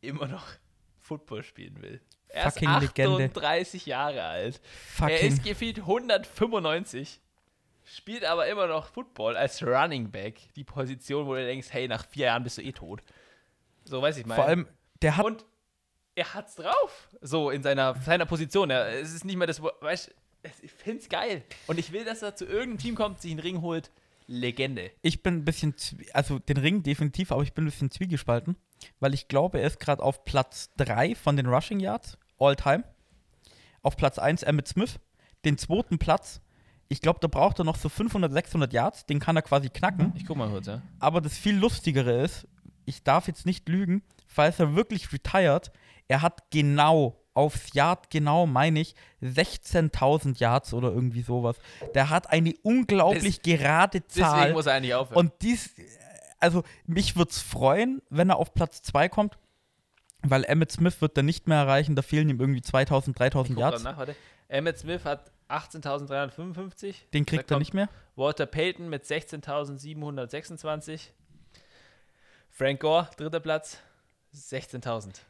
[0.00, 0.46] immer noch
[1.00, 2.00] Football spielen will?
[2.28, 3.24] Er Fucking ist Legende.
[3.24, 4.60] 38 Jahre alt.
[4.60, 5.28] Er Fucking.
[5.28, 7.20] ist gefühlt 195,
[7.84, 10.52] spielt aber immer noch Football als Running Back.
[10.54, 13.02] Die Position, wo du denkst, hey, nach vier Jahren bist du eh tot.
[13.84, 14.36] So weiß ich mal.
[14.36, 14.68] Vor allem,
[15.02, 15.24] der hat.
[15.24, 15.44] Und
[16.14, 17.08] er hat's drauf.
[17.20, 18.70] So in seiner, seiner Position.
[18.70, 20.14] Er, es ist nicht mehr das, weißt
[20.62, 21.44] ich find's geil.
[21.66, 23.90] Und ich will, dass er zu irgendeinem Team kommt, sich einen Ring holt.
[24.30, 24.92] Legende.
[25.02, 25.74] Ich bin ein bisschen.
[26.12, 28.56] Also den Ring definitiv, aber ich bin ein bisschen zwiegespalten.
[29.00, 32.16] Weil ich glaube, er ist gerade auf Platz 3 von den Rushing Yards.
[32.38, 32.84] All time.
[33.82, 35.00] Auf Platz 1 Emmett Smith.
[35.44, 36.40] Den zweiten Platz.
[36.88, 39.04] Ich glaube, da braucht er noch so 500, 600 Yards.
[39.06, 40.12] Den kann er quasi knacken.
[40.16, 40.80] Ich guck mal kurz, ja.
[41.00, 42.46] Aber das viel lustigere ist,
[42.84, 45.72] ich darf jetzt nicht lügen, falls er wirklich retired,
[46.08, 51.56] er hat genau aufs Yard genau, meine ich, 16.000 Yards oder irgendwie sowas.
[51.94, 54.52] Der hat eine unglaublich gerade Deswegen Zahl.
[54.52, 55.18] muss er eigentlich aufhören.
[55.18, 55.74] Und dies,
[56.38, 59.38] also mich würde es freuen, wenn er auf Platz 2 kommt,
[60.22, 63.48] weil Emmett Smith wird dann nicht mehr erreichen, da fehlen ihm irgendwie 2.000, 3.000 ich
[63.48, 63.82] guck Yards.
[63.82, 64.06] nach.
[64.48, 66.94] Emmett Smith hat 18.355.
[67.12, 67.88] Den kriegt er nicht mehr.
[68.16, 71.08] Walter Payton mit 16.726.
[72.50, 73.78] Frank Gore, dritter Platz,
[74.34, 75.20] 16.000.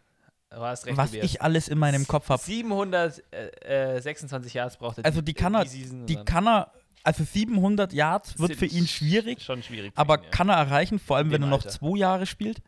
[0.50, 2.42] Du hast recht, Was ich alles in meinem Kopf habe.
[2.42, 5.04] 726 Yards braucht er.
[5.04, 6.72] Also die kann er, die kann er,
[7.04, 9.42] also 700 Yards wird für ihn schwierig.
[9.42, 9.92] Schon schwierig.
[9.94, 10.30] aber ihn, ja.
[10.30, 11.70] kann er erreichen, vor allem wenn er noch Alter.
[11.70, 12.62] zwei Jahre spielt.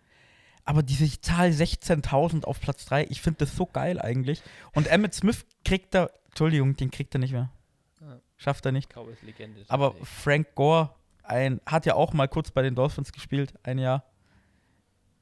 [0.65, 4.43] Aber diese Zahl 16.000 auf Platz 3, ich finde das so geil eigentlich.
[4.75, 7.51] Und Emmett Smith kriegt er, Entschuldigung, den kriegt er nicht mehr.
[8.01, 8.21] Ja.
[8.37, 8.89] Schafft er nicht.
[9.69, 9.97] Aber.
[10.05, 14.05] Frank Gore ein, hat ja auch mal kurz bei den Dolphins gespielt, ein Jahr.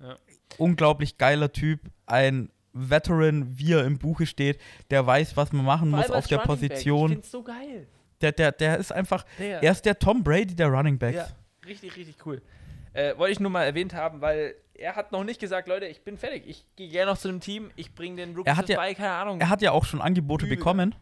[0.01, 0.17] Ja.
[0.59, 5.91] Unglaublich geiler Typ, ein Veteran, wie er im Buche steht, der weiß, was man machen
[5.91, 6.63] muss auf der Running Back.
[6.63, 7.09] Ich Position.
[7.11, 7.87] find's so geil.
[8.21, 11.17] Der, der, der ist einfach, Der- er ist der Tom Brady der Running Backs.
[11.17, 11.27] Ja,
[11.67, 12.43] richtig, richtig cool.
[12.93, 16.03] Äh, wollte ich nur mal erwähnt haben, weil er hat noch nicht gesagt, Leute, ich
[16.03, 16.45] bin fertig.
[16.47, 19.13] Ich gehe gerne noch zu einem Team, ich bringe den Er was ja- bei, keine
[19.13, 19.41] Ahnung.
[19.41, 20.57] Er hat ja auch schon Angebote Übel.
[20.57, 20.95] bekommen,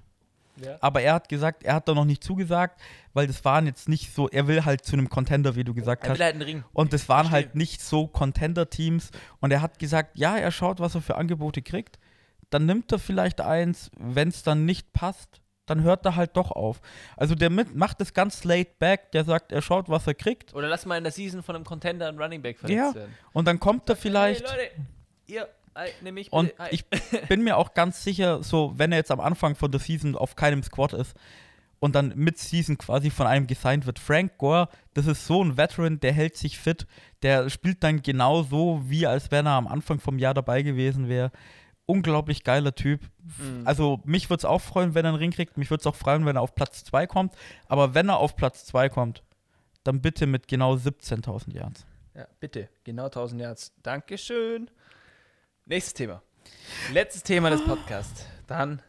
[0.63, 0.77] ja.
[0.81, 2.81] aber er hat gesagt, er hat da noch nicht zugesagt,
[3.15, 6.05] weil das waren jetzt nicht so, er will halt zu einem Contender, wie du gesagt
[6.05, 6.19] Er hast.
[6.19, 6.65] will halt einen Ring.
[6.73, 9.11] Und das waren halt nicht so Contender-Teams.
[9.41, 11.99] Und er hat gesagt, ja, er schaut, was er für Angebote kriegt.
[12.51, 13.91] Dann nimmt er vielleicht eins.
[13.99, 16.81] Wenn es dann nicht passt, dann hört er halt doch auf.
[17.17, 19.13] Also der mit, macht das ganz laid back.
[19.13, 20.55] Der sagt, er schaut, was er kriegt.
[20.55, 22.67] Oder lass mal in der Season von einem Contender ein Running Back Ja.
[22.69, 23.15] verletzt werden.
[23.33, 24.49] Und dann kommt er vielleicht.
[24.51, 24.71] Hey, Leute,
[25.27, 25.49] ihr,
[26.03, 26.85] nimm mich Und ich
[27.29, 30.37] bin mir auch ganz sicher, so, wenn er jetzt am Anfang von der Season auf
[30.37, 31.15] keinem Squad ist
[31.81, 35.57] und dann mit Season quasi von einem gesigned wird, Frank Gore, das ist so ein
[35.57, 36.87] Veteran, der hält sich fit,
[37.23, 41.09] der spielt dann genau so, wie als wenn er am Anfang vom Jahr dabei gewesen
[41.09, 41.31] wäre.
[41.87, 43.01] Unglaublich geiler Typ.
[43.39, 43.63] Mhm.
[43.65, 45.57] Also, mich würde es auch freuen, wenn er einen Ring kriegt.
[45.57, 47.35] Mich würde es auch freuen, wenn er auf Platz 2 kommt.
[47.67, 49.23] Aber wenn er auf Platz 2 kommt,
[49.85, 51.87] dann bitte mit genau 17.000 Yards.
[52.15, 52.69] Ja, bitte.
[52.85, 53.73] Genau 1000 Yards.
[53.83, 54.71] Dankeschön.
[55.69, 56.23] Nächstes Thema.
[56.95, 58.25] Letztes Thema des Podcasts.
[58.47, 58.81] Dann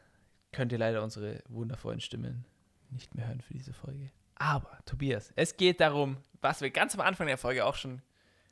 [0.53, 2.45] könnt ihr leider unsere wundervollen Stimmen
[2.89, 4.11] nicht mehr hören für diese Folge.
[4.35, 8.01] Aber, Tobias, es geht darum, was wir ganz am Anfang der Folge auch schon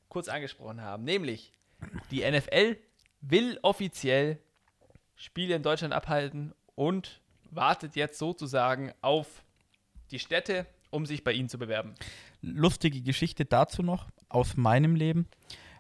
[0.10, 1.54] kurz angesprochen haben, nämlich
[2.12, 2.76] die NFL
[3.22, 4.40] will offiziell
[5.16, 9.42] Spiele in Deutschland abhalten und wartet jetzt sozusagen auf
[10.12, 11.96] die Städte, um sich bei ihnen zu bewerben.
[12.42, 15.30] lustige Geschichte dazu noch aus meinem Leben.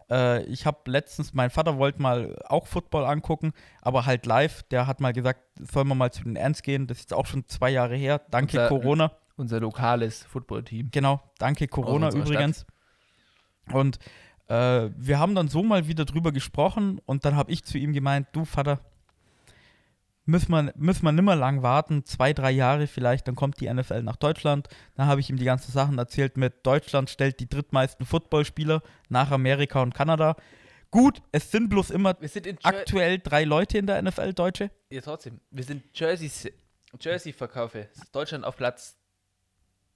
[0.09, 4.63] Äh, ich habe letztens, mein Vater wollte mal auch Football angucken, aber halt live.
[4.63, 6.87] Der hat mal gesagt, sollen wir mal zu den Ernst gehen.
[6.87, 8.21] Das ist jetzt auch schon zwei Jahre her.
[8.29, 9.11] Danke Unser- Corona.
[9.35, 10.89] Unser lokales Footballteam.
[10.91, 12.65] Genau, danke Corona übrigens.
[13.71, 13.99] Und
[14.47, 17.93] äh, wir haben dann so mal wieder drüber gesprochen und dann habe ich zu ihm
[17.93, 18.79] gemeint, du Vater,
[20.27, 24.03] müssen wir, müssen wir nimmer lang warten, zwei, drei Jahre vielleicht, dann kommt die NFL
[24.03, 24.67] nach Deutschland.
[24.95, 29.31] Dann habe ich ihm die ganzen Sachen erzählt mit Deutschland stellt die drittmeisten Footballspieler nach
[29.31, 30.35] Amerika und Kanada.
[30.91, 34.71] Gut, es sind bloß immer Wir sind aktuell drei Leute in der NFL, Deutsche.
[34.89, 35.39] ja, trotzdem.
[35.51, 36.47] Wir sind Jerseys,
[36.99, 37.89] Jersey-Verkaufe.
[37.93, 38.97] Ist Deutschland auf Platz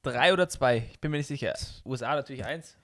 [0.03, 0.89] 3 oder 2.
[0.91, 1.53] Ich bin mir nicht sicher.
[1.86, 2.77] USA natürlich 1.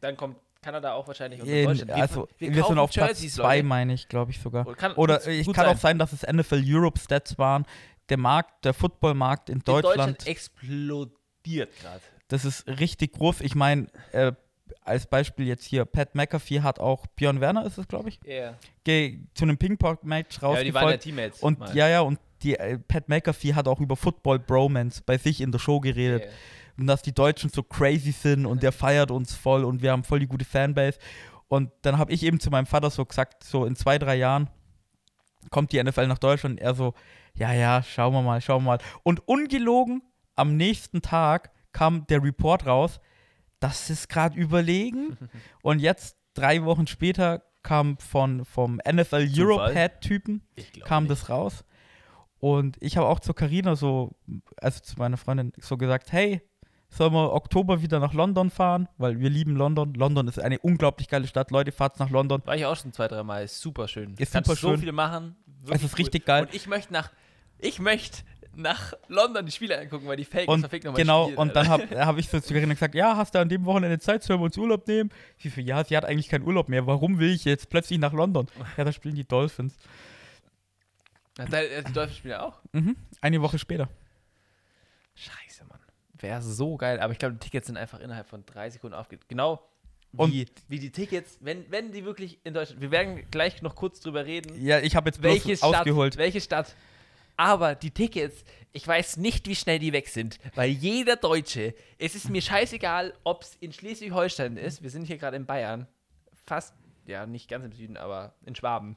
[0.00, 1.90] Dann kommt Kanada auch wahrscheinlich In, Deutschland.
[1.92, 3.66] also wir, kaufen sind auf Platz Jerseys, zwei, Leute.
[3.68, 4.66] meine ich, glaube ich sogar.
[4.66, 5.66] Oder kann, Oder ich kann sein.
[5.66, 7.66] auch sein, dass es NFL Europe Stats waren.
[8.08, 12.00] Der Markt, der Footballmarkt in In Deutschland, explodiert gerade.
[12.28, 13.40] das ist richtig groß.
[13.40, 14.32] Ich meine, äh,
[14.84, 18.56] als Beispiel jetzt hier, Pat McAfee hat auch, Björn Werner ist es, glaube ich, Yeah.
[19.34, 20.96] zu einem Ja, Ping-Pong-Match die waren ja.
[20.96, 21.40] Teammates.
[21.40, 21.74] und mal.
[21.76, 25.52] ja, ja, und die, äh, Pat McAfee hat auch über Football Bromance bei sich in
[25.52, 26.22] der Show geredet.
[26.22, 26.32] Yeah.
[26.78, 30.04] Und dass die Deutschen so crazy sind und der feiert uns voll und wir haben
[30.04, 30.98] voll die gute Fanbase.
[31.48, 34.48] Und dann habe ich eben zu meinem Vater so gesagt, so in zwei, drei Jahren
[35.50, 36.58] kommt die NFL nach Deutschland.
[36.58, 36.94] Und er so,
[37.34, 38.78] ja, ja, schauen wir mal, schauen wir mal.
[39.02, 40.02] Und ungelogen,
[40.34, 43.00] am nächsten Tag kam der Report raus,
[43.60, 45.16] das ist gerade überlegen.
[45.62, 49.28] und jetzt, drei Wochen später, kam von, vom NFL?
[49.32, 51.12] Europe Head-Typen Ich glaub kam nicht.
[51.12, 51.64] das raus.
[52.38, 54.16] Und ich habe auch zu Carina so,
[54.56, 56.42] also zu meiner Freundin, so gesagt, hey,
[56.92, 58.86] sollen wir Oktober wieder nach London fahren?
[58.98, 59.94] Weil wir lieben London.
[59.94, 61.50] London ist eine unglaublich geile Stadt.
[61.50, 62.42] Leute, fahrt nach London.
[62.44, 63.44] War ich auch schon zwei, drei Mal.
[63.44, 64.14] Ist super schön.
[64.18, 64.80] Ist Kannst super so schön.
[64.80, 65.34] viel machen.
[65.70, 66.42] Es ist richtig geil.
[66.44, 67.10] Und ich möchte nach,
[67.58, 68.18] ich möchte
[68.54, 71.68] nach London die Spiele angucken, weil die Fake Und verfickt nochmal genau, spielen, und dann
[71.68, 74.40] habe hab ich so zu Carina gesagt, ja, hast du an dem Wochenende Zeit, sollen
[74.40, 75.08] wir uns Urlaub nehmen?
[75.38, 76.86] Sie so, ja, sie hat eigentlich keinen Urlaub mehr.
[76.86, 78.48] Warum will ich jetzt plötzlich nach London?
[78.76, 79.74] Ja, da spielen die Dolphins.
[81.38, 82.58] Der- äh, die Dolphins spielen auch?
[82.72, 82.96] Mhm.
[83.22, 83.88] Eine Woche später.
[85.14, 85.51] Scheiße.
[86.22, 87.00] Wäre so geil.
[87.00, 89.18] Aber ich glaube, die Tickets sind einfach innerhalb von drei Sekunden aufge...
[89.28, 89.62] Genau
[90.16, 92.80] Und- wie, wie die Tickets, wenn, wenn die wirklich in Deutschland...
[92.80, 94.64] Wir werden gleich noch kurz drüber reden.
[94.64, 96.16] Ja, ich habe jetzt bloß welche Stadt, ausgeholt.
[96.16, 96.74] welche Stadt.
[97.36, 102.14] Aber die Tickets, ich weiß nicht, wie schnell die weg sind, weil jeder Deutsche, es
[102.14, 105.88] ist mir scheißegal, ob es in Schleswig-Holstein ist, wir sind hier gerade in Bayern,
[106.44, 106.74] fast,
[107.06, 108.96] ja, nicht ganz im Süden, aber in Schwaben.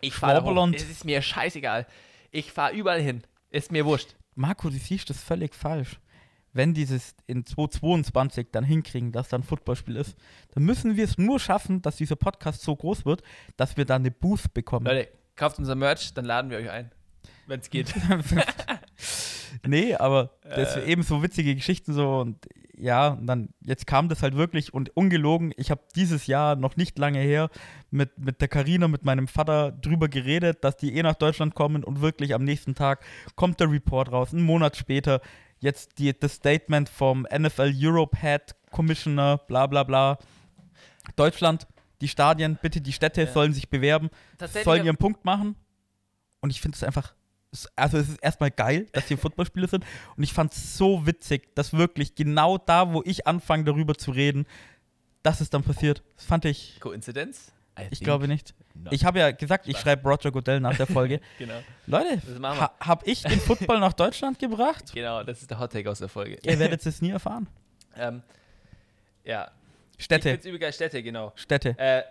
[0.00, 0.74] Ich fahre.
[0.74, 1.86] Es ist mir scheißegal.
[2.30, 3.22] Ich fahre überall hin.
[3.50, 4.16] Ist mir wurscht.
[4.34, 6.00] Marco, du siehst das völlig falsch.
[6.52, 10.16] Wenn dieses in 2022 dann hinkriegen, dass da ein Footballspiel ist,
[10.54, 13.22] dann müssen wir es nur schaffen, dass dieser Podcast so groß wird,
[13.56, 14.86] dass wir da eine Booth bekommen.
[14.86, 16.90] Leute, kauft unser Merch, dann laden wir euch ein.
[17.46, 17.94] Wenn es geht.
[19.66, 20.80] nee, aber das Äh.
[20.80, 22.46] sind eben so witzige Geschichten so und
[22.76, 26.76] ja, und dann jetzt kam das halt wirklich und ungelogen, ich habe dieses Jahr noch
[26.76, 27.50] nicht lange her
[27.90, 31.84] mit, mit der Karina, mit meinem Vater drüber geredet, dass die eh nach Deutschland kommen
[31.84, 33.04] und wirklich am nächsten Tag
[33.36, 35.20] kommt der Report raus, einen Monat später
[35.60, 40.18] jetzt die, das Statement vom NFL Europe Head Commissioner, bla bla bla.
[41.16, 41.66] Deutschland,
[42.00, 43.26] die Stadien, bitte die Städte Ja.
[43.32, 44.10] sollen sich bewerben,
[44.64, 45.56] sollen ihren Punkt machen
[46.40, 47.14] und ich finde es einfach
[47.76, 49.84] also es ist erstmal geil, dass hier Footballspiele sind.
[50.16, 54.12] Und ich fand es so witzig, dass wirklich genau da, wo ich anfange, darüber zu
[54.12, 54.46] reden,
[55.22, 56.02] dass es dann passiert.
[56.16, 57.52] Das fand ich, Koinzidenz?
[57.78, 58.54] I ich glaube nicht.
[58.74, 58.92] not.
[58.92, 61.20] Ich habe ja gesagt, ich schreibe Roger Goodell nach der Folge.
[61.38, 61.54] Genau.
[61.86, 64.92] Leute, ha, habe ich den Football nach Deutschland gebracht?
[64.92, 66.38] Genau, das ist der Hot Take aus der Folge.
[66.42, 67.48] Ihr werdet es nie erfahren.
[67.96, 68.22] ähm,
[69.24, 69.50] ja.
[69.96, 71.32] Ich Städte, find's übel Städte, genau.
[71.36, 71.78] Städte.
[71.78, 72.02] Äh,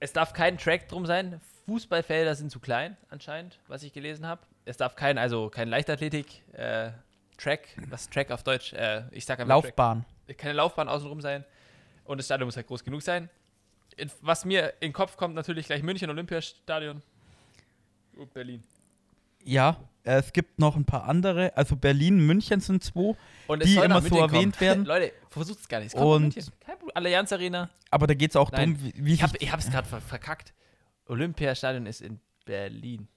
[0.00, 1.40] es darf kein Track drum sein.
[1.66, 4.42] Fußballfelder sind zu klein, anscheinend, was ich gelesen habe.
[4.66, 6.90] Es darf kein, also kein Leichtathletik, äh,
[7.38, 8.72] Track, was Track auf Deutsch?
[8.74, 10.04] Äh, ich sag einfach Laufbahn.
[10.26, 10.38] Track.
[10.38, 11.44] Keine Laufbahn außenrum sein.
[12.04, 13.30] Und das Stadion muss halt groß genug sein.
[14.22, 17.02] Was mir in den Kopf kommt, natürlich gleich München Olympiastadion.
[18.16, 18.62] Und Berlin.
[19.44, 21.56] Ja, äh, es gibt noch ein paar andere.
[21.56, 23.14] Also Berlin, München sind zwei.
[23.46, 24.34] Und Die immer so München kommen.
[24.34, 24.84] erwähnt werden.
[24.86, 25.88] Leute, versucht es gar nicht.
[25.88, 26.52] Es kommt Und- München.
[26.60, 26.96] Kein Problem.
[26.96, 27.70] Allianz Arena.
[27.90, 30.54] Aber da geht es auch Nein, darum, wie, wie Ich habe hab's gerade ver verkackt.
[31.06, 33.08] Olympiastadion ist in Berlin.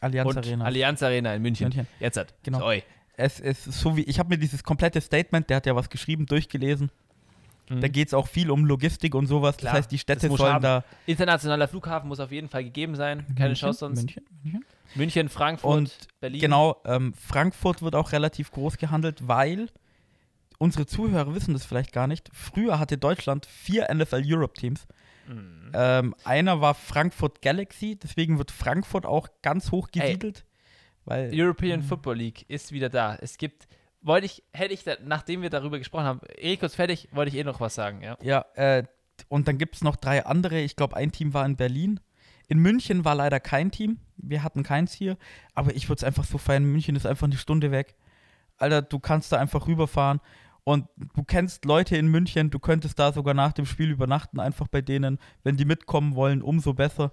[0.00, 0.64] Allianz und Arena.
[0.66, 1.64] Allianz Arena in München.
[1.68, 1.86] München.
[1.98, 2.34] Jetzt hat.
[2.42, 2.58] Genau.
[2.58, 2.82] Sorry.
[3.16, 6.26] Es ist so wie, ich habe mir dieses komplette Statement, der hat ja was geschrieben,
[6.26, 6.90] durchgelesen.
[7.78, 9.56] Da geht es auch viel um Logistik und sowas.
[9.56, 9.60] Mhm.
[9.60, 10.62] Klar, das heißt, die Städte sollen haben.
[10.62, 10.84] da.
[11.06, 13.24] Internationaler Flughafen muss auf jeden Fall gegeben sein.
[13.36, 14.00] Keine München, Chance sonst.
[14.00, 14.64] München, München.
[14.96, 16.40] München, Frankfurt, Und Berlin.
[16.40, 19.68] Genau, ähm, Frankfurt wird auch relativ groß gehandelt, weil
[20.58, 22.28] unsere Zuhörer wissen das vielleicht gar nicht.
[22.32, 24.86] Früher hatte Deutschland vier NFL Europe Teams.
[25.28, 25.70] Mhm.
[25.72, 30.00] Ähm, einer war Frankfurt Galaxy, deswegen wird Frankfurt auch ganz hoch Ey.
[30.00, 30.44] gesiedelt.
[31.04, 33.16] Weil European Football League ist wieder da.
[33.16, 33.68] Es gibt,
[34.02, 37.36] wollte ich, hätte ich, da, nachdem wir darüber gesprochen haben, eh kurz fertig, wollte ich
[37.40, 38.16] eh noch was sagen, ja.
[38.22, 38.84] Ja, äh,
[39.28, 40.60] und dann gibt es noch drei andere.
[40.60, 42.00] Ich glaube, ein Team war in Berlin.
[42.48, 43.98] In München war leider kein Team.
[44.16, 45.16] Wir hatten keins hier.
[45.54, 46.64] Aber ich würde es einfach so feiern.
[46.64, 47.94] München ist einfach eine Stunde weg.
[48.56, 50.20] Alter, du kannst da einfach rüberfahren.
[50.64, 52.50] Und du kennst Leute in München.
[52.50, 54.40] Du könntest da sogar nach dem Spiel übernachten.
[54.40, 55.18] Einfach bei denen.
[55.44, 57.12] Wenn die mitkommen wollen, umso besser.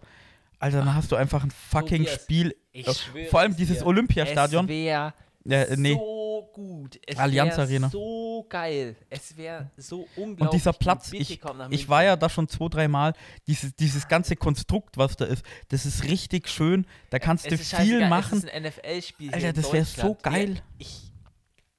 [0.59, 2.07] Alter, dann hast du einfach ein fucking.
[2.07, 2.55] Spiel.
[2.71, 3.85] Ich Äh, schwöre Vor allem es dieses dir.
[3.85, 4.65] Olympiastadion.
[4.65, 5.13] Es wäre
[5.49, 5.93] Äh, nee.
[5.93, 6.99] so gut.
[7.05, 7.89] Es Allianz Arena.
[7.89, 8.95] so geil.
[9.09, 10.41] Es wäre so unglaublich.
[10.41, 10.73] Und dieser.
[10.73, 13.13] Platz, Bitte ich, ich war ja da schon zwei, drei Mal.
[13.47, 16.85] Dieses, dieses ganze Konstrukt, was da ist, das ist richtig schön.
[17.09, 18.37] Da kannst Es du viel scheißegal, machen.
[18.39, 19.33] Es ist ein NFL-Spiel.
[19.33, 20.55] Alter, das wär so geil.
[20.55, 21.11] Ja, ich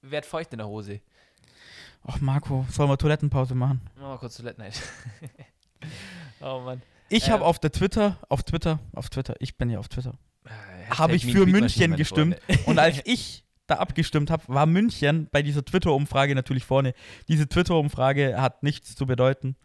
[0.03, 1.01] werd feucht in der Hose.
[2.05, 3.81] Ach, Marco, sollen wir Toilettenpause machen?
[3.97, 4.73] Mach mal kurz Toiletten ein.
[6.41, 6.83] oh Mann.
[7.09, 7.35] Ich Ähm.
[7.35, 10.15] habe auf der Twitter, auf Twitter, auf Twitter, ich bin ja auf Twitter,
[10.45, 12.37] Hashtag habe ich für München gestimmt.
[12.67, 16.95] Und als ich da abgestimmt habe, war München bei dieser Twitter-Umfrage natürlich vorne.
[17.29, 19.57] Diese Twitter-Umfrage hat nichts zu bedeuten.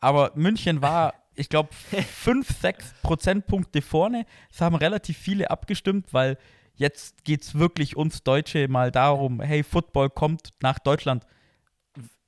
[0.00, 4.26] Aber München war, ich glaube, 5, 6 Prozentpunkte vorne.
[4.52, 6.36] Es haben relativ viele abgestimmt, weil
[6.74, 11.24] jetzt geht es wirklich uns Deutsche mal darum, hey, Football kommt nach Deutschland.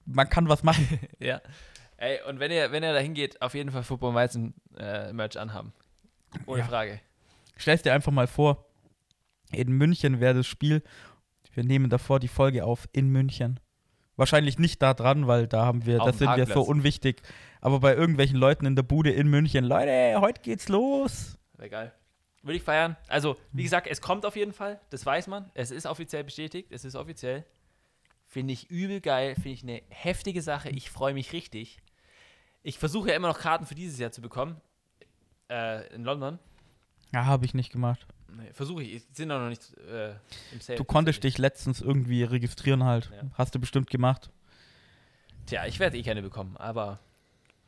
[0.04, 0.88] Man kann was machen.
[1.18, 1.40] Ja.
[1.98, 5.38] Ey, und wenn ihr, wenn ihr da hingeht, auf jeden Fall Football Weizen äh, Merch
[5.38, 5.72] anhaben.
[6.44, 6.66] Ohne Ja.
[6.66, 7.00] Frage.
[7.56, 8.66] Stell's dir einfach mal vor,
[9.50, 10.82] in München wäre das Spiel.
[11.56, 13.58] Wir nehmen davor die Folge auf in München.
[14.16, 17.22] Wahrscheinlich nicht da dran, weil da haben wir, Auf das dem sind wir so unwichtig.
[17.62, 21.38] Aber bei irgendwelchen Leuten in der Bude in München, Leute, heute geht's los.
[21.56, 21.92] Wäre geil.
[22.42, 22.96] Würde ich feiern.
[23.08, 24.80] Also, wie gesagt, es kommt auf jeden Fall.
[24.90, 25.50] Das weiß man.
[25.54, 26.70] Es ist offiziell bestätigt.
[26.70, 27.44] Es ist offiziell.
[28.26, 29.34] Finde ich übel geil.
[29.34, 30.68] Finde ich eine heftige Sache.
[30.68, 31.78] Ich freue mich richtig.
[32.62, 34.60] Ich versuche ja immer noch Karten für dieses Jahr zu bekommen.
[35.50, 36.38] Äh, in London.
[37.12, 38.06] Ja, habe ich nicht gemacht.
[38.28, 38.94] Nee, versuche ich.
[38.94, 40.10] Ich sind auch noch nicht äh,
[40.52, 40.76] im Sale.
[40.78, 43.10] Du konntest dich letztens irgendwie registrieren halt.
[43.14, 43.22] Ja.
[43.34, 44.30] Hast du bestimmt gemacht.
[45.46, 46.56] Tja, ich werde eh keine bekommen.
[46.56, 46.98] Aber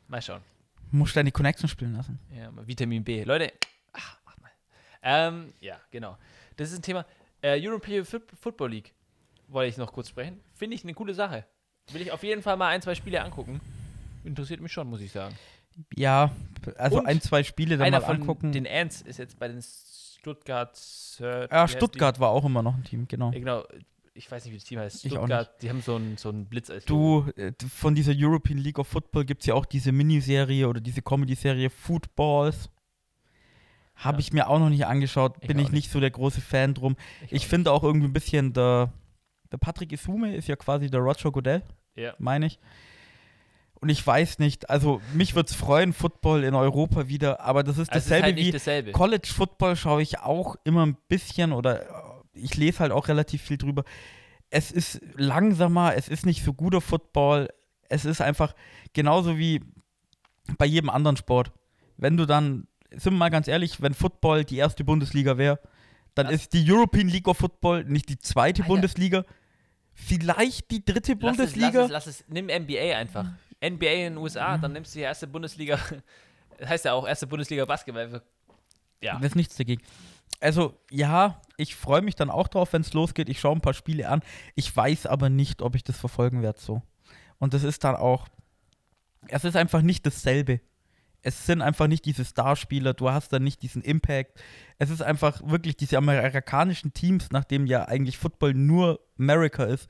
[0.07, 0.41] mal schauen.
[0.91, 2.19] Musst deine Connection spielen lassen.
[2.35, 3.23] Ja, mal Vitamin B.
[3.23, 3.53] Leute,
[3.93, 4.51] ach, mach mal.
[5.01, 6.17] Ähm, ja, genau.
[6.57, 7.05] Das ist ein Thema.
[7.41, 8.93] Äh, European Foot- Football League
[9.47, 10.39] wollte ich noch kurz sprechen.
[10.55, 11.45] Finde ich eine coole Sache.
[11.91, 13.61] Will ich auf jeden Fall mal ein, zwei Spiele angucken.
[14.23, 15.35] Interessiert mich schon, muss ich sagen.
[15.95, 16.31] Ja,
[16.77, 18.51] also Und ein, zwei Spiele dann mal angucken.
[18.51, 19.61] den Ants ist jetzt bei den
[20.19, 20.77] Stuttgart.
[21.19, 23.31] Wie ja, Stuttgart war auch immer noch ein Team, genau.
[23.31, 23.63] Ja, genau.
[24.13, 25.05] Ich weiß nicht, wie das Team heißt.
[25.05, 26.83] Ich Stuttgart, die haben so einen so einen Blitz als.
[26.85, 30.81] Du, äh, von dieser European League of Football gibt es ja auch diese Miniserie oder
[30.81, 32.69] diese Comedy-Serie Footballs.
[33.95, 34.19] Habe Ja.
[34.19, 36.95] ich mir auch noch nicht angeschaut, Ich bin ich nicht so der große Fan drum.
[37.29, 38.91] Ich auch finde auch irgendwie ein bisschen, der,
[39.51, 41.59] der Patrick Isume ist ja quasi der Roger Goodell,
[41.95, 42.03] nicht.
[42.03, 42.13] Ja.
[42.17, 42.59] meine ich.
[43.81, 47.77] Und ich weiß nicht, also mich würde es freuen, Football in Europa wieder, aber das
[47.77, 48.91] ist Also es ist dasselbe halt wie dasselbe.
[48.91, 51.85] College Football schaue ich auch immer ein bisschen oder äh,
[52.33, 53.83] ich lese halt auch relativ viel drüber.
[54.49, 57.47] Es ist langsamer, es ist nicht so guter Football.
[57.87, 58.53] Es ist einfach
[58.93, 59.61] genauso wie
[60.57, 61.51] bei jedem anderen Sport.
[61.95, 65.59] Wenn du dann, sind wir mal ganz ehrlich, wenn Football die erste Bundesliga wäre,
[66.15, 68.73] dann Lass- ist die European League of Football nicht die zweite Alter.
[68.73, 69.23] Bundesliga,
[69.93, 71.81] vielleicht die dritte Lass es, Bundesliga.
[71.81, 73.25] lass es, lass es, nimm NBA einfach.
[73.63, 75.79] NBA in den USA, dann nimmst du die erste Bundesliga.
[76.57, 78.21] Das heißt ja auch erste Bundesliga Basketball.
[79.01, 79.15] Ja.
[79.15, 79.81] Das ist nichts dagegen.
[80.41, 83.27] Also, ja, ich freue mich dann auch drauf, wenn es losgeht.
[83.27, 84.21] Ich schaue ein paar Spiele an.
[84.55, 86.81] Ich weiß aber nicht, ob ich das verfolgen werde so.
[87.39, 88.27] Und das ist dann auch.
[89.27, 90.61] Es ist einfach nicht dasselbe.
[91.21, 94.41] Es sind einfach nicht diese Starspieler, du hast dann nicht diesen Impact.
[94.77, 99.89] Es ist einfach wirklich diese amerikanischen Teams, nachdem ja eigentlich Football nur America ist.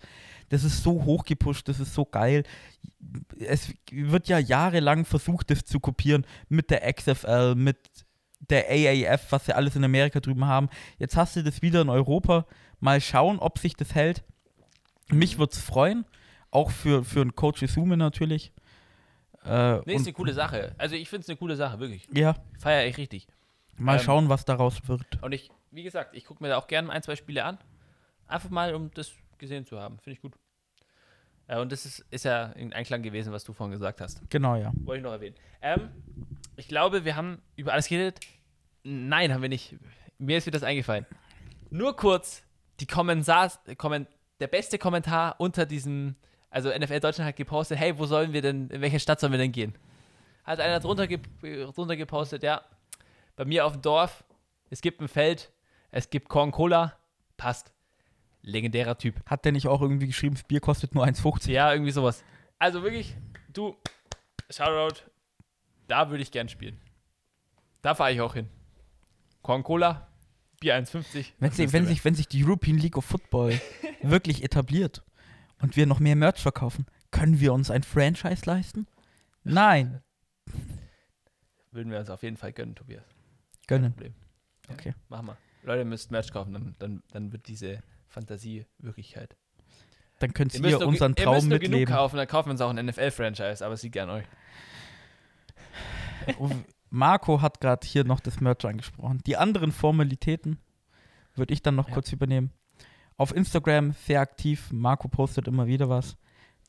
[0.49, 2.43] Das ist so hochgepusht, das ist so geil.
[3.39, 7.77] Es wird ja jahrelang versucht, das zu kopieren mit der XFL, mit
[8.49, 10.69] der AAF, was sie alles in Amerika drüben haben.
[10.97, 12.45] Jetzt hast du das wieder in Europa.
[12.79, 14.23] Mal schauen, ob sich das hält.
[15.11, 16.05] Mich würde es freuen,
[16.51, 18.53] auch für, für einen Coach Isume natürlich.
[19.45, 20.75] Äh, Nee, ist eine coole Sache.
[20.77, 22.07] Also ich finde es eine coole Sache, wirklich.
[22.13, 23.27] ja, Feier ich richtig.
[23.77, 25.21] mal Ähm, schauen, was daraus wird.
[25.21, 27.57] Und ich, wie gesagt, ich gucke mir da auch gerne ein, zwei Spiele an.
[28.27, 29.97] Einfach mal, um das gesehen zu haben.
[29.99, 30.33] Finde ich gut.
[31.47, 34.21] Ja, und das ist, ist ja in Einklang gewesen, was du vorhin gesagt hast.
[34.29, 34.71] Genau, ja.
[34.83, 35.35] Wollte ich noch erwähnen.
[35.61, 35.89] Ähm,
[36.57, 38.19] ich glaube, wir haben über alles geredet.
[38.83, 39.75] Nein, haben wir nicht.
[40.19, 41.07] Mir ist wieder das eingefallen.
[41.71, 42.43] Nur kurz,
[42.79, 44.07] die Kommentars, Komment,
[44.39, 46.15] der beste Kommentar unter diesem,
[46.49, 49.39] also NFL Deutschland hat gepostet, hey, wo sollen wir denn, in welche Stadt sollen wir
[49.39, 49.75] denn gehen?
[50.43, 52.63] Hat einer drunter, ge drunter gepostet, ja,
[53.35, 54.23] bei mir auf dem Dorf,
[54.69, 55.51] es gibt ein Feld,
[55.91, 56.97] es gibt Corn Cola,
[57.37, 57.71] passt.
[58.41, 59.15] Legendärer Typ.
[59.25, 61.51] Hat der nicht auch irgendwie geschrieben, das Bier kostet nur 1,50?
[61.51, 62.23] Ja, irgendwie sowas.
[62.57, 63.15] Also wirklich,
[63.49, 63.75] du,
[64.49, 65.01] Shoutout,
[65.87, 66.79] da würde ich gern spielen.
[67.81, 68.49] Da fahre ich auch hin.
[69.41, 70.07] Corn Cola,
[70.59, 71.33] Bier 1,50.
[71.39, 73.59] Wenn, sie, wenn, sich, wenn sich die European League of Football
[74.01, 75.03] wirklich etabliert
[75.61, 78.87] und wir noch mehr Merch verkaufen, können wir uns ein Franchise leisten?
[79.43, 80.01] Nein.
[81.71, 83.03] Würden wir uns auf jeden Fall gönnen, Tobias.
[83.67, 83.93] Gönnen.
[83.93, 84.13] Problem.
[84.71, 84.93] Okay.
[85.09, 85.37] Mach mal.
[85.63, 89.35] Leute, ihr müsst Merch kaufen, dann, dann, dann wird diese Fantasie Wirklichkeit.
[90.19, 91.93] Dann könnt Ihr ihr, unseren ihr Traum müsst nur genug mitleben.
[91.93, 94.25] kaufen, dann kaufen wir uns auch ein NFL-Franchise, aber es liegt an euch.
[96.89, 99.21] Marco hat gerade hier noch das Merch angesprochen.
[99.25, 100.59] Die anderen Formalitäten
[101.35, 101.93] würde ich dann noch Ja.
[101.93, 102.51] kurz übernehmen.
[103.19, 104.69] Auf Instagram sehr aktiv.
[104.71, 106.15] Marco postet immer wieder was.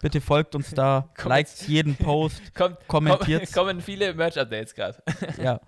[0.00, 3.52] Bitte folgt uns da, Kommt liked jeden Post, Kommt, kommentiert.
[3.54, 5.00] kommen viele Merch-Updates gerade.
[5.40, 5.60] ja.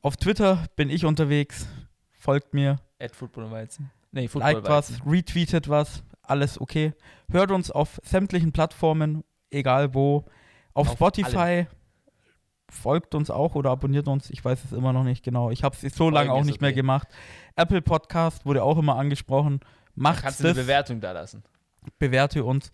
[0.00, 1.66] Auf Twitter bin ich unterwegs.
[2.12, 3.90] Folgt mir, At Football Weizen.
[4.12, 6.92] Nee, Football liked was, retweetet was, alles okay.
[7.28, 10.26] Hört uns auf sämtlichen Plattformen, egal wo.
[10.74, 11.66] Auf, Auf Spotify
[12.70, 15.50] folgt uns auch oder abonniert uns, ich weiß es immer noch nicht genau.
[15.50, 16.76] Ich habe es so lange auch nicht mehr okay.
[16.76, 17.08] gemacht.
[17.56, 19.58] Apple Podcast wurde auch immer angesprochen.
[19.98, 21.42] Macht kannst du eine Bewertung da lassen.
[21.98, 22.70] bewerte uns.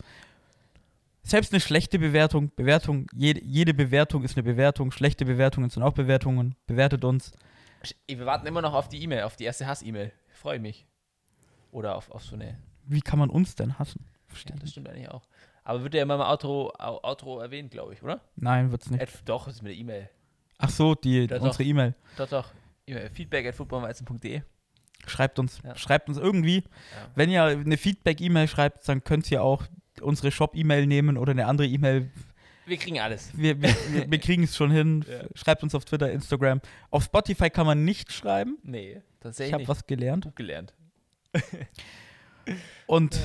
[1.22, 5.94] Selbst eine schlechte Bewertung, Bewertung, jede, jede Bewertung ist eine Bewertung, schlechte Bewertungen sind auch
[5.94, 6.55] Bewertungen.
[6.66, 7.32] Bewertet uns.
[8.06, 10.12] Wir warten immer noch auf die E-Mail, auf die erste Hass-E-Mail.
[10.28, 10.86] Freue mich.
[11.72, 12.59] Oder auf, auf so eine.
[12.84, 14.05] Wie kann man uns denn hassen?
[14.46, 15.22] Ja, das stimmt eigentlich auch.
[15.64, 18.20] Aber wird ja immer im Outro, Outro erwähnt, glaube ich, oder?
[18.36, 19.01] Nein, wird's nicht.
[19.01, 20.10] At, doch, ist mit der E-Mail.
[20.59, 21.40] Ach so, die, doch.
[21.40, 21.94] unsere E-Mail.
[22.18, 22.52] Doch, doch.
[22.86, 23.09] E-Mail.
[23.10, 24.42] Feedback at footballweizen.de.
[25.06, 25.76] Schreibt uns, Ja.
[25.76, 26.59] schreibt uns irgendwie.
[26.59, 27.10] Ja.
[27.14, 29.64] Wenn ihr eine Feedback-E-Mail schreibt, dann könnt ihr auch
[30.01, 32.10] unsere Shop-E-Mail nehmen oder eine andere E-Mail.
[32.66, 33.31] Wir kriegen alles.
[33.36, 35.05] Wir, wir, wir, wir kriegen es schon hin.
[35.09, 35.26] Ja.
[35.35, 36.60] Schreibt uns auf Twitter, Instagram.
[36.90, 38.59] Auf Spotify kann man nicht schreiben.
[38.62, 39.68] Nee, Ich tatsächlich habe nicht.
[39.68, 40.24] was gelernt.
[40.24, 40.74] gut gelernt.
[42.86, 43.18] Und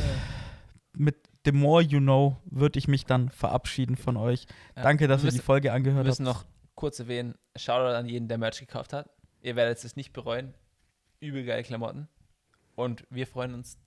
[0.93, 1.15] mit
[1.45, 4.45] The More You Know würde ich mich dann verabschieden von euch.
[4.75, 6.37] Danke, dass wir ihr die müssen, Folge wir angehört müssen habt.
[6.39, 6.45] noch
[6.75, 9.09] kurz erwähnen: Shoutout an jeden, der Merch gekauft hat.
[9.41, 10.53] Ihr werdet es nicht bereuen.
[11.19, 12.07] Übel geile Klamotten.
[12.75, 13.77] Und wir freuen uns,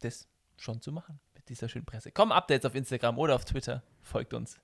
[0.00, 2.12] das schon zu machen mit dieser schönen Presse.
[2.12, 3.82] Kommen Updates auf Instagram oder auf Twitter.
[4.02, 4.58] Folgt uns,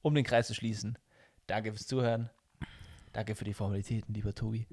[0.00, 0.98] um den Kreis zu schließen.
[1.46, 2.30] Danke fürs Zuhören.
[3.12, 4.66] Danke für die Formalitäten, lieber Tobi.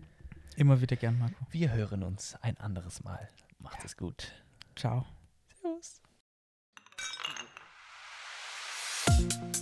[0.56, 1.36] Immer wieder gern, Marco.
[1.52, 3.30] Wir hören uns ein anderes Mal.
[3.60, 4.32] Macht es gut.
[4.76, 5.06] Ciao.
[5.80, 6.02] Servus.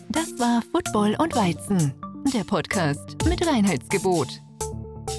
[0.10, 1.94] Das war Football und Weizen,
[2.34, 4.47] der Podcast mit Reinheitsgebot.